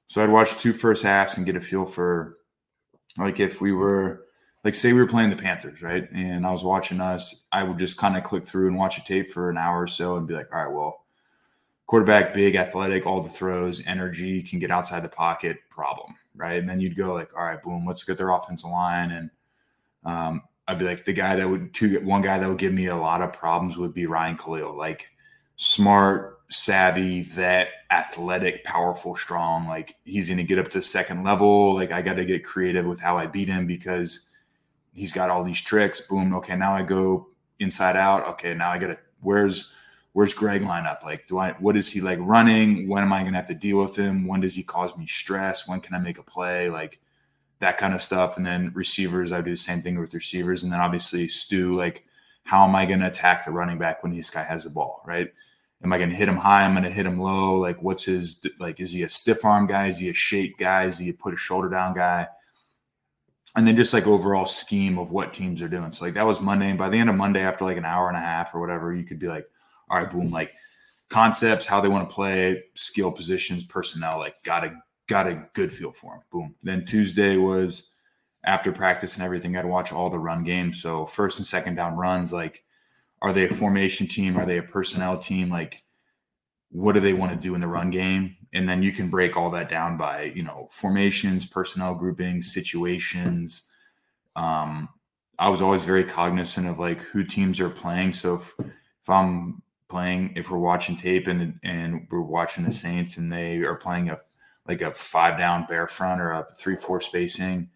So 0.07 0.23
I'd 0.23 0.31
watch 0.31 0.59
two 0.59 0.73
first 0.73 1.03
halves 1.03 1.37
and 1.37 1.47
get 1.47 1.57
a 1.57 1.61
feel 1.61 1.87
for, 1.87 2.39
like, 3.17 3.41
if 3.41 3.61
we 3.61 3.73
were, 3.73 4.24
like, 4.65 4.75
say 4.75 4.93
we 4.93 5.01
were 5.01 5.07
playing 5.07 5.31
the 5.31 5.37
Panthers, 5.37 5.83
right? 5.83 6.11
And 6.13 6.47
I 6.47 6.51
was 6.51 6.65
watching 6.65 7.01
us, 7.01 7.45
I 7.53 7.63
would 7.63 7.79
just 7.79 7.99
kind 7.99 8.17
of 8.17 8.25
click 8.25 8.47
through 8.47 8.69
and 8.69 8.79
watch 8.79 8.99
a 8.99 9.05
tape 9.05 9.31
for 9.31 9.51
an 9.51 9.59
hour 9.59 9.83
or 9.83 9.87
so 9.87 10.17
and 10.17 10.27
be 10.27 10.35
like, 10.35 10.49
all 10.53 10.65
right, 10.65 10.75
well, 10.75 11.05
quarterback, 11.87 12.33
big, 12.33 12.57
athletic, 12.57 13.07
all 13.07 13.21
the 13.21 13.29
throws, 13.29 13.87
energy, 13.87 14.43
can 14.43 14.59
get 14.59 14.71
outside 14.71 15.03
the 15.03 15.09
pocket, 15.09 15.59
problem, 15.69 16.15
right? 16.35 16.59
And 16.59 16.69
then 16.69 16.81
you'd 16.81 16.97
go 16.97 17.13
like, 17.13 17.37
all 17.37 17.45
right, 17.45 17.63
boom, 17.63 17.85
let's 17.87 18.05
get 18.05 18.17
their 18.17 18.31
offensive 18.31 18.71
line 18.71 19.11
and 19.11 19.31
um, 20.05 20.43
I'd 20.67 20.79
be 20.79 20.85
like 20.85 21.05
the 21.05 21.13
guy 21.13 21.37
that 21.37 21.49
would 21.49 21.75
two 21.75 22.01
one 22.01 22.23
guy 22.23 22.39
that 22.39 22.49
would 22.49 22.59
give 22.59 22.73
me 22.73 22.87
a 22.87 22.97
lot 22.97 23.23
of 23.23 23.33
problems 23.33 23.77
would 23.77 23.93
be 23.93 24.07
Ryan 24.07 24.37
Kalil, 24.37 24.77
like 24.77 25.09
smart, 25.57 26.41
savvy, 26.49 27.23
vet, 27.23 27.69
athletic, 27.91 28.65
powerful, 28.65 29.15
strong. 29.15 29.67
Like 29.67 29.97
he's 30.05 30.29
to 30.29 30.43
get 30.43 30.59
up 30.59 30.69
to 30.69 30.83
second 30.83 31.23
level. 31.23 31.75
Like 31.75 31.93
I 31.93 32.01
got 32.03 32.15
to 32.15 32.25
get 32.25 32.45
creative 32.45 32.87
with 32.87 33.01
how 33.01 33.19
I 33.19 33.27
beat 33.27 33.49
him 33.49 33.67
because 33.67 34.29
he's 34.95 35.13
got 35.13 35.31
all 35.31 35.45
these 35.45 35.61
tricks. 35.61 36.01
Boom. 36.01 36.35
Okay, 36.37 36.57
now 36.57 36.75
I 36.75 36.83
go 36.83 37.29
inside 37.59 37.97
out. 37.97 38.27
Okay, 38.31 38.55
now 38.55 38.71
I 38.71 38.79
got 38.79 38.89
to 38.89 38.99
where's 39.21 39.73
where's 40.13 40.33
Greg 40.33 40.63
line 40.63 40.87
up? 40.87 41.03
Like, 41.05 41.29
do 41.29 41.39
I 41.39 41.53
what 41.53 41.77
is 41.77 41.89
he 41.89 42.01
like 42.01 42.19
running? 42.23 42.89
When 42.89 43.03
am 43.03 43.13
I 43.13 43.23
gonna 43.23 43.37
have 43.37 43.47
to 43.47 43.55
deal 43.55 43.79
with 43.79 43.97
him? 43.97 44.27
When 44.27 44.41
does 44.41 44.55
he 44.55 44.63
cause 44.63 44.97
me 44.97 45.07
stress? 45.07 45.69
When 45.69 45.81
can 45.81 45.95
I 45.95 45.99
make 45.99 46.19
a 46.19 46.23
play? 46.23 46.71
Like 46.71 47.01
that 47.61 47.79
kind 47.79 47.95
of 47.95 48.03
stuff. 48.03 48.37
And 48.37 48.47
then 48.47 48.73
receivers, 48.75 49.33
I 49.33 49.41
do 49.41 49.51
the 49.51 49.57
same 49.57 49.83
thing 49.83 49.99
with 49.99 50.15
receivers. 50.15 50.63
And 50.63 50.73
then 50.73 50.81
obviously 50.81 51.29
Stu, 51.29 51.75
like, 51.75 52.05
how 52.45 52.65
am 52.65 52.75
I 52.77 52.87
to 52.87 53.07
attack 53.07 53.45
the 53.45 53.51
running 53.51 53.79
back 53.79 54.03
when 54.03 54.15
this 54.15 54.31
guy 54.31 54.45
has 54.45 54.65
the 54.65 54.71
ball, 54.71 55.03
right? 55.07 55.33
Am 55.83 55.93
I 55.93 55.99
to 55.99 56.07
hit 56.07 56.29
him 56.29 56.37
high? 56.37 56.65
I'm 56.65 56.81
to 56.83 56.91
hit 56.91 57.07
him 57.07 57.21
low. 57.21 57.57
Like, 57.57 57.83
what's 57.83 58.05
his, 58.05 58.47
like, 58.59 58.81
is 58.81 58.93
he 58.93 59.03
a 59.03 59.09
stiff 59.09 59.45
arm 59.45 59.67
guy? 59.67 59.89
Is 59.89 59.99
he 59.99 60.09
a 60.09 60.15
shape 60.15 60.57
guy? 60.59 60.85
Is 60.85 60.99
he 60.99 61.11
a 61.11 61.15
put 61.15 61.35
a 61.35 61.37
shoulder 61.37 61.69
down 61.69 61.95
guy? 61.95 62.29
And 63.57 63.67
then 63.67 63.77
just 63.77 63.93
like 63.93 64.07
overall 64.07 64.47
scheme 64.47 64.99
of 64.99 65.13
what 65.13 65.33
teams 65.33 65.63
are 65.63 65.69
doing. 65.69 65.93
So, 65.93 66.05
like, 66.05 66.15
that 66.15 66.27
was 66.27 66.41
Monday. 66.41 66.71
And 66.71 66.79
by 66.79 66.89
the 66.89 66.99
end 66.99 67.09
of 67.09 67.15
Monday, 67.15 67.41
after 67.41 67.65
like 67.65 67.77
an 67.77 67.85
hour 67.85 68.09
and 68.09 68.17
a 68.17 68.21
half 68.21 68.55
or 68.55 68.61
whatever, 68.61 68.93
you 68.93 69.05
could 69.05 69.19
be 69.21 69.29
like, 69.29 69.47
all 69.89 69.99
right, 69.99 70.11
boom, 70.11 70.31
like 70.31 70.53
concepts, 71.09 71.67
how 71.67 71.81
they 71.81 71.89
want 71.89 72.09
to 72.09 72.15
play, 72.15 72.65
skill 72.75 73.13
positions, 73.13 73.65
personnel, 73.65 74.19
like, 74.19 74.43
got 74.43 74.61
to 74.61 74.75
got 75.07 75.27
a 75.27 75.47
good 75.53 75.73
feel 75.73 75.93
for 75.93 76.15
them. 76.15 76.23
Boom. 76.33 76.55
Then 76.63 76.85
Tuesday 76.85 77.37
was 77.37 77.91
after 78.45 78.73
practice 78.73 79.15
and 79.15 79.25
everything. 79.25 79.57
I'd 79.57 79.65
watch 79.65 79.93
all 79.93 80.11
the 80.11 80.19
run 80.19 80.45
games. 80.45 80.83
So 80.83 81.07
first 81.07 81.39
and 81.39 81.47
second 81.47 81.77
down 81.77 81.97
runs, 81.97 82.33
like, 82.33 82.65
are 83.23 83.33
they 83.33 83.49
a 83.49 83.55
formation 83.55 84.07
team? 84.07 84.37
Are 84.37 84.47
they 84.47 84.59
a 84.59 84.63
personnel 84.63 85.17
team? 85.19 85.49
Like, 85.49 85.83
what 86.71 86.93
do 86.93 87.01
they 87.01 87.15
want 87.15 87.33
to 87.33 87.39
do 87.39 87.55
in 87.55 87.61
the 87.61 87.69
run 87.69 87.91
game? 87.91 88.37
And 88.55 88.69
then 88.69 88.83
you 88.83 88.93
can 88.93 89.11
break 89.11 89.37
all 89.37 89.51
that 89.51 89.69
down 89.69 89.97
by, 89.97 90.33
you 90.35 90.43
know, 90.43 90.69
formations, 90.71 91.45
personnel 91.45 91.95
groupings, 91.95 92.53
situations. 92.53 93.69
Um, 94.37 94.89
I 95.39 95.49
was 95.49 95.61
always 95.61 95.85
very 95.85 96.05
cognizant 96.05 96.69
of 96.69 96.79
like 96.79 97.01
who 97.03 97.25
teams 97.25 97.61
are 97.61 97.71
playing. 97.71 98.13
So 98.13 98.37
if, 98.37 98.55
if 98.59 99.09
I'm 99.09 99.63
playing, 99.89 100.33
if 100.37 100.51
we're 100.51 100.59
watching 100.59 100.97
tape 100.97 101.27
and 101.27 101.59
and 101.63 102.07
we're 102.11 102.21
watching 102.21 102.65
the 102.65 102.73
Saints 102.73 103.17
and 103.17 103.33
they 103.33 103.59
are 103.59 103.75
playing 103.75 104.11
a 104.11 104.19
like 104.67 104.81
a 104.81 104.93
five 104.93 105.37
down 105.37 105.67
bare 105.69 105.87
front 105.87 106.21
or 106.21 106.31
a 106.31 106.47
three 106.57 106.77
four 106.77 107.01
spacing, 107.01 107.69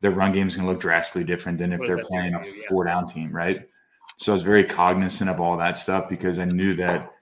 their 0.00 0.10
run 0.10 0.32
game 0.32 0.46
is 0.46 0.54
going 0.54 0.66
to 0.66 0.72
look 0.72 0.80
drastically 0.80 1.24
different 1.24 1.58
than 1.58 1.72
if 1.72 1.80
they're 1.80 1.98
playing 1.98 2.34
a 2.34 2.38
do 2.38 2.44
to 2.44 2.54
you? 2.54 2.60
Yeah. 2.60 2.68
four 2.68 2.84
down 2.84 3.08
team, 3.08 3.32
right? 3.32 3.68
So 4.18 4.32
I 4.32 4.34
was 4.34 4.42
very 4.42 4.64
cognizant 4.64 5.30
of 5.30 5.40
all 5.40 5.56
that 5.56 5.76
stuff 5.76 6.08
because 6.08 6.38
I 6.38 6.44
knew 6.44 6.74
that 6.74 7.12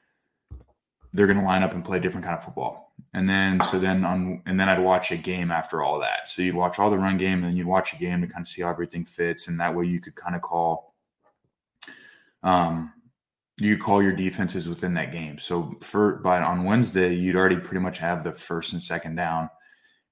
they're 1.12 1.26
going 1.26 1.38
to 1.38 1.44
line 1.44 1.62
up 1.62 1.74
and 1.74 1.84
play 1.84 1.98
a 1.98 2.00
different 2.00 2.24
kind 2.24 2.36
of 2.36 2.44
football. 2.44 2.85
And 3.12 3.28
then, 3.28 3.60
so 3.62 3.78
then 3.78 4.04
on, 4.04 4.42
and 4.44 4.60
then 4.60 4.68
I'd 4.68 4.78
watch 4.78 5.10
a 5.10 5.16
game 5.16 5.50
after 5.50 5.82
all 5.82 5.98
that. 6.00 6.28
So 6.28 6.42
you'd 6.42 6.54
watch 6.54 6.78
all 6.78 6.90
the 6.90 6.98
run 6.98 7.16
game 7.16 7.38
and 7.38 7.44
then 7.44 7.56
you'd 7.56 7.66
watch 7.66 7.94
a 7.94 7.96
game 7.96 8.20
to 8.20 8.26
kind 8.26 8.42
of 8.42 8.48
see 8.48 8.62
how 8.62 8.68
everything 8.68 9.06
fits. 9.06 9.48
And 9.48 9.58
that 9.58 9.74
way 9.74 9.86
you 9.86 10.00
could 10.00 10.14
kind 10.14 10.36
of 10.36 10.42
call, 10.42 10.94
um, 12.42 12.92
you 13.58 13.78
call 13.78 14.02
your 14.02 14.12
defenses 14.12 14.68
within 14.68 14.92
that 14.94 15.12
game. 15.12 15.38
So 15.38 15.76
for, 15.80 16.16
but 16.16 16.42
on 16.42 16.64
Wednesday, 16.64 17.14
you'd 17.14 17.36
already 17.36 17.56
pretty 17.56 17.80
much 17.80 17.98
have 17.98 18.22
the 18.22 18.32
first 18.32 18.74
and 18.74 18.82
second 18.82 19.16
down 19.16 19.48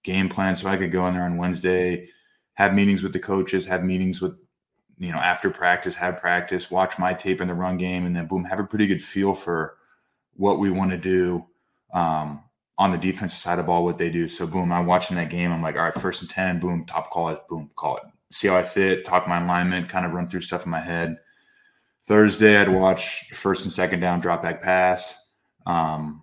game 0.03 0.31
plan. 0.31 0.57
So 0.57 0.69
I 0.69 0.79
could 0.79 0.93
go 0.93 1.07
in 1.07 1.15
there 1.15 1.25
on 1.25 1.37
Wednesday, 1.37 2.09
have 2.55 2.73
meetings 2.73 3.03
with 3.03 3.13
the 3.13 3.19
coaches, 3.19 3.67
have 3.67 3.85
meetings 3.85 4.23
with, 4.23 4.39
you 4.99 5.13
know, 5.13 5.19
after 5.19 5.51
practice, 5.51 5.95
have 5.97 6.17
practice, 6.17 6.71
watch 6.71 6.99
my 6.99 7.13
tape 7.13 7.43
in 7.43 7.49
the 7.49 7.55
run 7.55 7.77
game, 7.77 8.07
and 8.07 8.17
then 8.17 8.27
boom, 8.27 8.45
have 8.45 8.61
a 8.61 8.65
pretty 8.65 8.87
good 8.87 9.03
feel 9.03 9.35
for 9.35 9.77
what 10.37 10.59
we 10.59 10.71
want 10.71 10.91
to 10.91 10.97
do 10.97 11.45
um, 11.93 12.44
on 12.77 12.91
the 12.91 12.99
defensive 12.99 13.39
side 13.39 13.59
of 13.59 13.67
ball, 13.67 13.85
what 13.85 13.99
they 13.99 14.11
do. 14.11 14.29
So 14.29 14.47
boom, 14.47 14.73
I'm 14.73 14.87
watching 14.87 15.17
that 15.17 15.31
game. 15.31 15.53
I'm 15.53 15.63
like, 15.63 15.77
all 15.77 15.83
right, 15.83 15.95
first 15.95 16.23
and 16.23 16.31
10, 16.31 16.61
boom, 16.61 16.85
top 16.87 17.11
call 17.11 17.29
it, 17.29 17.41
boom, 17.49 17.71
call 17.77 17.97
it. 17.99 18.03
See 18.31 18.49
how 18.49 18.57
I 18.57 18.65
fit, 18.65 19.05
talk 19.05 19.29
my 19.29 19.43
alignment, 19.43 19.89
kind 19.89 20.05
of 20.05 20.13
run 20.13 20.29
through 20.29 20.41
stuff 20.41 20.65
in 20.65 20.71
my 20.71 20.81
head. 20.81 21.17
Thursday, 22.03 22.59
I'd 22.59 22.69
watch 22.69 23.31
first 23.31 23.65
and 23.65 23.73
second 23.73 24.01
down, 24.01 24.21
drop 24.21 24.43
back 24.43 24.63
pass. 24.63 25.33
Um, 25.67 26.23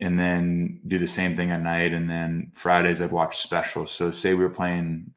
and 0.00 0.18
then 0.18 0.80
do 0.86 0.98
the 0.98 1.08
same 1.08 1.36
thing 1.36 1.50
at 1.50 1.62
night. 1.62 1.92
And 1.92 2.08
then 2.08 2.50
Fridays, 2.54 3.02
I'd 3.02 3.10
watch 3.10 3.38
specials. 3.38 3.92
So, 3.92 4.10
say 4.10 4.34
we 4.34 4.44
were 4.44 4.50
playing 4.50 5.12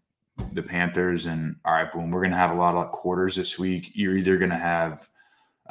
the 0.52 0.64
Panthers, 0.64 1.26
and 1.26 1.56
all 1.64 1.74
right, 1.74 1.92
boom, 1.92 2.10
we're 2.10 2.22
going 2.22 2.32
to 2.32 2.38
have 2.38 2.52
a 2.52 2.56
lot 2.56 2.76
of 2.76 2.92
quarters 2.92 3.36
this 3.36 3.60
week. 3.60 3.92
You're 3.94 4.18
either 4.18 4.38
going 4.38 4.50
to 4.50 4.58
have 4.58 5.08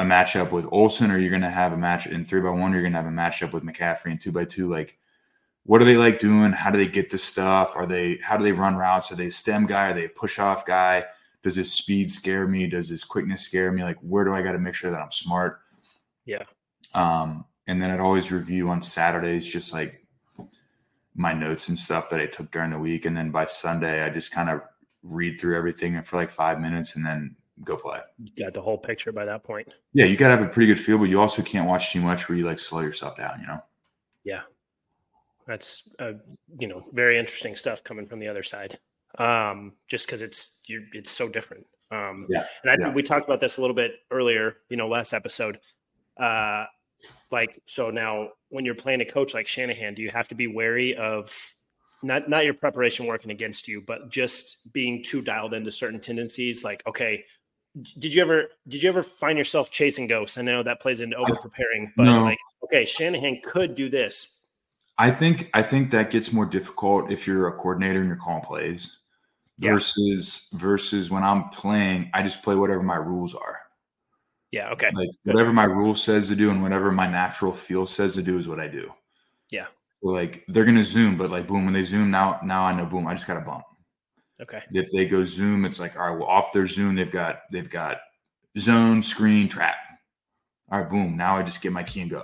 a 0.03 0.05
matchup 0.05 0.51
with 0.51 0.67
Olsen, 0.71 1.11
or 1.11 1.19
you're 1.19 1.31
going 1.31 1.43
to 1.43 1.51
have 1.51 1.73
a 1.73 1.77
match 1.77 2.07
in 2.07 2.25
three 2.25 2.41
by 2.41 2.51
one. 2.51 2.73
Or 2.73 2.75
you're 2.75 2.83
going 2.83 2.93
to 2.93 2.99
have 2.99 3.07
a 3.07 3.11
matchup 3.11 3.53
with 3.53 3.65
McCaffrey 3.65 4.11
in 4.11 4.19
two 4.19 4.33
by 4.33 4.45
two. 4.45 4.69
Like, 4.69 4.99
what 5.65 5.81
are 5.81 5.85
they 5.85 5.97
like 5.97 6.19
doing? 6.19 6.53
How 6.53 6.71
do 6.71 6.79
they 6.79 6.89
get 6.89 7.11
this 7.11 7.23
stuff? 7.23 7.77
Are 7.77 7.87
they 7.87 8.19
how 8.23 8.37
do 8.37 8.45
they 8.45 8.53
run 8.53 8.77
routes? 8.77 9.13
Are 9.13 9.17
they 9.17 9.27
a 9.27 9.33
stem 9.33 9.67
guy? 9.67 9.89
Are 9.89 9.95
they 9.95 10.07
a 10.07 10.11
push 10.11 10.39
off 10.39 10.67
guy? 10.67 11.05
Does 11.43 11.57
his 11.57 11.73
speed 11.73 12.11
scare 12.11 12.47
me? 12.47 12.67
Does 12.67 12.89
his 12.89 13.05
quickness 13.05 13.43
scare 13.43 13.73
me? 13.73 13.83
Like, 13.83 13.99
where 14.01 14.25
do 14.25 14.35
I 14.35 14.43
got 14.43 14.53
to 14.53 14.59
make 14.59 14.75
sure 14.75 14.91
that 14.91 15.01
I'm 15.01 15.11
smart? 15.11 15.61
Yeah. 16.25 16.45
Um, 16.95 17.45
and 17.67 17.81
then 17.81 17.91
I'd 17.91 18.01
always 18.01 18.31
review 18.31 18.69
on 18.69 18.83
Saturdays, 18.83 19.47
just 19.47 19.73
like 19.73 20.07
my 21.15 21.33
notes 21.33 21.69
and 21.69 21.79
stuff 21.79 22.11
that 22.11 22.21
I 22.21 22.27
took 22.27 22.51
during 22.51 22.71
the 22.71 22.79
week. 22.79 23.07
And 23.07 23.17
then 23.17 23.31
by 23.31 23.47
Sunday, 23.47 24.03
I 24.05 24.11
just 24.11 24.33
kind 24.33 24.51
of 24.51 24.61
read 25.03 25.41
through 25.41 25.57
everything 25.57 26.01
for 26.03 26.17
like 26.17 26.31
five 26.31 26.61
minutes 26.61 26.97
and 26.97 27.05
then 27.05 27.37
go 27.65 27.77
play. 27.77 28.01
You 28.23 28.45
got 28.45 28.55
the 28.55 28.63
whole 28.63 28.79
picture 28.79 29.13
by 29.13 29.25
that 29.25 29.45
point. 29.45 29.69
Yeah, 29.93 30.07
you 30.07 30.17
got 30.17 30.29
to 30.29 30.37
have 30.37 30.47
a 30.47 30.51
pretty 30.51 30.67
good 30.67 30.81
feel, 30.81 30.99
but 30.99 31.05
you 31.05 31.21
also 31.21 31.43
can't 31.43 31.69
watch 31.69 31.93
too 31.93 32.01
much 32.01 32.29
where 32.29 32.37
you 32.37 32.45
like 32.45 32.59
slow 32.59 32.81
yourself 32.81 33.17
down, 33.17 33.41
you 33.41 33.47
know? 33.47 33.63
Yeah. 34.25 34.43
That's 35.47 35.89
uh, 35.99 36.13
you 36.59 36.69
know, 36.69 36.85
very 36.93 37.19
interesting 37.19 37.57
stuff 37.57 37.83
coming 37.83 38.07
from 38.07 38.21
the 38.21 38.29
other 38.29 38.43
side. 38.43 38.79
Um, 39.19 39.73
just 39.89 40.07
because 40.07 40.23
it's 40.23 40.63
you 40.67 40.87
it's 40.93 41.11
so 41.11 41.29
different. 41.29 41.67
Um 41.91 42.27
Yeah, 42.31 42.47
and 42.63 42.71
I 42.71 42.77
yeah. 42.79 42.93
we 42.93 43.03
talked 43.03 43.27
about 43.27 43.41
this 43.41 43.59
a 43.59 43.61
little 43.61 43.77
bit 43.77 43.93
earlier, 44.11 44.57
you 44.71 44.77
know, 44.77 44.89
last 44.89 45.13
episode. 45.13 45.59
Uh 46.17 46.67
like 47.31 47.61
so 47.67 47.91
now 47.91 48.29
when 48.49 48.65
you're 48.65 48.75
playing 48.75 49.01
a 49.01 49.05
coach 49.05 49.35
like 49.35 49.49
Shanahan, 49.49 49.95
do 49.95 50.03
you 50.03 50.11
have 50.11 50.29
to 50.29 50.35
be 50.35 50.47
wary 50.47 50.97
of 50.97 51.35
not 52.03 52.29
not 52.29 52.45
your 52.45 52.55
preparation 52.55 53.07
working 53.07 53.31
against 53.31 53.69
you, 53.69 53.83
but 53.87 54.11
just 54.11 54.73
being 54.73 55.03
too 55.03 55.23
dialed 55.23 55.55
into 55.55 55.73
certain 55.73 56.01
tendencies? 56.01 56.65
Like, 56.65 56.83
okay, 56.87 57.25
did 57.99 58.13
you 58.13 58.21
ever 58.23 58.49
did 58.69 58.83
you 58.83 58.89
ever 58.89 59.03
find 59.03 59.39
yourself 59.39 59.71
chasing 59.71 60.07
ghosts? 60.07 60.37
I 60.37 60.43
know 60.43 60.63
that 60.63 60.81
plays 60.81 61.01
into 61.01 61.17
over 61.17 61.35
preparing, 61.37 61.93
but 61.97 62.05
No. 62.05 62.23
like, 62.23 62.39
okay, 62.65 62.85
Shanahan 62.85 63.41
could 63.45 63.75
do 63.75 63.89
this. 63.89 64.41
I 64.99 65.11
think 65.11 65.49
I 65.55 65.63
think 65.63 65.91
that 65.93 66.11
gets 66.11 66.33
more 66.33 66.45
difficult 66.47 67.11
if 67.11 67.27
you're 67.27 67.49
a 67.49 67.53
coordinator 67.53 68.01
and 68.01 68.09
you're 68.09 68.17
calling 68.17 68.43
plays 68.43 68.99
Yeah. 69.57 69.73
versus 69.73 70.49
versus 70.53 71.11
when 71.11 71.23
I'm 71.23 71.49
playing, 71.49 72.11
I 72.13 72.23
just 72.23 72.43
play 72.43 72.55
whatever 72.55 72.83
my 72.83 72.97
rules 72.97 73.35
are. 73.35 73.59
Yeah, 74.51 74.69
okay. 74.73 74.91
Like 74.93 75.09
whatever 75.25 75.51
my 75.53 75.65
rule 75.65 75.95
says 75.95 76.29
to 76.29 76.37
do 76.37 76.51
and 76.51 76.63
whatever 76.63 76.93
my 76.93 77.07
natural 77.07 77.53
feel 77.53 77.87
says 77.87 78.15
to 78.17 78.23
do 78.23 78.37
is 78.37 78.47
what 78.47 78.61
I 78.61 78.69
do. 78.69 78.93
Yeah. 79.51 79.69
Like 80.03 80.45
they're 80.49 80.67
gonna 80.67 80.85
zoom, 80.85 81.17
but 81.17 81.31
like 81.31 81.47
boom, 81.47 81.65
when 81.65 81.73
they 81.73 81.85
zoom 81.85 82.11
now, 82.11 82.39
now 82.45 82.65
I 82.65 82.73
know 82.75 82.85
boom, 82.85 83.07
I 83.07 83.15
just 83.15 83.27
got 83.27 83.35
to 83.35 83.41
bump. 83.41 83.65
Okay. 84.41 84.63
If 84.73 84.91
they 84.91 85.07
go 85.07 85.25
zoom, 85.25 85.65
it's 85.65 85.79
like 85.79 85.97
all 85.97 86.11
right, 86.11 86.19
well 86.19 86.29
off 86.29 86.53
their 86.53 86.67
zoom, 86.67 86.95
they've 86.97 87.11
got 87.11 87.41
they've 87.51 87.69
got 87.71 87.99
zone, 88.59 89.03
screen, 89.03 89.49
trap. 89.49 89.77
All 90.71 90.81
right, 90.81 90.91
boom. 90.91 91.17
Now 91.17 91.37
I 91.37 91.43
just 91.43 91.61
get 91.61 91.73
my 91.73 91.83
key 91.83 92.01
and 92.01 92.11
go. 92.11 92.23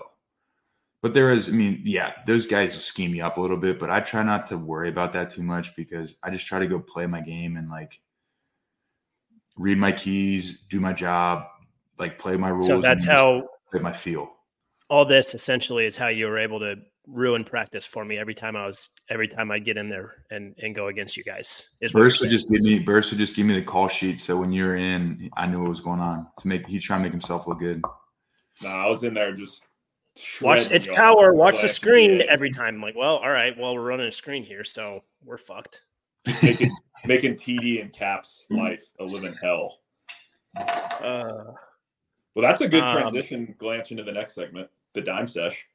But 1.00 1.14
there 1.14 1.30
is, 1.30 1.48
I 1.48 1.52
mean, 1.52 1.80
yeah, 1.84 2.12
those 2.26 2.46
guys 2.46 2.74
will 2.74 2.82
scheme 2.82 3.12
me 3.12 3.20
up 3.20 3.36
a 3.36 3.40
little 3.40 3.56
bit, 3.56 3.78
but 3.78 3.88
I 3.88 4.00
try 4.00 4.22
not 4.24 4.48
to 4.48 4.58
worry 4.58 4.88
about 4.88 5.12
that 5.12 5.30
too 5.30 5.42
much 5.42 5.76
because 5.76 6.16
I 6.24 6.30
just 6.30 6.46
try 6.46 6.58
to 6.58 6.66
go 6.66 6.80
play 6.80 7.06
my 7.06 7.20
game 7.20 7.56
and 7.56 7.68
like 7.70 8.00
read 9.56 9.78
my 9.78 9.92
keys, 9.92 10.62
do 10.68 10.80
my 10.80 10.92
job, 10.92 11.44
like 11.98 12.18
play 12.18 12.36
my 12.36 12.48
rules. 12.48 12.66
So 12.66 12.80
that's 12.80 13.04
how 13.06 13.44
play 13.70 13.80
my 13.80 13.92
feel. 13.92 14.28
all 14.90 15.04
this 15.04 15.34
essentially 15.34 15.86
is 15.86 15.96
how 15.96 16.08
you 16.08 16.26
were 16.26 16.38
able 16.38 16.58
to 16.60 16.76
ruin 17.10 17.42
practice 17.42 17.86
for 17.86 18.04
me 18.04 18.18
every 18.18 18.34
time 18.34 18.54
I 18.54 18.66
was 18.66 18.90
every 19.08 19.28
time 19.28 19.50
I 19.50 19.58
get 19.58 19.76
in 19.76 19.88
there 19.88 20.24
and 20.30 20.54
and 20.62 20.74
go 20.74 20.88
against 20.88 21.16
you 21.16 21.24
guys. 21.24 21.68
Is 21.80 21.94
what 21.94 22.00
Burst 22.00 22.20
would 22.20 22.30
just 22.30 22.50
give 22.50 22.60
me 22.60 22.78
Burst 22.78 23.10
would 23.10 23.18
just 23.18 23.34
give 23.34 23.46
me 23.46 23.54
the 23.54 23.62
call 23.62 23.88
sheet, 23.88 24.20
so 24.20 24.36
when 24.36 24.52
you're 24.52 24.76
in, 24.76 25.30
I 25.36 25.46
knew 25.46 25.60
what 25.60 25.70
was 25.70 25.80
going 25.80 26.00
on. 26.00 26.26
To 26.38 26.48
make 26.48 26.66
he 26.66 26.78
try 26.78 26.96
to 26.96 27.02
make 27.02 27.12
himself 27.12 27.46
look 27.46 27.58
good. 27.58 27.82
No, 28.62 28.68
I 28.68 28.86
was 28.86 29.02
in 29.02 29.14
there 29.14 29.32
just 29.32 29.62
watch 30.42 30.70
it's 30.70 30.86
power. 30.86 31.32
Watch 31.32 31.60
the 31.60 31.68
screen 31.68 32.18
yeah, 32.18 32.26
every 32.28 32.50
time. 32.50 32.76
I'm 32.76 32.82
like, 32.82 32.96
well, 32.96 33.16
all 33.16 33.30
right, 33.30 33.56
well, 33.58 33.74
we're 33.74 33.82
running 33.82 34.08
a 34.08 34.12
screen 34.12 34.42
here, 34.42 34.64
so 34.64 35.02
we're 35.24 35.38
fucked. 35.38 35.82
making 36.42 36.70
making 37.06 37.34
TD 37.36 37.80
and 37.80 37.92
Caps 37.92 38.46
life 38.50 38.84
a 39.00 39.04
living 39.04 39.34
hell. 39.42 39.78
Uh, 40.56 41.44
Well, 42.34 42.42
that's 42.42 42.60
a 42.60 42.68
good 42.68 42.84
Um, 42.84 42.96
transition. 42.96 43.54
Glance 43.58 43.90
into 43.90 44.04
the 44.04 44.12
next 44.12 44.34
segment, 44.34 44.68
the 44.94 45.00
dime 45.00 45.26
sesh, 45.26 45.66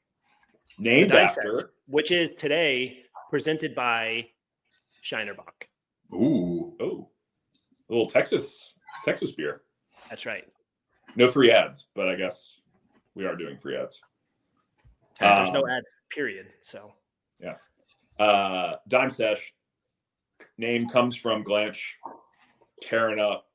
named 0.79 1.11
after. 1.11 1.71
which 1.87 2.11
is 2.11 2.33
today 2.33 3.03
presented 3.29 3.73
by 3.75 4.27
Shiner 5.01 5.33
Bock. 5.33 5.67
Ooh, 6.13 6.75
Oh, 6.79 7.09
a 7.89 7.93
little 7.93 8.09
Texas 8.09 8.73
Texas 9.03 9.31
beer. 9.31 9.61
That's 10.09 10.25
right. 10.25 10.45
No 11.15 11.27
free 11.29 11.51
ads, 11.51 11.87
but 11.95 12.07
I 12.09 12.15
guess 12.15 12.57
we 13.15 13.25
are 13.25 13.35
doing 13.35 13.57
free 13.57 13.75
ads. 13.77 14.01
There's 15.19 15.51
no 15.51 15.61
Um, 15.63 15.69
ads. 15.69 15.87
Period. 16.09 16.47
So 16.63 16.93
yeah, 17.39 17.57
Uh, 18.19 18.77
Dime 18.87 19.09
Sesh 19.09 19.53
name 20.57 20.87
comes 20.89 21.15
from 21.15 21.43
Glanch 21.43 21.97
tearing 22.81 23.19
up 23.19 23.49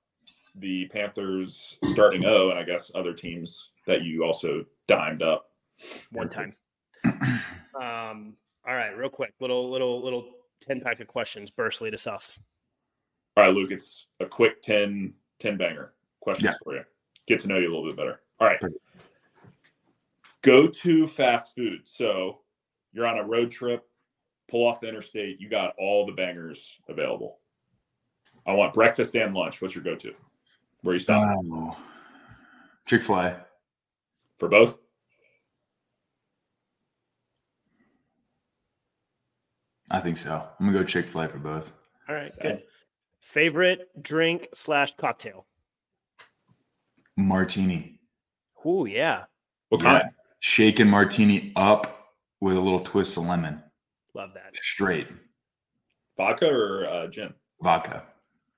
the 0.56 0.86
Panthers 0.88 1.78
starting 1.92 2.24
O, 2.24 2.50
and 2.50 2.58
I 2.58 2.62
guess 2.64 2.90
other 2.94 3.12
teams 3.14 3.70
that 3.86 4.02
you 4.02 4.24
also 4.24 4.64
dimed 4.88 5.22
up. 5.22 5.52
one 6.10 6.28
time. 6.28 6.56
Um, 7.74 8.34
all 8.66 8.74
right, 8.74 8.90
real 8.96 9.08
quick, 9.08 9.34
little 9.38 9.70
little 9.70 10.02
little 10.02 10.30
ten 10.60 10.80
pack 10.80 10.98
of 10.98 11.06
questions. 11.06 11.48
Burst 11.48 11.80
lead 11.80 11.94
us 11.94 12.08
off. 12.08 12.36
All 13.36 13.44
right, 13.44 13.54
Luke, 13.54 13.70
it's 13.70 14.06
a 14.18 14.26
quick 14.26 14.60
10, 14.62 15.14
10 15.38 15.56
banger 15.56 15.92
questions 16.18 16.46
Yeah. 16.54 16.58
for 16.64 16.74
you. 16.74 16.82
Get 17.28 17.38
to 17.40 17.46
know 17.46 17.56
you 17.58 17.68
a 17.68 17.72
little 17.72 17.86
bit 17.86 17.96
better. 17.96 18.20
All 18.40 18.48
right. 18.48 18.60
Go 20.42 20.66
to 20.66 21.06
fast 21.06 21.54
food. 21.54 21.82
So 21.84 22.40
you're 22.92 23.06
on 23.06 23.18
a 23.18 23.22
road 23.22 23.52
trip, 23.52 23.84
pull 24.48 24.66
off 24.66 24.80
the 24.80 24.88
interstate, 24.88 25.40
you 25.40 25.48
got 25.48 25.74
all 25.78 26.04
the 26.04 26.12
bangers 26.12 26.78
available. 26.88 27.38
I 28.44 28.54
want 28.54 28.74
breakfast 28.74 29.14
and 29.14 29.32
lunch. 29.34 29.62
What's 29.62 29.76
your 29.76 29.84
go 29.84 29.94
to? 29.94 30.12
Where 30.80 30.94
you 30.94 30.98
stop 30.98 31.22
oh. 31.52 31.76
Chick 32.86 33.02
Fil 33.02 33.20
A. 33.20 33.46
for 34.36 34.48
both? 34.48 34.77
I 39.90 40.00
think 40.00 40.16
so. 40.16 40.46
I'm 40.58 40.66
gonna 40.66 40.78
go 40.78 40.84
Chick 40.84 41.06
Fil 41.06 41.22
A 41.22 41.28
for 41.28 41.38
both. 41.38 41.72
All 42.08 42.14
right, 42.14 42.32
Okay. 42.38 42.48
good. 42.48 42.62
Favorite 43.20 43.88
drink 44.02 44.48
slash 44.54 44.94
cocktail. 44.96 45.46
Martini. 47.16 48.00
Oh 48.64 48.84
yeah, 48.84 49.24
What 49.68 49.82
Yeah. 49.82 50.00
kind? 50.00 50.10
Shaken 50.40 50.88
martini 50.88 51.52
up 51.56 52.14
with 52.40 52.56
a 52.56 52.60
little 52.60 52.80
twist 52.80 53.16
of 53.16 53.24
lemon. 53.26 53.62
love 54.14 54.34
that. 54.34 54.56
Straight 54.56 55.08
Vodka 56.16 56.48
or 56.48 56.86
uh, 56.86 57.06
gin? 57.08 57.34
vodka. 57.60 58.04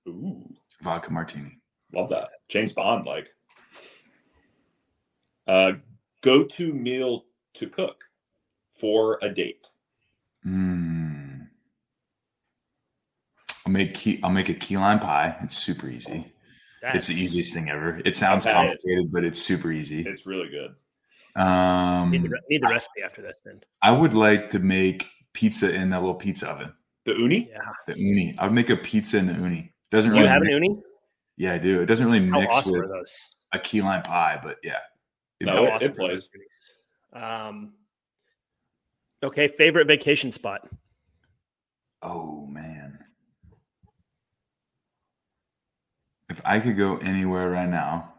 Ooh, 0.09 0.49
Vodka 0.83 1.11
martini. 1.12 1.59
love 1.93 2.09
that. 2.11 2.29
James 2.49 2.73
Bond 2.73 3.07
like. 3.07 3.29
Uh, 5.47 5.73
go 6.23 6.45
to 6.45 6.73
meal 6.73 7.25
to 7.55 7.69
cook 7.69 8.05
for 8.79 9.19
a 9.23 9.29
date. 9.33 9.69
Mm. 10.47 10.80
I'll 13.70 13.74
make 13.74 13.94
key, 13.94 14.18
I'll 14.24 14.30
make 14.30 14.48
a 14.48 14.54
key 14.54 14.76
lime 14.76 14.98
pie. 14.98 15.37
It's 15.44 15.56
super 15.56 15.88
easy. 15.88 16.33
That's, 16.83 16.96
It's 16.96 17.06
the 17.06 17.14
easiest 17.14 17.54
thing 17.54 17.68
ever. 17.70 18.00
It 18.04 18.16
sounds 18.16 18.46
I've 18.46 18.50
it. 18.50 18.54
complicated, 18.56 19.12
but 19.12 19.22
it's 19.24 19.40
super 19.40 19.70
easy. 19.70 20.02
It's 20.04 20.26
really 20.26 20.48
good. 20.48 20.74
Um, 21.40 22.11
Need 22.11 22.24
the, 22.24 22.40
need 22.48 22.62
the 22.62 22.68
recipe 22.68 23.02
after 23.04 23.22
this 23.22 23.40
then. 23.44 23.61
I 23.83 23.92
would 23.92 24.12
like 24.14 24.50
to 24.50 24.59
make 24.59 25.06
pizza 25.35 25.72
in 25.72 25.90
that 25.90 26.00
little 26.00 26.16
pizza 26.16 26.48
oven. 26.50 26.72
The 27.04 27.12
Ooni? 27.12 27.48
Yeah. 27.48 27.59
The 27.87 27.94
Ooni. 27.94 28.35
I 28.38 28.44
would 28.46 28.52
make 28.54 28.70
a 28.70 28.76
pizza 28.76 29.18
in 29.18 29.28
the 29.28 29.35
Ooni. 29.35 29.70
Doesn't 29.92 30.11
Do 30.11 30.16
you 30.18 30.24
really. 30.24 30.33
have 30.33 30.42
an 30.42 30.48
mix- 30.61 30.68
Ooni? 30.68 30.83
Yeah, 31.37 31.52
I 31.52 31.59
do. 31.59 31.80
It 31.83 31.87
doesn't 31.87 32.04
really 32.04 32.26
How 32.28 32.40
mix 32.40 32.52
awesome 32.56 32.76
with 32.78 32.88
those? 32.90 33.26
a 33.52 33.61
key 33.61 33.83
lime 33.83 34.02
pie, 34.02 34.40
but 34.42 34.56
yeah. 34.64 34.78
It'd 35.38 35.54
No, 35.54 35.61
be- 35.62 35.66
it- 35.68 35.72
awesome 35.74 35.92
are 35.92 35.94
plays. 35.94 36.28
Um, 37.12 37.74
okay, 39.22 39.46
favorite 39.46 39.87
vacation 39.87 40.33
spot. 40.33 40.68
Oh 42.02 42.46
man. 42.46 42.80
If 46.31 46.40
I 46.45 46.61
could 46.61 46.77
go 46.77 46.97
anywhere 46.99 47.51
right 47.51 47.69
now, 47.69 48.14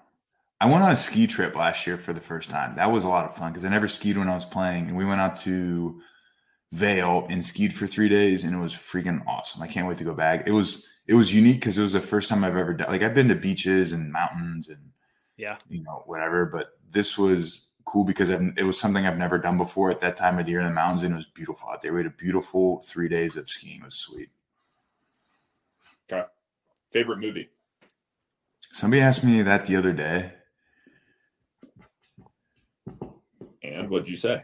I 0.60 0.65
went 0.67 0.84
on 0.84 0.91
a 0.91 0.95
ski 0.95 1.26
trip 1.26 1.56
last 1.56 1.88
year 1.88 1.97
for 1.97 2.13
the 2.13 2.21
first 2.21 2.50
time. 2.50 2.76
That 2.76 2.91
was 2.91 3.04
a 3.04 3.08
lot 3.08 3.26
of 3.26 3.36
fun 3.36 3.52
because 3.52 3.65
I 3.65 3.69
never 3.69 3.88
skied 3.88 4.17
when 4.17 4.30
I 4.30 4.36
was 4.36 4.45
playing, 4.45 4.89
and 4.89 4.97
we 4.97 5.06
went 5.06 5.21
out 5.21 5.38
to 5.38 6.00
Vail 6.74 7.26
and 7.30 7.43
skied 7.43 7.74
for 7.74 7.88
three 7.88 8.10
days, 8.10 8.43
and 8.43 8.54
it 8.54 8.60
was 8.60 8.74
freaking 8.74 9.26
awesome. 9.26 9.62
I 9.62 9.67
can't 9.67 9.88
wait 9.88 9.97
to 9.97 10.04
go 10.04 10.13
back. 10.13 10.43
It 10.45 10.52
was 10.52 10.88
it 11.08 11.15
was 11.15 11.34
unique 11.34 11.60
because 11.62 11.78
it 11.78 11.82
was 11.82 11.93
the 11.93 12.02
first 12.02 12.30
time 12.30 12.43
I've 12.43 12.56
ever 12.58 12.74
done. 12.74 12.89
Like 12.89 13.02
I've 13.02 13.15
been 13.15 13.30
to 13.30 13.36
beaches 13.36 13.91
and 13.93 14.12
mountains 14.12 14.69
and 14.69 14.91
Yeah. 15.38 15.58
you 15.69 15.82
know 15.84 16.04
whatever, 16.06 16.45
but 16.45 16.78
this 16.89 17.17
was 17.17 17.69
cool 17.86 18.04
because 18.04 18.30
I've, 18.30 18.41
it 18.58 18.63
was 18.63 18.80
something 18.80 19.08
I've 19.08 19.17
never 19.17 19.38
done 19.38 19.58
before 19.58 19.89
at 19.89 20.00
that 20.02 20.15
time 20.15 20.38
of 20.38 20.45
the 20.45 20.52
year 20.52 20.60
in 20.62 20.67
the 20.67 20.74
mountains, 20.74 21.04
and 21.04 21.13
it 21.13 21.17
was 21.17 21.26
beautiful 21.26 21.69
out 21.69 21.82
there. 21.82 21.91
We 21.93 22.00
had 22.02 22.08
a 22.08 22.15
beautiful 22.15 22.82
three 22.82 23.08
days 23.10 23.36
of 23.38 23.50
skiing. 23.50 23.82
It 23.82 23.86
was 23.86 23.95
sweet. 23.95 24.30
Okay. 26.12 26.28
Favorite 26.91 27.19
movie? 27.19 27.50
Somebody 28.71 29.01
asked 29.01 29.23
me 29.23 29.41
that 29.41 29.65
the 29.65 29.75
other 29.75 29.93
day. 29.93 30.31
And 33.63 33.89
what'd 33.89 34.07
you 34.07 34.15
say? 34.15 34.43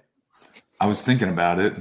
I 0.79 0.85
was 0.85 1.01
thinking 1.01 1.29
about 1.29 1.59
it. 1.59 1.75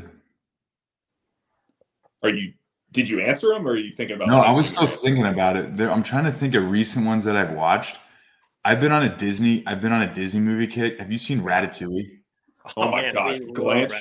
Are 2.22 2.30
you 2.30 2.54
did 2.92 3.08
you 3.08 3.20
answer 3.20 3.48
them 3.48 3.66
or 3.66 3.72
are 3.72 3.76
you 3.76 3.94
thinking 3.94 4.16
about 4.16 4.28
No, 4.28 4.40
I 4.40 4.50
was 4.52 4.70
still 4.70 4.86
thinking 4.86 5.26
about 5.26 5.56
it. 5.56 5.76
There, 5.76 5.90
I'm 5.90 6.02
trying 6.02 6.24
to 6.24 6.32
think 6.32 6.54
of 6.54 6.70
recent 6.70 7.04
ones 7.04 7.24
that 7.24 7.36
I've 7.36 7.52
watched. 7.52 7.98
I've 8.64 8.80
been 8.80 8.90
on 8.90 9.02
a 9.02 9.14
Disney. 9.14 9.62
I've 9.66 9.82
been 9.82 9.92
on 9.92 10.02
a 10.02 10.12
Disney 10.12 10.40
movie 10.40 10.66
kick. 10.66 10.98
Have 10.98 11.12
you 11.12 11.18
seen 11.18 11.40
Ratatouille? 11.40 12.20
Oh 12.76 12.90
my 12.90 13.08
oh, 13.08 13.12
God, 13.12 13.40
we 13.40 13.46
love 13.46 13.92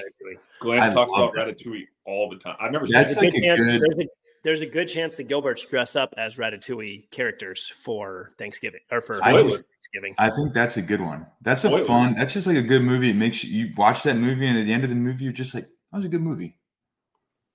Glanch 0.59 0.83
I 0.83 0.93
talks 0.93 1.11
love 1.11 1.33
about 1.33 1.49
Ratatouille 1.49 1.87
all 2.05 2.29
the 2.29 2.37
time. 2.37 2.55
I've 2.59 2.71
never 2.71 2.87
seen 2.87 2.93
That's 2.93 3.13
it. 3.13 3.17
Like 3.17 3.33
good 3.33 3.43
a 3.43 3.57
good- 3.57 3.81
there's, 3.81 4.05
a, 4.05 4.07
there's 4.45 4.61
a 4.61 4.65
good 4.65 4.87
chance 4.87 5.17
that 5.17 5.27
Gilberts 5.27 5.67
dress 5.67 5.95
up 5.97 6.13
as 6.17 6.37
Ratatouille 6.37 7.09
characters 7.11 7.67
for 7.67 8.31
Thanksgiving 8.37 8.79
or 8.91 9.01
for 9.01 9.21
I 9.21 9.33
just- 9.43 9.67
Thanksgiving. 9.67 10.15
I 10.17 10.29
think 10.29 10.53
that's 10.53 10.77
a 10.77 10.81
good 10.81 11.01
one. 11.01 11.25
That's 11.41 11.65
a 11.65 11.67
Spoilers. 11.67 11.87
fun. 11.87 12.15
That's 12.15 12.31
just 12.31 12.47
like 12.47 12.55
a 12.57 12.61
good 12.61 12.81
movie. 12.83 13.09
It 13.09 13.15
makes 13.17 13.43
you, 13.43 13.65
you 13.65 13.73
watch 13.75 14.03
that 14.03 14.15
movie, 14.15 14.47
and 14.47 14.57
at 14.57 14.65
the 14.65 14.71
end 14.73 14.83
of 14.85 14.89
the 14.89 14.95
movie, 14.95 15.25
you're 15.25 15.33
just 15.33 15.53
like, 15.53 15.65
"That 15.65 15.97
was 15.97 16.05
a 16.05 16.09
good 16.09 16.21
movie." 16.21 16.57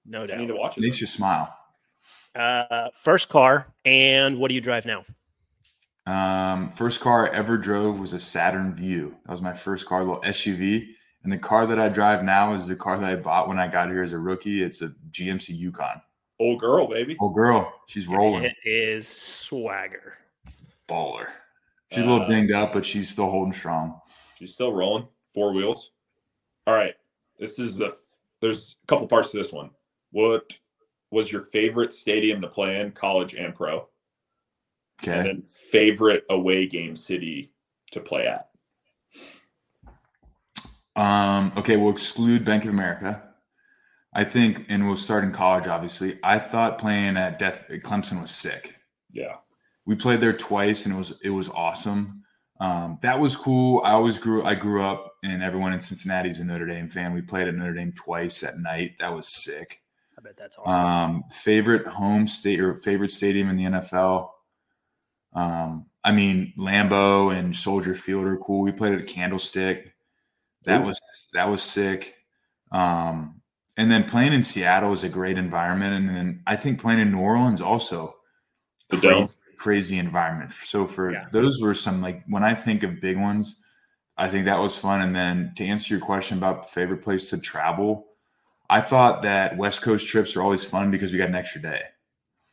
No 0.05 0.25
I 0.25 0.27
doubt. 0.27 0.39
need 0.39 0.49
to 0.49 0.57
watch 0.57 0.77
It 0.77 0.81
it. 0.83 0.87
makes 0.87 1.01
you 1.01 1.07
smile. 1.07 1.57
Uh, 2.35 2.89
first 2.95 3.29
car, 3.29 3.67
and 3.85 4.39
what 4.39 4.49
do 4.49 4.55
you 4.55 4.61
drive 4.61 4.85
now? 4.87 5.05
Um, 6.07 6.73
first 6.73 7.01
car 7.01 7.29
I 7.31 7.37
ever 7.37 7.57
drove 7.59 8.01
was 8.01 8.13
a 8.13 8.21
Saturn 8.21 8.75
Vue. 8.75 9.15
That 9.27 9.33
was 9.33 9.43
my 9.43 9.53
first 9.53 9.87
car, 9.87 10.01
a 10.01 10.05
little 10.05 10.23
SUV. 10.23 10.87
And 11.23 11.33
the 11.33 11.39
car 11.39 11.67
that 11.67 11.79
I 11.79 11.89
drive 11.89 12.25
now 12.25 12.55
is 12.55 12.67
the 12.67 12.75
car 12.77 12.99
that 12.99 13.09
I 13.11 13.15
bought 13.17 13.47
when 13.49 13.59
I 13.59 13.69
got 13.69 13.91
here 13.91 14.03
as 14.03 14.13
a 14.15 14.19
rookie. 14.19 14.63
It's 14.63 14.81
a 14.81 14.89
GMC 15.11 15.51
Yukon. 15.57 16.01
Old 16.41 16.59
girl, 16.59 16.89
baby. 16.89 17.17
Old 17.21 17.35
girl, 17.35 17.73
she's 17.87 18.09
rolling. 18.09 18.45
It 18.45 18.57
is 18.65 19.07
swagger. 19.07 20.15
baller. 20.89 21.29
She's 21.93 22.05
a 22.05 22.09
little 22.09 22.25
Uh, 22.25 22.29
dinged 22.29 22.53
up, 22.53 22.73
but 22.73 22.85
she's 22.85 23.09
still 23.11 23.31
holding 23.31 23.53
strong. 23.53 24.01
She's 24.37 24.53
still 24.53 24.73
rolling. 24.73 25.07
Four 25.35 25.53
wheels. 25.53 25.93
All 26.67 26.75
right. 26.75 26.95
This 27.39 27.59
is 27.61 27.77
the 27.77 27.97
there's 28.41 28.77
a 28.83 28.87
couple 28.87 29.07
parts 29.07 29.31
to 29.31 29.37
this 29.37 29.53
one. 29.53 29.71
What 30.13 30.59
was 31.11 31.31
your 31.31 31.43
favorite 31.43 31.93
stadium 31.93 32.41
to 32.41 32.49
play 32.49 32.81
in, 32.81 32.91
college 32.93 33.35
and 33.35 33.55
pro? 33.55 33.89
And 35.03 35.09
Okay. 35.09 35.23
then 35.23 35.43
favorite 35.43 36.25
away 36.31 36.67
game 36.67 36.97
city 36.97 37.53
to 37.93 38.01
play 38.01 38.27
at. 38.27 38.49
Um, 40.97 41.53
okay, 41.57 41.77
we'll 41.77 41.93
exclude 41.93 42.45
Bank 42.45 42.65
of 42.65 42.71
America. 42.71 43.30
I 44.13 44.25
think, 44.25 44.67
and 44.69 44.87
we'll 44.87 44.97
start 44.97 45.23
in 45.25 45.33
college, 45.33 45.69
obviously. 45.69 46.19
I 46.23 46.39
thought 46.39 46.79
playing 46.79 47.17
at 47.17 47.39
Death 47.39 47.71
at 47.71 47.83
Clemson 47.83 48.21
was 48.21 48.31
sick. 48.31 48.77
Yeah. 49.11 49.37
We 49.87 49.95
played 49.95 50.21
there 50.21 50.37
twice 50.37 50.85
and 50.85 50.95
it 50.95 50.99
was 50.99 51.19
it 51.23 51.31
was 51.31 51.49
awesome. 51.51 52.23
Um, 52.61 52.99
that 53.03 53.19
was 53.19 53.37
cool. 53.37 53.83
I 53.85 53.93
always 53.93 54.19
grew 54.19 54.45
I 54.45 54.55
grew 54.55 54.83
up 54.83 55.15
and 55.25 55.43
everyone 55.43 55.73
in 55.73 55.81
Cincinnati 55.81 56.29
is 56.29 56.41
a 56.41 56.45
Notre 56.45 56.67
Dame 56.67 56.89
fan. 56.89 57.15
We 57.15 57.23
played 57.23 57.49
at 57.49 57.55
Notre 57.55 57.75
Dame 57.75 57.93
twice 57.93 58.43
at 58.43 58.59
night. 58.59 58.93
That 58.99 59.15
was 59.15 59.43
sick. 59.45 59.81
I 60.19 60.23
bet 60.23 60.37
that's 60.37 60.59
awesome. 60.59 60.85
Um, 60.85 61.25
favorite 61.31 61.87
home 61.87 62.27
state 62.27 62.61
or 62.61 62.75
favorite 62.75 63.11
stadium 63.11 63.49
in 63.49 63.57
the 63.57 63.65
NFL. 63.65 64.29
Um, 65.33 65.87
I 66.05 66.13
mean 66.13 66.53
Lambeau 66.59 67.37
and 67.37 67.57
Soldier 67.57 67.95
Field 67.95 68.27
are 68.27 68.37
cool. 68.37 68.61
We 68.63 68.73
played 68.73 68.95
at 68.95 69.07
Candlestick. 69.07 69.95
That 70.65 70.83
Ooh. 70.83 70.87
was 70.87 71.01
that 71.33 71.49
was 71.49 71.63
sick. 71.63 72.17
Um, 72.71 73.40
and 73.77 73.91
then 73.91 74.05
playing 74.05 74.33
in 74.33 74.43
Seattle 74.43 74.93
is 74.93 75.05
a 75.05 75.09
great 75.09 75.39
environment, 75.39 75.95
and 75.95 76.17
then 76.17 76.43
I 76.47 76.57
think 76.57 76.81
playing 76.81 77.01
in 77.01 77.11
New 77.13 77.21
Orleans 77.21 77.61
also 77.63 78.17
The 78.91 78.99
crazy, 78.99 79.39
crazy 79.57 79.99
environment. 79.99 80.53
So 80.53 80.87
for 80.87 81.13
Yeah. 81.13 81.27
those 81.33 81.61
were 81.61 81.75
some 81.75 82.01
like 82.03 82.25
when 82.27 82.43
I 82.45 82.55
think 82.55 82.83
of 82.83 83.01
big 83.01 83.17
ones, 83.19 83.63
I 84.17 84.29
think 84.29 84.45
that 84.47 84.59
was 84.59 84.77
fun. 84.77 85.01
And 85.03 85.15
then 85.15 85.53
to 85.57 85.65
answer 85.65 85.95
your 85.95 86.05
question 86.05 86.39
about 86.39 86.71
favorite 86.71 87.03
place 87.03 87.31
to 87.31 87.39
travel, 87.39 88.09
I 88.69 88.81
thought 88.81 89.23
that 89.23 89.57
West 89.57 89.83
Coast 89.83 90.07
trips 90.09 90.37
are 90.37 90.43
always 90.43 90.65
fun 90.65 90.91
because 90.91 91.13
we 91.13 91.19
got 91.19 91.29
an 91.29 91.35
extra 91.35 91.61
day. 91.63 91.83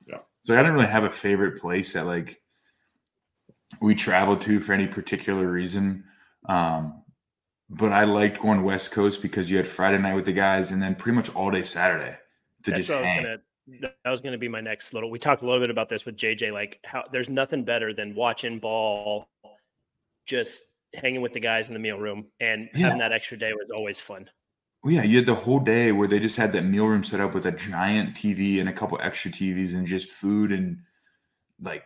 Yeah. 0.06 0.20
So 0.44 0.54
I 0.54 0.58
didn't 0.58 0.74
really 0.76 0.88
have 0.88 1.04
a 1.04 1.10
favorite 1.12 1.60
place 1.60 1.94
that 1.94 2.06
like 2.06 2.42
we 3.82 3.96
traveled 3.96 4.42
to 4.42 4.60
for 4.60 4.74
any 4.74 4.88
particular 4.88 5.52
reason. 5.52 6.04
Um, 6.48 7.04
but 7.70 7.92
I 7.92 8.04
liked 8.06 8.40
going 8.40 8.64
West 8.64 8.92
Coast 8.92 9.22
because 9.22 9.50
you 9.50 9.58
had 9.58 9.68
Friday 9.68 9.98
night 9.98 10.16
with 10.16 10.26
the 10.26 10.34
guys 10.34 10.72
and 10.72 10.82
then 10.82 10.96
pretty 10.96 11.16
much 11.16 11.34
all 11.36 11.52
day 11.52 11.64
Saturday 11.64 12.18
to 12.64 12.72
That's 12.72 12.88
just 12.88 13.04
hang. 13.04 13.24
gonna. 13.24 13.38
That 13.82 14.10
was 14.12 14.22
going 14.22 14.32
to 14.32 14.38
be 14.38 14.48
my 14.48 14.62
next 14.62 14.94
little. 14.94 15.12
We 15.12 15.20
talked 15.20 15.42
a 15.42 15.46
little 15.46 15.60
bit 15.60 15.70
about 15.70 15.90
this 15.90 16.06
with 16.06 16.16
JJ. 16.16 16.54
Like 16.54 16.80
how 16.86 17.04
there's 17.12 17.28
nothing 17.28 17.66
better 17.66 17.94
than 17.94 18.16
watching 18.16 18.60
ball, 18.60 19.28
just 20.26 20.64
hanging 20.94 21.22
with 21.22 21.34
the 21.34 21.40
guys 21.42 21.68
in 21.68 21.74
the 21.74 21.80
meal 21.80 21.98
room, 22.00 22.28
and 22.40 22.70
Yeah. 22.74 22.86
having 22.86 23.00
that 23.00 23.12
extra 23.12 23.38
day 23.38 23.52
was 23.52 23.70
always 23.76 24.00
fun. 24.00 24.30
Well, 24.84 24.94
yeah, 24.94 25.04
you 25.04 25.18
had 25.18 25.26
the 25.26 25.36
whole 25.36 25.60
day 25.60 25.92
where 25.92 26.08
they 26.08 26.20
just 26.20 26.38
had 26.38 26.54
that 26.54 26.64
meal 26.64 26.86
room 26.86 27.04
set 27.04 27.20
up 27.20 27.34
with 27.34 27.46
a 27.46 27.52
giant 27.52 28.16
TV 28.16 28.62
and 28.62 28.70
a 28.70 28.74
couple 28.74 28.98
extra 29.02 29.32
TVs 29.32 29.76
and 29.76 29.86
just 29.86 30.12
food 30.12 30.54
and 30.54 30.78
like 31.62 31.84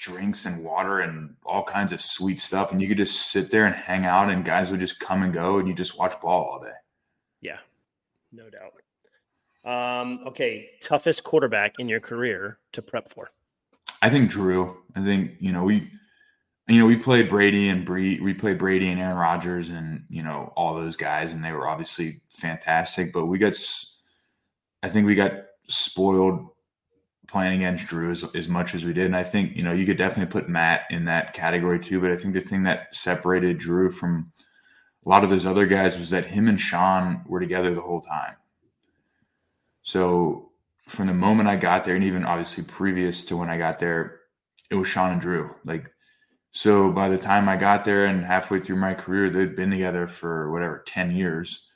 drinks 0.00 0.46
and 0.46 0.64
water 0.64 1.00
and 1.00 1.36
all 1.44 1.62
kinds 1.62 1.92
of 1.92 2.00
sweet 2.00 2.40
stuff. 2.40 2.72
And 2.72 2.80
you 2.80 2.88
could 2.88 2.96
just 2.96 3.30
sit 3.30 3.50
there 3.50 3.66
and 3.66 3.74
hang 3.74 4.06
out, 4.06 4.30
and 4.30 4.44
guys 4.44 4.70
would 4.70 4.80
just 4.80 4.98
come 4.98 5.22
and 5.22 5.32
go, 5.32 5.58
and 5.58 5.68
you 5.68 5.74
just 5.74 5.96
watch 5.96 6.18
ball 6.20 6.44
all 6.44 6.60
day. 6.60 6.72
Yeah, 7.40 7.58
no 8.32 8.44
doubt. 8.50 8.72
Um, 9.62 10.20
okay, 10.26 10.70
toughest 10.80 11.22
quarterback 11.22 11.74
in 11.78 11.88
your 11.88 12.00
career 12.00 12.58
to 12.72 12.82
prep 12.82 13.10
for. 13.10 13.30
I 14.00 14.08
think 14.08 14.30
Drew. 14.30 14.78
I 14.96 15.04
think 15.04 15.32
you 15.38 15.52
know 15.52 15.64
we, 15.64 15.90
you 16.66 16.78
know 16.78 16.86
we 16.86 16.96
played 16.96 17.28
Brady 17.28 17.68
and 17.68 17.84
Bree. 17.84 18.18
We 18.20 18.32
played 18.32 18.56
Brady 18.56 18.88
and 18.88 18.98
Aaron 18.98 19.18
Rodgers 19.18 19.68
and 19.68 20.04
you 20.08 20.22
know 20.22 20.52
all 20.56 20.74
those 20.74 20.96
guys, 20.96 21.34
and 21.34 21.44
they 21.44 21.52
were 21.52 21.68
obviously 21.68 22.22
fantastic. 22.30 23.12
But 23.12 23.26
we 23.26 23.36
got, 23.36 23.54
I 24.82 24.88
think 24.88 25.06
we 25.06 25.14
got 25.14 25.32
spoiled 25.68 26.48
playing 27.30 27.60
against 27.60 27.86
Drew 27.86 28.10
as, 28.10 28.24
as 28.34 28.48
much 28.48 28.74
as 28.74 28.84
we 28.84 28.92
did. 28.92 29.06
And 29.06 29.16
I 29.16 29.22
think 29.22 29.56
you 29.56 29.62
know 29.62 29.72
you 29.72 29.86
could 29.86 29.96
definitely 29.96 30.32
put 30.32 30.48
Matt 30.48 30.82
in 30.90 31.04
that 31.06 31.32
category 31.32 31.78
too. 31.78 32.00
But 32.00 32.10
I 32.10 32.16
think 32.16 32.34
the 32.34 32.40
thing 32.40 32.64
that 32.64 32.94
separated 32.94 33.58
Drew 33.58 33.90
from 33.90 34.32
a 35.06 35.08
lot 35.08 35.24
of 35.24 35.30
those 35.30 35.46
other 35.46 35.66
guys 35.66 35.98
was 35.98 36.10
that 36.10 36.26
him 36.26 36.48
and 36.48 36.60
Sean 36.60 37.22
were 37.26 37.40
together 37.40 37.74
the 37.74 37.80
whole 37.80 38.00
time. 38.00 38.34
So 39.82 40.50
from 40.88 41.06
the 41.06 41.14
moment 41.14 41.48
I 41.48 41.56
got 41.56 41.84
there, 41.84 41.94
and 41.94 42.04
even 42.04 42.24
obviously 42.24 42.64
previous 42.64 43.24
to 43.24 43.36
when 43.36 43.48
I 43.48 43.56
got 43.56 43.78
there, 43.78 44.20
it 44.70 44.74
was 44.74 44.88
Sean 44.88 45.12
and 45.12 45.20
Drew. 45.20 45.54
Like, 45.64 45.90
so 46.50 46.90
by 46.90 47.08
the 47.08 47.18
time 47.18 47.48
I 47.48 47.56
got 47.56 47.84
there 47.84 48.06
and 48.06 48.24
halfway 48.24 48.58
through 48.58 48.76
my 48.76 48.94
career, 48.94 49.30
they'd 49.30 49.56
been 49.56 49.70
together 49.70 50.06
for 50.06 50.50
whatever, 50.50 50.82
10 50.86 51.12
years. 51.12 51.68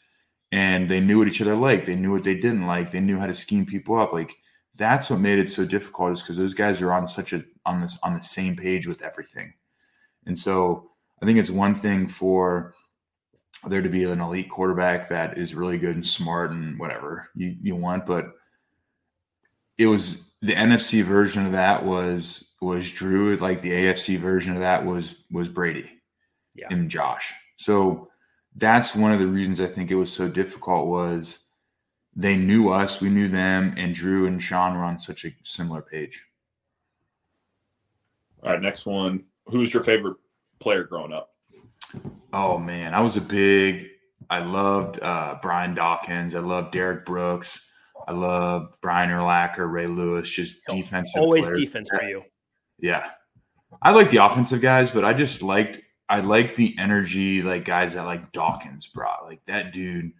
And 0.53 0.89
they 0.89 1.01
knew 1.01 1.19
what 1.19 1.29
each 1.29 1.41
other 1.41 1.57
liked. 1.57 1.87
They 1.87 1.97
knew 1.97 2.13
what 2.13 2.25
they 2.25 2.35
didn't 2.35 2.67
like. 2.67 2.91
They 2.91 3.01
knew 3.01 3.19
how 3.19 3.27
to 3.27 3.35
scheme 3.35 3.67
people 3.67 3.99
up. 3.99 4.13
Like, 4.13 4.37
that's 4.77 5.11
what 5.11 5.21
made 5.21 5.39
it 5.39 5.51
so 5.51 5.65
difficult 5.65 6.13
is 6.13 6.23
because 6.23 6.37
those 6.37 6.55
guys 6.55 6.83
are 6.83 6.93
on 6.93 7.07
such 7.07 7.33
a 7.33 7.45
on 7.67 7.81
this 7.81 7.99
on 8.03 8.15
the 8.15 8.23
same 8.23 8.57
page 8.57 8.87
with 8.87 9.03
everything. 9.03 9.53
And 10.27 10.39
so 10.39 10.91
I 11.23 11.27
think 11.27 11.39
it's 11.39 11.51
one 11.51 11.75
thing 11.75 12.09
for 12.09 12.75
there 13.67 13.83
to 13.83 13.89
be 13.89 14.05
an 14.05 14.21
elite 14.21 14.51
quarterback 14.51 15.09
that 15.09 15.39
is 15.39 15.55
really 15.55 15.79
good 15.79 15.95
and 15.95 16.07
smart 16.07 16.51
and 16.51 16.79
whatever 16.79 17.29
you, 17.35 17.57
you 17.63 17.77
want, 17.77 18.05
but 18.05 18.33
it 19.79 19.87
was 19.87 20.33
the 20.43 20.55
NFC 20.55 21.03
version 21.03 21.47
of 21.47 21.53
that 21.53 21.85
was 21.85 22.55
was 22.61 22.91
Drew. 22.91 23.37
Like 23.37 23.61
the 23.61 23.71
AFC 23.71 24.19
version 24.19 24.55
of 24.55 24.61
that 24.61 24.85
was 24.85 25.25
was 25.31 25.49
Brady 25.49 25.91
Yeah. 26.55 26.67
and 26.71 26.91
Josh. 26.91 27.33
So 27.57 28.09
that's 28.57 28.95
one 28.95 29.13
of 29.13 29.19
the 29.21 29.27
reasons 29.27 29.61
I 29.61 29.67
think 29.67 29.91
it 29.91 29.97
was 29.97 30.13
so 30.13 30.29
difficult 30.29 30.87
was 30.87 31.44
they 32.17 32.37
knew 32.37 32.69
us, 32.71 33.01
we 33.01 33.09
knew 33.11 33.29
them, 33.29 33.75
and 33.77 33.95
Drew 33.95 34.27
and 34.27 34.41
Sean 34.41 34.77
were 34.77 34.85
on 34.85 34.99
such 34.99 35.25
a 35.25 35.31
similar 35.43 35.83
page. 35.83 36.25
All 38.43 38.53
right, 38.53 38.61
next 38.61 38.87
one. 38.87 39.25
Who's 39.47 39.73
your 39.73 39.85
favorite 39.85 40.17
player 40.61 40.85
growing 40.85 41.13
up? 41.13 41.31
Oh 42.33 42.59
man, 42.59 42.95
I 42.95 43.01
was 43.01 43.17
a 43.17 43.21
big. 43.21 43.89
I 44.31 44.41
loved 44.41 45.01
uh, 45.03 45.39
Brian 45.43 45.75
Dawkins. 45.75 46.35
I 46.35 46.41
loved 46.41 46.73
Derrick 46.73 47.05
Brooks. 47.05 47.71
I 48.07 48.13
love 48.13 48.75
Brian 48.81 49.11
Urlacher, 49.11 49.71
Ray 49.71 49.87
Lewis. 49.87 50.31
Just 50.31 50.63
So, 50.65 50.75
defensive. 50.75 51.21
Always 51.23 51.45
players. 51.45 51.59
defense 51.59 51.91
for 51.91 52.05
you. 52.05 52.23
Yeah, 52.79 53.11
I 53.83 53.93
like 53.93 54.11
the 54.11 54.19
offensive 54.19 54.61
guys, 54.61 54.91
but 54.91 55.05
I 55.05 55.13
just 55.13 55.43
liked. 55.43 55.81
I 56.09 56.21
liked 56.21 56.57
the 56.57 56.75
energy, 56.79 57.43
like 57.43 57.65
guys 57.65 57.95
that 57.95 58.05
like 58.05 58.33
Dawkins 58.33 58.87
brought. 58.89 59.25
Like 59.25 59.45
that 59.47 59.73
dude, 59.73 60.13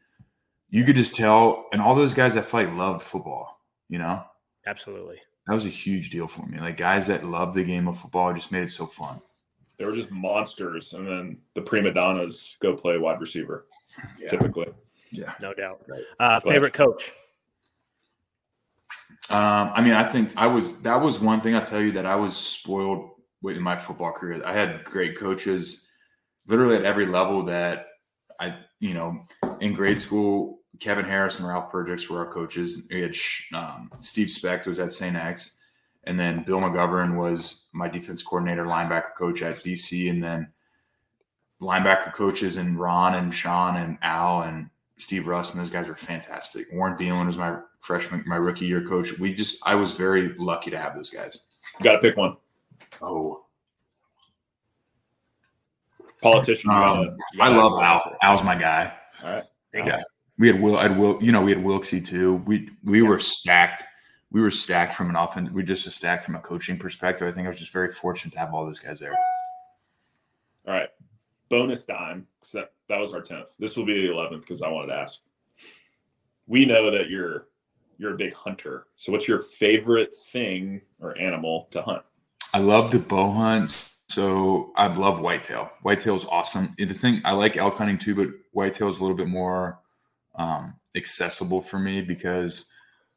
you 0.75 0.83
could 0.83 0.97
just 0.97 1.15
tell, 1.15 1.67
and 1.73 1.81
all 1.81 1.95
those 1.95 2.15
guys 2.15 2.35
that 2.35 2.47
fight 2.47 2.75
loved 2.75 3.01
football. 3.01 3.61
You 3.89 4.01
know, 4.01 4.25
Absolutely. 4.67 5.21
that 5.47 5.55
was 5.55 5.67
a 5.67 5.69
huge 5.69 6.11
deal 6.11 6.27
for 6.27 6.45
me. 6.47 6.59
Like 6.59 6.77
guys 6.77 7.07
that 7.07 7.25
loved 7.25 7.55
the 7.55 7.63
game 7.63 7.87
of 7.87 7.97
football 7.97 8.35
just 8.35 8.51
made 8.51 8.65
it 8.65 8.73
so 8.73 8.85
fun. 8.85 9.21
They 9.79 9.85
were 9.85 9.93
just 9.93 10.11
monsters, 10.11 10.93
and 10.95 11.07
then 11.07 11.39
the 11.55 11.61
prima 11.61 11.93
donnas 11.93 12.57
go 12.61 12.75
play 12.75 12.99
wide 12.99 13.21
receiver. 13.21 13.67
Typically, 14.29 14.67
Yeah. 15.13 15.35
No 15.41 15.55
doubt. 15.55 15.87
Uh, 16.19 16.41
favorite 16.41 16.73
coach? 16.73 17.13
Um, 19.31 19.71
I 19.75 19.81
mean, 19.81 19.93
I 19.95 20.03
think 20.03 20.33
I 20.37 20.49
was 20.49 20.83
that 20.83 21.01
was 21.01 21.21
one 21.21 21.41
thing 21.41 21.55
I 21.55 21.61
tell 21.61 21.81
you 21.81 21.93
that 21.93 22.05
I 22.05 22.17
was 22.17 22.37
spoiled 22.37 23.11
with 23.43 23.57
in 23.57 23.63
my 23.63 23.77
football 23.77 24.11
career. 24.11 24.43
I 24.45 24.53
had 24.53 24.85
great 24.85 25.17
coaches, 25.17 25.87
literally 26.49 26.75
at 26.75 26.85
every 26.85 27.07
level. 27.07 27.45
That 27.45 27.87
I, 28.41 28.57
you 28.81 28.93
know, 28.93 29.23
in 29.61 29.73
grade 29.73 30.01
school, 30.01 30.59
Kevin 30.81 31.05
Harris 31.05 31.39
and 31.39 31.49
Ralph 31.49 31.71
Perdix 31.71 32.09
were 32.09 32.19
our 32.27 32.33
coaches. 32.33 32.83
We 32.91 33.01
had 33.03 33.15
um, 33.55 33.91
Steve 34.01 34.31
Specht 34.31 34.67
was 34.67 34.79
at 34.79 34.93
St. 34.93 35.15
X, 35.17 35.59
and 36.05 36.19
then 36.19 36.43
Bill 36.45 36.61
McGovern 36.61 37.17
was 37.17 37.69
my 37.73 37.89
defense 37.89 38.23
coordinator, 38.23 38.65
linebacker 38.65 39.15
coach 39.17 39.43
at 39.43 39.57
BC, 39.57 40.11
and 40.11 40.23
then 40.23 40.49
linebacker 41.61 42.13
coaches 42.13 42.57
and 42.57 42.79
Ron 42.79 43.15
and 43.15 43.33
Sean 43.35 43.77
and 43.77 43.97
Al 44.03 44.43
and 44.43 44.69
Steve 44.97 45.27
Russ 45.27 45.55
and 45.55 45.63
those 45.63 45.71
guys 45.71 45.89
were 45.89 45.95
fantastic. 45.97 46.67
Warren 46.73 46.97
Belin 46.97 47.27
was 47.27 47.39
my 47.39 47.59
freshman, 47.81 48.23
my 48.27 48.37
rookie 48.37 48.67
year 48.67 48.87
coach. 48.87 49.19
We 49.19 49.35
just, 49.35 49.67
I 49.67 49.75
was 49.75 49.93
very 49.95 50.35
lucky 50.39 50.71
to 50.71 50.79
have 50.79 50.95
those 50.95 51.11
guys. 51.11 51.49
you 51.79 51.85
got 51.85 51.93
to 51.93 51.99
pick 51.99 52.17
one. 52.17 52.37
Oh, 53.03 53.45
Politician. 56.21 56.71
you 56.71 56.77
gotta- 56.77 57.01
um, 57.11 57.17
I 57.41 57.49
love 57.49 57.83
Al. 57.83 58.17
Al's 58.23 58.45
my 58.45 58.55
guy. 58.55 58.93
All 59.23 59.31
right. 59.33 59.45
Yeah. 59.73 60.03
We 60.39 60.49
had 60.49 60.61
Will, 60.61 60.77
I 60.77 60.89
had 60.89 60.99
Will, 60.99 61.23
you 61.23 61.33
know, 61.33 61.43
we 61.43 61.53
had 61.53 61.63
Wilksy 61.63 62.05
too. 62.05 62.37
We, 62.47 62.71
we 62.83 63.03
were 63.03 63.19
stacked. 63.19 63.85
We 64.31 64.41
were 64.41 64.51
stacked 64.51 64.95
from 64.95 65.11
an 65.11 65.17
offense. 65.17 65.51
We 65.51 65.63
just 65.63 65.89
stacked 65.93 66.25
from 66.25 66.35
a 66.35 66.41
coaching 66.41 66.77
perspective. 66.77 67.29
I 67.29 67.33
think 67.33 67.47
I 67.47 67.51
was 67.51 67.61
just 67.61 67.73
very 67.73 67.91
fortunate 67.93 68.33
to 68.33 68.41
have 68.41 68.53
all 68.53 68.67
those 68.67 68.81
guys 68.81 68.99
there. 68.99 69.15
All 70.67 70.75
right. 70.75 70.89
Bonus 71.49 71.85
dime. 71.85 72.27
That, 72.53 72.73
that 72.89 72.99
was 72.99 73.15
our 73.15 73.21
10th. 73.21 73.47
This 73.59 73.77
will 73.77 73.87
be 73.87 74.07
the 74.07 74.13
11th 74.13 74.41
because 74.41 74.63
I 74.63 74.69
wanted 74.69 74.89
to 74.89 74.95
ask. 74.95 75.21
We 76.47 76.67
know 76.67 76.91
that 76.91 77.09
you're 77.09 77.47
you're 77.99 78.15
a 78.15 78.17
big 78.17 78.35
hunter. 78.35 78.87
So 78.97 79.13
what's 79.13 79.29
your 79.29 79.39
favorite 79.39 80.15
thing 80.17 80.81
or 81.01 81.17
animal 81.17 81.69
to 81.71 81.81
hunt? 81.81 82.03
I 82.53 82.59
love 82.59 82.91
to 82.91 82.99
bow 82.99 83.31
hunt. 83.31 83.91
So 84.09 84.73
I 84.77 84.87
love 84.87 85.21
whitetail. 85.21 85.71
Whitetail 85.83 86.17
is 86.17 86.25
awesome. 86.27 86.75
The 86.77 86.87
thing 86.87 87.21
I 87.25 87.33
like 87.33 87.57
elk 87.57 87.77
hunting 87.77 87.99
too, 87.99 88.15
but 88.15 88.29
whitetail 88.53 88.89
is 88.89 88.99
a 88.99 89.01
little 89.01 89.17
bit 89.17 89.29
more 89.29 89.81
um, 90.37 90.75
accessible 90.95 91.61
for 91.61 91.79
me 91.79 92.01
because 92.01 92.67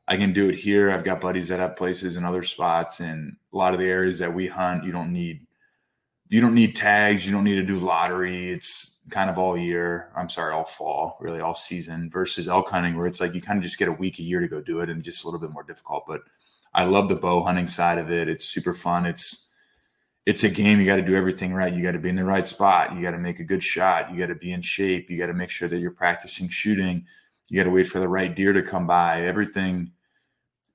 I 0.08 0.18
can 0.18 0.34
do 0.34 0.50
it 0.50 0.56
here. 0.56 0.92
I've 0.92 1.04
got 1.04 1.22
buddies 1.22 1.50
that 1.50 1.60
have 1.60 1.76
places 1.76 2.16
in 2.16 2.24
other 2.24 2.44
spots, 2.44 3.00
and 3.00 3.36
a 3.54 3.58
lot 3.58 3.74
of 3.74 3.80
the 3.80 3.88
areas 3.88 4.20
that 4.20 4.34
we 4.34 4.48
hunt, 4.48 4.86
you 4.86 4.92
don't 4.92 5.12
need 5.12 5.46
you 6.30 6.42
don't 6.42 6.56
need 6.56 6.76
tags. 6.76 7.26
You 7.26 7.32
don't 7.32 7.44
need 7.44 7.56
to 7.56 7.64
do 7.64 7.80
lottery. 7.80 8.52
It's 8.52 8.98
kind 9.10 9.30
of 9.30 9.38
all 9.38 9.58
year. 9.58 10.12
I'm 10.16 10.30
sorry, 10.30 10.54
all 10.54 10.66
fall, 10.66 11.18
really 11.22 11.40
all 11.40 11.56
season. 11.56 12.10
Versus 12.10 12.48
elk 12.48 12.70
hunting, 12.70 12.98
where 12.98 13.08
it's 13.08 13.20
like 13.22 13.34
you 13.34 13.42
kind 13.42 13.58
of 13.58 13.64
just 13.64 13.78
get 13.78 13.88
a 13.88 13.94
week 13.94 14.20
a 14.20 14.24
year 14.24 14.40
to 14.40 14.48
go 14.48 14.62
do 14.62 14.82
it, 14.82 14.90
and 14.90 15.04
just 15.04 15.24
a 15.24 15.28
little 15.28 15.40
bit 15.40 15.52
more 15.52 15.64
difficult. 15.64 16.06
But 16.08 16.22
I 16.74 16.86
love 16.86 17.10
the 17.10 17.16
bow 17.16 17.44
hunting 17.44 17.68
side 17.68 17.98
of 17.98 18.12
it. 18.12 18.30
It's 18.30 18.46
super 18.46 18.74
fun. 18.74 19.06
It's 19.06 19.47
it's 20.28 20.44
a 20.44 20.50
game. 20.50 20.78
You 20.82 20.86
got 20.86 20.98
to 20.98 21.02
do 21.02 21.16
everything 21.16 21.54
right. 21.54 21.74
You 21.74 21.82
got 21.82 21.94
to 21.94 22.00
be 22.00 22.10
in 22.10 22.18
the 22.18 22.24
right 22.26 22.46
spot. 22.46 22.94
You 22.94 23.02
got 23.02 23.12
to 23.12 23.18
make 23.18 23.40
a 23.40 23.46
good 23.46 23.64
shot. 23.64 24.12
You 24.12 24.20
got 24.20 24.28
to 24.28 24.36
be 24.36 24.52
in 24.52 24.62
shape. 24.62 25.10
You 25.10 25.18
got 25.18 25.28
to 25.28 25.34
make 25.34 25.50
sure 25.50 25.70
that 25.70 25.78
you're 25.80 25.90
practicing 25.92 26.50
shooting. 26.50 27.06
You 27.48 27.58
got 27.58 27.64
to 27.64 27.74
wait 27.74 27.88
for 27.88 28.02
the 28.02 28.10
right 28.10 28.36
deer 28.36 28.52
to 28.52 28.62
come 28.62 28.86
by. 28.86 29.26
Everything. 29.26 29.90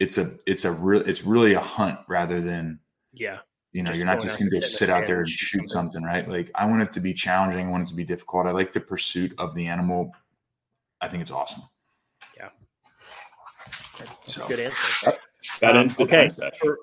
It's 0.00 0.16
a 0.16 0.32
it's 0.46 0.64
a 0.64 0.72
real 0.72 1.02
it's 1.02 1.22
really 1.24 1.52
a 1.52 1.60
hunt 1.60 1.98
rather 2.08 2.40
than 2.40 2.80
Yeah. 3.12 3.40
you 3.72 3.82
know 3.82 3.88
Just 3.88 3.98
you're 3.98 4.06
not 4.06 4.22
just 4.22 4.38
going 4.38 4.50
to 4.50 4.58
go 4.58 4.66
sit 4.66 4.88
out 4.88 5.06
there 5.06 5.18
and 5.18 5.28
shoot 5.28 5.68
something. 5.68 6.00
something 6.00 6.02
right. 6.02 6.26
Like 6.26 6.50
I 6.54 6.64
want 6.64 6.80
it 6.80 6.90
to 6.92 7.00
be 7.00 7.12
challenging. 7.12 7.66
I 7.66 7.70
want 7.70 7.86
it 7.86 7.90
to 7.90 7.94
be 7.94 8.04
difficult. 8.04 8.46
I 8.46 8.52
like 8.52 8.72
the 8.72 8.80
pursuit 8.80 9.34
of 9.36 9.54
the 9.54 9.66
animal. 9.66 10.12
I 11.02 11.08
think 11.08 11.20
it's 11.20 11.30
awesome. 11.30 11.62
Yeah. 12.38 12.48
So 14.26 14.48
Good 14.48 14.60
answer. 14.60 15.10
Uh, 15.10 15.12
That 15.60 15.72
Um, 15.72 15.76
ends 15.78 15.96
the 15.96 16.02
okay. 16.04 16.28
dime. 16.28 16.50
For- 16.60 16.78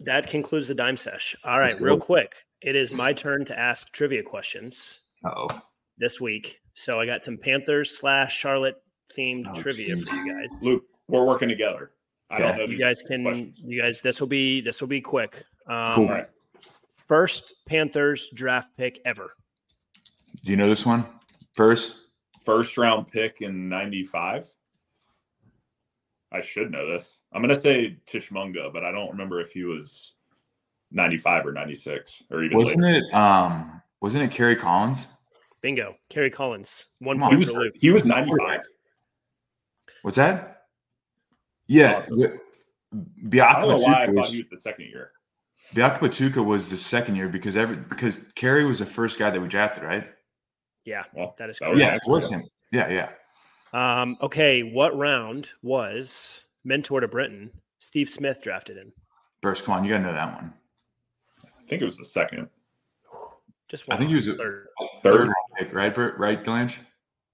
that 0.00 0.28
concludes 0.28 0.68
the 0.68 0.74
dime 0.74 0.96
sesh. 0.96 1.36
All 1.44 1.60
right, 1.60 1.78
real 1.80 1.98
quick. 1.98 2.34
It 2.62 2.74
is 2.76 2.92
my 2.92 3.12
turn 3.12 3.44
to 3.46 3.58
ask 3.58 3.92
trivia 3.92 4.22
questions 4.22 5.00
oh 5.24 5.48
this 5.98 6.20
week. 6.20 6.60
So 6.74 7.00
I 7.00 7.06
got 7.06 7.22
some 7.24 7.38
Panthers 7.38 7.96
slash 7.98 8.36
Charlotte 8.36 8.82
themed 9.16 9.46
Oh, 9.48 9.60
trivia 9.60 9.96
for 9.96 10.14
you 10.16 10.32
guys. 10.34 10.48
Luke, 10.62 10.84
we're 11.08 11.24
working 11.24 11.48
together. 11.48 11.92
I 12.30 12.38
don't 12.38 12.48
Okay. 12.50 12.56
know 12.58 12.62
You 12.64 12.70
these 12.70 12.80
guys 12.80 13.02
can 13.02 13.22
questions. 13.22 13.60
you 13.64 13.80
guys 13.80 14.00
this 14.00 14.20
will 14.20 14.26
be 14.26 14.60
this 14.60 14.80
will 14.80 14.88
be 14.88 15.00
quick. 15.00 15.44
Um, 15.68 15.94
Cool. 15.94 16.04
All 16.06 16.10
right. 16.12 16.28
First 17.08 17.54
Panthers 17.66 18.30
draft 18.30 18.76
pick 18.76 19.00
ever. 19.04 19.34
do 20.44 20.50
you 20.50 20.56
know 20.56 20.68
this 20.68 20.84
one? 20.84 21.06
First, 21.54 22.02
First 22.44 22.76
round 22.78 23.08
pick 23.10 23.40
in 23.42 23.68
95. 23.68 24.50
I 26.32 26.40
should 26.40 26.70
know 26.70 26.90
this. 26.90 27.18
I'm 27.32 27.40
going 27.42 27.54
to 27.54 27.60
say 27.60 27.96
Tshimanga, 28.06 28.72
but 28.72 28.84
I 28.84 28.90
don't 28.90 29.10
remember 29.10 29.40
if 29.40 29.52
he 29.52 29.64
was 29.64 30.12
95 30.90 31.46
or 31.46 31.52
96 31.52 32.22
or 32.30 32.42
even 32.42 32.58
wasn't 32.58 32.82
later. 32.82 33.06
it? 33.06 33.14
Um, 33.14 33.80
wasn't 34.00 34.24
it 34.24 34.30
Kerry 34.30 34.56
Collins? 34.56 35.08
Bingo. 35.62 35.96
Kerry 36.10 36.30
Collins. 36.30 36.88
One 36.98 37.16
Come 37.16 37.22
on, 37.24 37.30
He 37.30 37.36
was, 37.36 37.50
for 37.50 37.70
he 37.74 37.90
was 37.90 38.04
95. 38.04 38.60
What's 40.02 40.16
that? 40.16 40.64
Yeah, 41.68 42.06
Oh, 42.10 42.16
Bi- 42.16 43.40
I 43.40 43.54
Biaka 43.54 43.60
don't 43.60 43.68
know 43.70 43.76
why 43.76 44.02
I 44.02 44.06
thought 44.06 44.14
was, 44.14 44.30
he 44.30 44.38
was 44.38 44.48
the 44.48 44.56
second 44.56 44.86
year. 44.86 45.10
Biakabutuka 45.74 46.44
was 46.44 46.70
the 46.70 46.76
second 46.76 47.16
year 47.16 47.28
because 47.28 47.56
every 47.56 47.76
because 47.76 48.30
Kerry 48.36 48.64
was 48.64 48.78
the 48.78 48.86
first 48.86 49.18
guy 49.18 49.30
that 49.30 49.40
we 49.40 49.48
drafted, 49.48 49.82
right? 49.82 50.06
Yeah, 50.84 51.02
Well, 51.12 51.34
that 51.38 51.50
is 51.50 51.58
that 51.58 51.70
was 51.70 51.80
yeah, 51.80 51.86
correct. 51.88 52.04
it 52.06 52.10
was 52.10 52.30
him. 52.30 52.44
Yeah, 52.70 52.88
yeah. 52.88 53.08
Um, 53.72 54.16
okay, 54.22 54.62
what 54.62 54.96
round 54.96 55.50
was 55.62 56.40
mentor 56.64 57.00
to 57.00 57.08
Britain 57.08 57.50
Steve 57.78 58.08
Smith 58.08 58.40
drafted 58.42 58.76
in? 58.78 58.92
Burst, 59.42 59.64
come 59.64 59.74
on, 59.74 59.84
you 59.84 59.90
gotta 59.90 60.04
know 60.04 60.12
that 60.12 60.34
one. 60.34 60.52
I 61.44 61.68
think 61.68 61.82
it 61.82 61.84
was 61.84 61.96
the 61.98 62.04
second. 62.04 62.48
Just 63.68 63.84
I 63.88 63.94
one. 63.94 63.98
think 63.98 64.10
he 64.10 64.16
was 64.16 64.28
a- 64.28 64.34
third. 64.34 64.68
Third 65.02 65.26
Third. 65.28 65.32
pick, 65.58 65.74
right? 65.74 65.94
Bert, 65.94 66.16
right, 66.18 66.42
Glanch? 66.44 66.78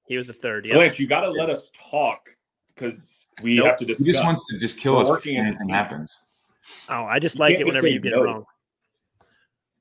He 0.06 0.16
was 0.16 0.26
the 0.26 0.32
third. 0.32 0.64
Yeah. 0.66 0.74
Glanch, 0.74 0.98
you 0.98 1.06
got 1.06 1.20
to 1.22 1.30
let 1.30 1.48
us 1.50 1.68
talk 1.90 2.28
because 2.74 3.26
we 3.42 3.56
Nope. 3.56 3.66
have 3.66 3.76
to 3.78 3.84
discuss. 3.84 4.06
He 4.06 4.12
just 4.12 4.24
wants 4.24 4.46
to 4.48 4.58
just 4.58 4.78
kill 4.78 4.96
We're 4.96 5.02
us 5.02 5.08
working 5.08 5.34
if 5.36 5.40
as 5.40 5.46
a 5.46 5.48
anything 5.50 5.68
happens. 5.68 6.26
Oh, 6.88 7.04
I 7.04 7.18
just 7.18 7.36
You 7.36 7.40
like 7.40 7.58
it 7.60 7.66
whenever 7.66 7.86
you 7.86 8.00
get 8.00 8.12
no. 8.12 8.22
it 8.22 8.24
wrong. 8.24 8.44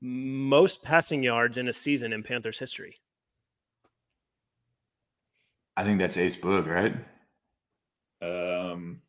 Most 0.00 0.82
passing 0.82 1.22
yards 1.22 1.58
in 1.58 1.68
a 1.68 1.72
season 1.72 2.12
in 2.12 2.22
Panthers 2.22 2.58
history. 2.58 2.98
I 5.76 5.84
think 5.84 5.98
that's 5.98 6.16
Ace 6.16 6.36
Boog, 6.36 6.66
right? 6.66 6.94
um, 8.22 9.00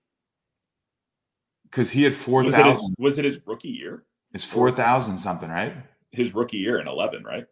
Because 1.64 1.91
he 1.91 2.03
had 2.03 2.16
four 2.16 2.43
was, 2.43 2.53
it 2.53 2.66
his, 2.66 2.76
thousand. 2.78 2.95
was 2.97 3.18
it 3.18 3.26
his 3.26 3.39
rookie 3.45 3.70
year? 3.70 4.05
It's 4.34 4.45
four 4.45 4.72
thousand 4.72 5.20
something, 5.20 5.49
right? 5.49 5.76
His 6.11 6.34
rookie 6.34 6.57
year 6.57 6.80
in 6.80 6.88
11, 6.88 7.24
right? 7.24 7.45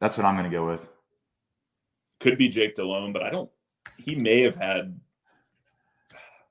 That's 0.00 0.16
what 0.16 0.24
I'm 0.26 0.36
gonna 0.36 0.50
go 0.50 0.66
with. 0.66 0.86
Could 2.20 2.38
be 2.38 2.48
Jake 2.48 2.74
Delhomme, 2.74 3.12
but 3.12 3.22
I 3.22 3.30
don't. 3.30 3.50
He 3.98 4.14
may 4.16 4.40
have 4.42 4.54
had. 4.56 4.98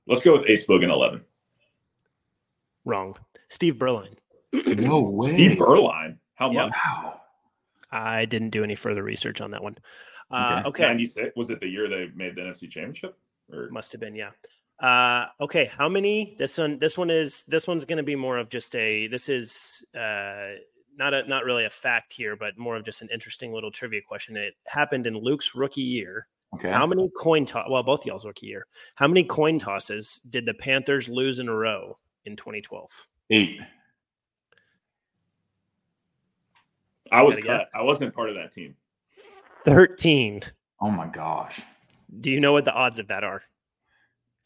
Let's 0.06 0.22
go 0.22 0.32
with 0.38 0.48
Ace 0.48 0.66
Boog 0.66 0.84
in 0.84 0.90
11. 0.90 1.22
Wrong. 2.84 3.16
Steve 3.48 3.74
Beuerlein. 3.74 4.14
No 4.52 5.00
way. 5.00 5.32
Steve 5.32 5.58
Beuerlein. 5.58 6.18
How 6.36 6.50
Yeah. 6.52 6.66
much? 6.66 6.74
Wow. 6.84 7.20
I 7.90 8.24
didn't 8.24 8.50
do 8.50 8.62
any 8.64 8.74
further 8.76 9.02
research 9.02 9.40
on 9.40 9.50
that 9.50 9.62
one. 9.62 9.76
Uh, 10.30 10.58
Okay. 10.66 10.68
okay. 10.68 10.86
96. 10.88 11.36
Was 11.36 11.50
it 11.50 11.60
the 11.60 11.68
year 11.68 11.88
they 11.88 12.10
made 12.14 12.34
the 12.34 12.40
NFC 12.42 12.70
Championship? 12.70 13.16
Or 13.52 13.68
Must 13.70 13.92
have 13.92 14.00
been, 14.00 14.14
yeah. 14.14 14.30
Uh, 14.80 15.26
okay, 15.40 15.66
how 15.66 15.88
many? 15.88 16.34
This 16.38 16.58
one, 16.58 16.78
this 16.78 16.98
one 16.98 17.08
is 17.10 17.44
this 17.44 17.66
one's 17.66 17.84
going 17.86 17.96
to 17.96 18.02
be 18.02 18.16
more 18.16 18.36
of 18.36 18.50
just 18.50 18.74
a. 18.76 19.06
This 19.06 19.28
is 19.30 19.82
uh, 19.98 20.48
not 20.98 21.14
a 21.14 21.26
not 21.26 21.44
really 21.44 21.64
a 21.64 21.70
fact 21.70 22.12
here, 22.12 22.36
but 22.36 22.58
more 22.58 22.76
of 22.76 22.84
just 22.84 23.00
an 23.00 23.08
interesting 23.10 23.52
little 23.54 23.70
trivia 23.70 24.02
question. 24.06 24.36
It 24.36 24.54
happened 24.66 25.06
in 25.06 25.16
Luke's 25.16 25.54
rookie 25.54 25.80
year. 25.80 26.26
Okay. 26.54 26.70
How 26.70 26.86
many 26.86 27.10
coin 27.16 27.46
toss? 27.46 27.68
Well, 27.70 27.82
both 27.82 28.04
y'all's 28.04 28.26
rookie 28.26 28.46
year. 28.48 28.66
How 28.96 29.08
many 29.08 29.24
coin 29.24 29.58
tosses 29.58 30.20
did 30.28 30.44
the 30.44 30.52
Panthers 30.54 31.08
lose 31.08 31.38
in 31.38 31.48
a 31.48 31.54
row 31.54 31.96
in 32.26 32.36
2012? 32.36 33.06
Eight. 33.30 33.60
I 37.12 37.22
was 37.22 37.34
cut. 37.36 37.44
guess. 37.44 37.68
I 37.74 37.82
wasn't 37.82 38.14
part 38.14 38.28
of 38.28 38.34
that 38.34 38.52
team. 38.52 38.74
13. 39.66 40.42
Oh 40.80 40.90
my 40.90 41.06
gosh. 41.06 41.60
Do 42.20 42.30
you 42.30 42.40
know 42.40 42.52
what 42.52 42.64
the 42.64 42.72
odds 42.72 42.98
of 42.98 43.08
that 43.08 43.24
are? 43.24 43.42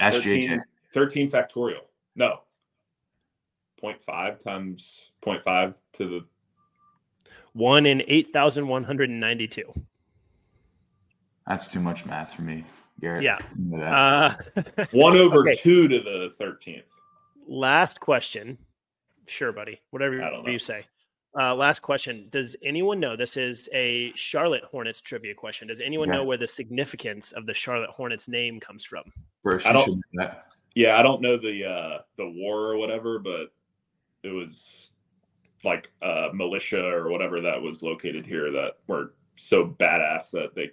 Ask 0.00 0.22
13, 0.22 0.48
JJ. 0.50 0.60
13 0.94 1.30
factorial. 1.30 1.82
No. 2.16 2.40
0.5 3.82 4.38
times 4.42 5.10
0.5 5.24 5.74
to 5.94 6.06
the 6.08 6.24
One 7.52 7.86
in 7.86 8.02
8,192. 8.06 9.72
That's 11.46 11.68
too 11.68 11.80
much 11.80 12.04
math 12.06 12.34
for 12.34 12.42
me, 12.42 12.64
Garrett. 13.00 13.22
Yeah. 13.22 13.38
You 13.58 13.76
know 13.76 13.78
that. 13.80 13.92
Uh, 14.78 14.84
one 14.92 15.16
over 15.16 15.40
Okay. 15.40 15.54
two 15.54 15.88
to 15.88 16.00
the 16.00 16.30
13th. 16.40 16.82
last 17.46 18.00
question. 18.00 18.58
Sure, 19.26 19.52
buddy. 19.52 19.80
Whatever 19.90 20.22
I 20.22 20.30
don't 20.30 20.44
know. 20.44 20.50
you 20.50 20.58
say. 20.58 20.86
Uh, 21.38 21.54
last 21.54 21.80
question. 21.80 22.26
Does 22.30 22.56
anyone 22.64 22.98
know? 22.98 23.14
This 23.16 23.36
is 23.36 23.68
a 23.72 24.12
Charlotte 24.16 24.64
Hornets 24.64 25.00
trivia 25.00 25.34
question. 25.34 25.68
Does 25.68 25.80
anyone 25.80 26.08
Yeah. 26.08 26.16
know 26.16 26.24
where 26.24 26.36
the 26.36 26.46
significance 26.46 27.32
of 27.32 27.46
the 27.46 27.54
Charlotte 27.54 27.90
Hornets 27.90 28.26
name 28.28 28.58
comes 28.58 28.84
from? 28.84 29.04
Bruce, 29.42 29.64
I 29.64 29.72
don't- 29.72 29.84
should 29.84 29.94
know 30.12 30.24
that. 30.24 30.52
Yeah, 30.74 30.98
I 30.98 31.02
don't 31.02 31.20
know 31.20 31.36
the 31.36 31.64
uh 31.64 31.98
the 32.16 32.28
war 32.28 32.70
or 32.72 32.76
whatever, 32.76 33.18
but 33.18 33.52
it 34.22 34.30
was 34.30 34.92
like 35.64 35.90
uh 36.02 36.30
militia 36.32 36.84
or 36.84 37.10
whatever 37.10 37.40
that 37.40 37.60
was 37.60 37.82
located 37.82 38.24
here 38.26 38.50
that 38.52 38.78
were 38.86 39.14
so 39.36 39.66
badass 39.66 40.30
that 40.30 40.54
they 40.54 40.70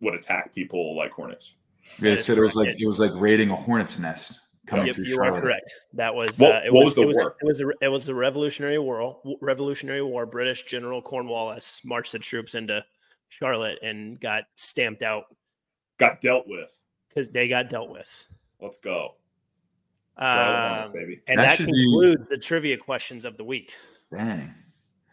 would 0.00 0.14
attack 0.14 0.54
people 0.54 0.96
like 0.96 1.10
hornets. 1.12 1.54
Yeah, 2.00 2.12
it 2.12 2.18
is 2.18 2.24
said 2.24 2.38
it 2.38 2.42
was 2.42 2.54
like 2.56 2.80
it 2.80 2.86
was 2.86 2.98
like 3.00 3.12
raiding 3.14 3.50
a 3.50 3.56
hornet's 3.56 3.98
nest 3.98 4.38
coming 4.66 4.86
Yep, 4.86 4.94
through 4.96 5.04
you 5.06 5.14
Charlotte. 5.14 5.38
are 5.38 5.40
correct. 5.42 5.74
That 5.92 6.14
was 6.14 6.38
What- 6.38 6.52
uh, 6.54 6.60
it 6.66 6.72
what 6.72 6.84
was, 6.84 6.84
was 6.84 6.94
the 6.96 7.02
it 7.02 7.06
was, 7.06 7.16
war? 7.16 7.36
It 7.40 7.44
was 7.46 7.60
a, 7.60 7.68
it 7.82 7.88
was 7.88 8.06
the 8.06 8.14
Revolutionary 8.14 8.78
War. 8.78 9.20
Revolutionary 9.40 10.02
War. 10.02 10.26
British 10.26 10.64
General 10.64 11.02
Cornwallis 11.02 11.82
marched 11.84 12.12
the 12.12 12.18
troops 12.18 12.54
into 12.54 12.84
Charlotte 13.28 13.78
and 13.82 14.20
got 14.20 14.44
stamped 14.56 15.02
out 15.02 15.24
Got 15.98 16.20
dealt 16.20 16.46
with. 16.48 16.70
because 17.08 17.28
they 17.28 17.48
got 17.48 17.68
dealt 17.68 17.90
with. 17.90 18.26
Let's 18.60 18.78
go. 18.78 19.16
Charlotte 20.18 20.86
Um, 20.86 20.92
baby. 20.92 21.20
and 21.26 21.38
That 21.38 21.42
that, 21.44 21.56
should 21.56 21.66
be- 21.66 21.72
concludes 21.72 22.28
the 22.28 22.38
trivia 22.38 22.76
questions 22.76 23.24
of 23.24 23.36
the 23.36 23.44
week. 23.44 23.72
Dang. 24.12 24.54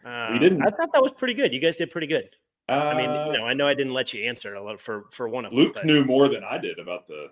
Um, 0.04 0.38
didn't- 0.38 0.62
I 0.62 0.70
thought 0.70 0.92
that 0.92 1.02
was 1.02 1.12
pretty 1.12 1.34
good. 1.34 1.52
You 1.52 1.60
guys 1.60 1.76
did 1.76 1.90
pretty 1.90 2.06
good. 2.06 2.28
I 2.68 2.94
mean, 2.96 3.10
Uh, 3.10 3.26
you 3.26 3.38
know, 3.38 3.44
I 3.44 3.52
know 3.54 3.66
I 3.66 3.74
didn't 3.74 3.92
let 3.92 4.14
you 4.14 4.24
answer 4.24 4.54
a 4.54 4.62
lot 4.62 4.80
for 4.80 5.04
for 5.10 5.28
one 5.28 5.44
of 5.44 5.50
them. 5.50 5.58
Luke 5.60 5.74
but 5.74 5.84
knew 5.84 6.04
more 6.04 6.28
than 6.28 6.44
I 6.44 6.58
did 6.58 6.78
about 6.78 7.06
the 7.08 7.30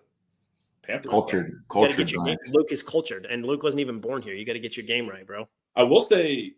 Panthers. 0.82 1.10
Cultured, 1.10 1.48
you 1.50 1.58
cultured. 1.68 1.96
get 1.96 2.10
your 2.12 2.24
Luke 2.52 2.72
is 2.72 2.82
cultured, 2.82 3.26
and 3.26 3.44
Luke 3.44 3.62
wasn't 3.62 3.80
even 3.80 4.00
born 4.00 4.22
here. 4.22 4.34
You 4.34 4.44
got 4.44 4.54
to 4.54 4.60
get 4.60 4.76
your 4.76 4.86
game 4.86 5.08
right, 5.08 5.26
bro. 5.26 5.48
I 5.76 5.82
will 5.82 6.00
say, 6.00 6.54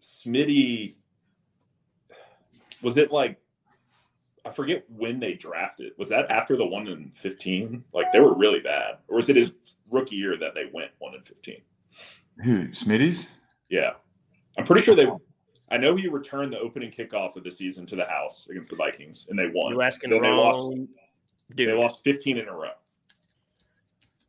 Smitty 0.00 0.94
was 2.82 2.96
it 2.96 3.10
like 3.10 3.38
I 4.44 4.50
forget 4.50 4.84
when 4.88 5.18
they 5.18 5.34
drafted. 5.34 5.92
Was 5.98 6.08
that 6.10 6.30
after 6.30 6.56
the 6.56 6.64
one 6.64 6.86
in 6.86 7.10
fifteen? 7.10 7.82
Like 7.92 8.12
they 8.12 8.20
were 8.20 8.34
really 8.36 8.60
bad, 8.60 8.98
or 9.08 9.16
was 9.16 9.28
it 9.28 9.36
his 9.36 9.54
rookie 9.90 10.16
year 10.16 10.36
that 10.36 10.54
they 10.54 10.70
went 10.72 10.90
one 10.98 11.14
in 11.14 11.22
fifteen? 11.22 11.62
Who? 12.44 12.68
Smitty's? 12.68 13.40
Yeah, 13.68 13.92
I'm 14.56 14.64
pretty 14.64 14.82
sure 14.82 14.94
they. 14.94 15.08
I 15.68 15.76
know 15.78 15.96
he 15.96 16.06
returned 16.06 16.52
the 16.52 16.60
opening 16.60 16.92
kickoff 16.92 17.34
of 17.34 17.42
the 17.42 17.50
season 17.50 17.86
to 17.86 17.96
the 17.96 18.04
house 18.04 18.46
against 18.48 18.70
the 18.70 18.76
Vikings, 18.76 19.26
and 19.28 19.36
they 19.36 19.48
won. 19.52 19.72
You 19.72 19.82
asking 19.82 20.10
Then 20.10 20.20
the 20.22 20.28
they 20.28 20.30
wrong 20.30 20.70
lost. 20.70 20.90
dude? 21.56 21.68
They 21.68 21.72
lost 21.72 22.04
15 22.04 22.38
in 22.38 22.46
a 22.46 22.56
row. 22.56 22.70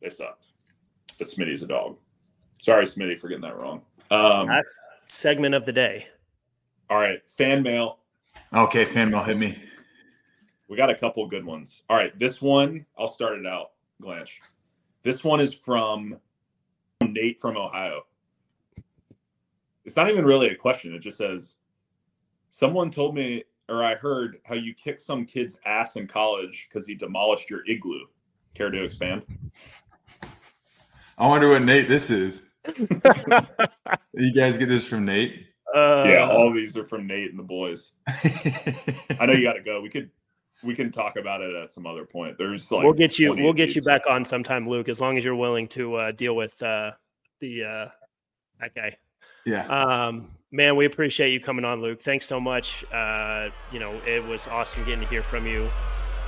They 0.01 0.09
sucked. 0.09 0.47
But 1.17 1.27
Smitty's 1.27 1.63
a 1.63 1.67
dog. 1.67 1.97
Sorry, 2.61 2.85
Smitty, 2.85 3.19
for 3.19 3.27
getting 3.27 3.41
that 3.43 3.57
wrong. 3.57 3.81
Um, 4.11 4.47
That's 4.47 4.75
segment 5.07 5.55
of 5.55 5.65
the 5.65 5.73
day. 5.73 6.07
all 6.89 6.97
right, 6.97 7.19
fan 7.27 7.63
mail. 7.63 7.99
Okay, 8.53 8.85
fan 8.85 9.09
mail 9.11 9.23
hit 9.23 9.37
me. 9.37 9.61
We 10.67 10.77
got 10.77 10.89
a 10.89 10.95
couple 10.95 11.25
good 11.27 11.45
ones. 11.45 11.83
All 11.89 11.97
right, 11.97 12.17
this 12.19 12.41
one, 12.41 12.85
I'll 12.97 13.07
start 13.07 13.39
it 13.39 13.45
out, 13.45 13.71
Glanch. 14.01 14.41
This 15.03 15.23
one 15.23 15.39
is 15.39 15.53
from 15.53 16.17
Nate 17.01 17.39
from 17.39 17.57
Ohio. 17.57 18.01
It's 19.85 19.95
not 19.95 20.09
even 20.09 20.25
really 20.25 20.49
a 20.49 20.55
question. 20.55 20.93
It 20.93 20.99
just 20.99 21.17
says, 21.17 21.55
Someone 22.49 22.91
told 22.91 23.15
me, 23.15 23.43
or 23.69 23.83
I 23.83 23.95
heard, 23.95 24.39
how 24.43 24.55
you 24.55 24.73
kicked 24.73 25.01
some 25.01 25.25
kid's 25.25 25.59
ass 25.65 25.95
in 25.95 26.07
college 26.07 26.67
because 26.67 26.87
he 26.87 26.95
demolished 26.95 27.49
your 27.49 27.61
igloo. 27.67 28.05
Care 28.53 28.71
to 28.71 28.83
expand? 28.83 29.25
I 31.17 31.27
wonder 31.27 31.49
what 31.49 31.63
Nate 31.63 31.87
this 31.87 32.09
is. 32.09 32.43
You 34.13 34.33
guys 34.33 34.57
get 34.57 34.67
this 34.67 34.85
from 34.85 35.05
Nate? 35.05 35.45
Uh, 35.73 36.05
yeah, 36.07 36.27
all 36.27 36.51
these 36.51 36.75
are 36.75 36.85
from 36.85 37.05
Nate 37.05 37.29
and 37.29 37.37
the 37.37 37.43
boys. 37.43 37.91
I 38.07 39.25
know 39.25 39.33
you 39.33 39.43
got 39.43 39.53
to 39.53 39.61
go. 39.63 39.79
We 39.79 39.89
could, 39.89 40.09
we 40.63 40.73
can 40.73 40.91
talk 40.91 41.17
about 41.17 41.41
it 41.41 41.53
at 41.55 41.71
some 41.71 41.85
other 41.85 42.03
point. 42.03 42.35
There's 42.37 42.71
like 42.71 42.83
we'll 42.83 42.93
get 42.93 43.19
you. 43.19 43.35
We'll 43.35 43.53
get 43.53 43.75
you 43.75 43.83
back 43.83 44.07
on 44.09 44.25
sometime, 44.25 44.67
Luke, 44.67 44.89
as 44.89 44.99
long 44.99 45.17
as 45.17 45.23
you're 45.25 45.35
willing 45.35 45.67
to 45.69 45.95
uh, 45.95 46.11
deal 46.13 46.35
with 46.35 46.61
uh, 46.63 46.93
the 47.39 47.63
uh, 47.63 47.87
that 48.59 48.73
guy. 48.73 48.97
yeah. 49.45 49.67
Um, 49.67 50.31
man, 50.51 50.75
we 50.75 50.85
appreciate 50.85 51.31
you 51.31 51.39
coming 51.39 51.65
on, 51.65 51.81
Luke. 51.81 52.01
Thanks 52.01 52.25
so 52.25 52.39
much. 52.39 52.83
Uh, 52.91 53.49
you 53.71 53.79
know, 53.79 53.91
it 54.07 54.23
was 54.23 54.47
awesome 54.47 54.83
getting 54.83 55.01
to 55.01 55.07
hear 55.07 55.21
from 55.21 55.45
you. 55.45 55.69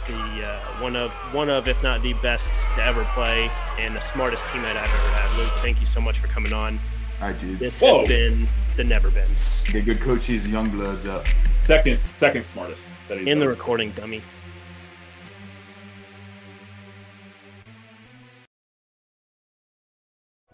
The 0.09 0.43
uh, 0.43 0.59
one 0.81 0.95
of 0.95 1.11
one 1.35 1.51
of, 1.51 1.67
if 1.67 1.83
not 1.83 2.01
the 2.01 2.13
best 2.15 2.51
to 2.73 2.83
ever 2.83 3.03
play, 3.13 3.51
and 3.77 3.95
the 3.95 4.01
smartest 4.01 4.43
teammate 4.45 4.75
I've 4.75 4.77
ever 4.77 5.13
had. 5.13 5.37
Luke, 5.37 5.51
thank 5.57 5.79
you 5.79 5.85
so 5.85 6.01
much 6.01 6.17
for 6.17 6.27
coming 6.27 6.51
on. 6.51 6.79
All 7.21 7.27
right, 7.27 7.39
dude. 7.39 7.59
This 7.59 7.79
Whoa. 7.79 7.99
has 7.99 8.07
been 8.07 8.47
the 8.75 8.83
Never 8.85 9.11
Bins 9.11 9.61
Get 9.67 9.85
good 9.85 10.01
coaches, 10.01 10.49
young 10.49 10.67
bloods 10.69 11.05
up. 11.05 11.25
second, 11.63 11.99
second 11.99 12.43
smartest. 12.45 12.81
That 13.07 13.19
he's 13.19 13.27
in 13.27 13.37
the 13.39 13.47
recording, 13.47 13.91
dummy. 13.91 14.23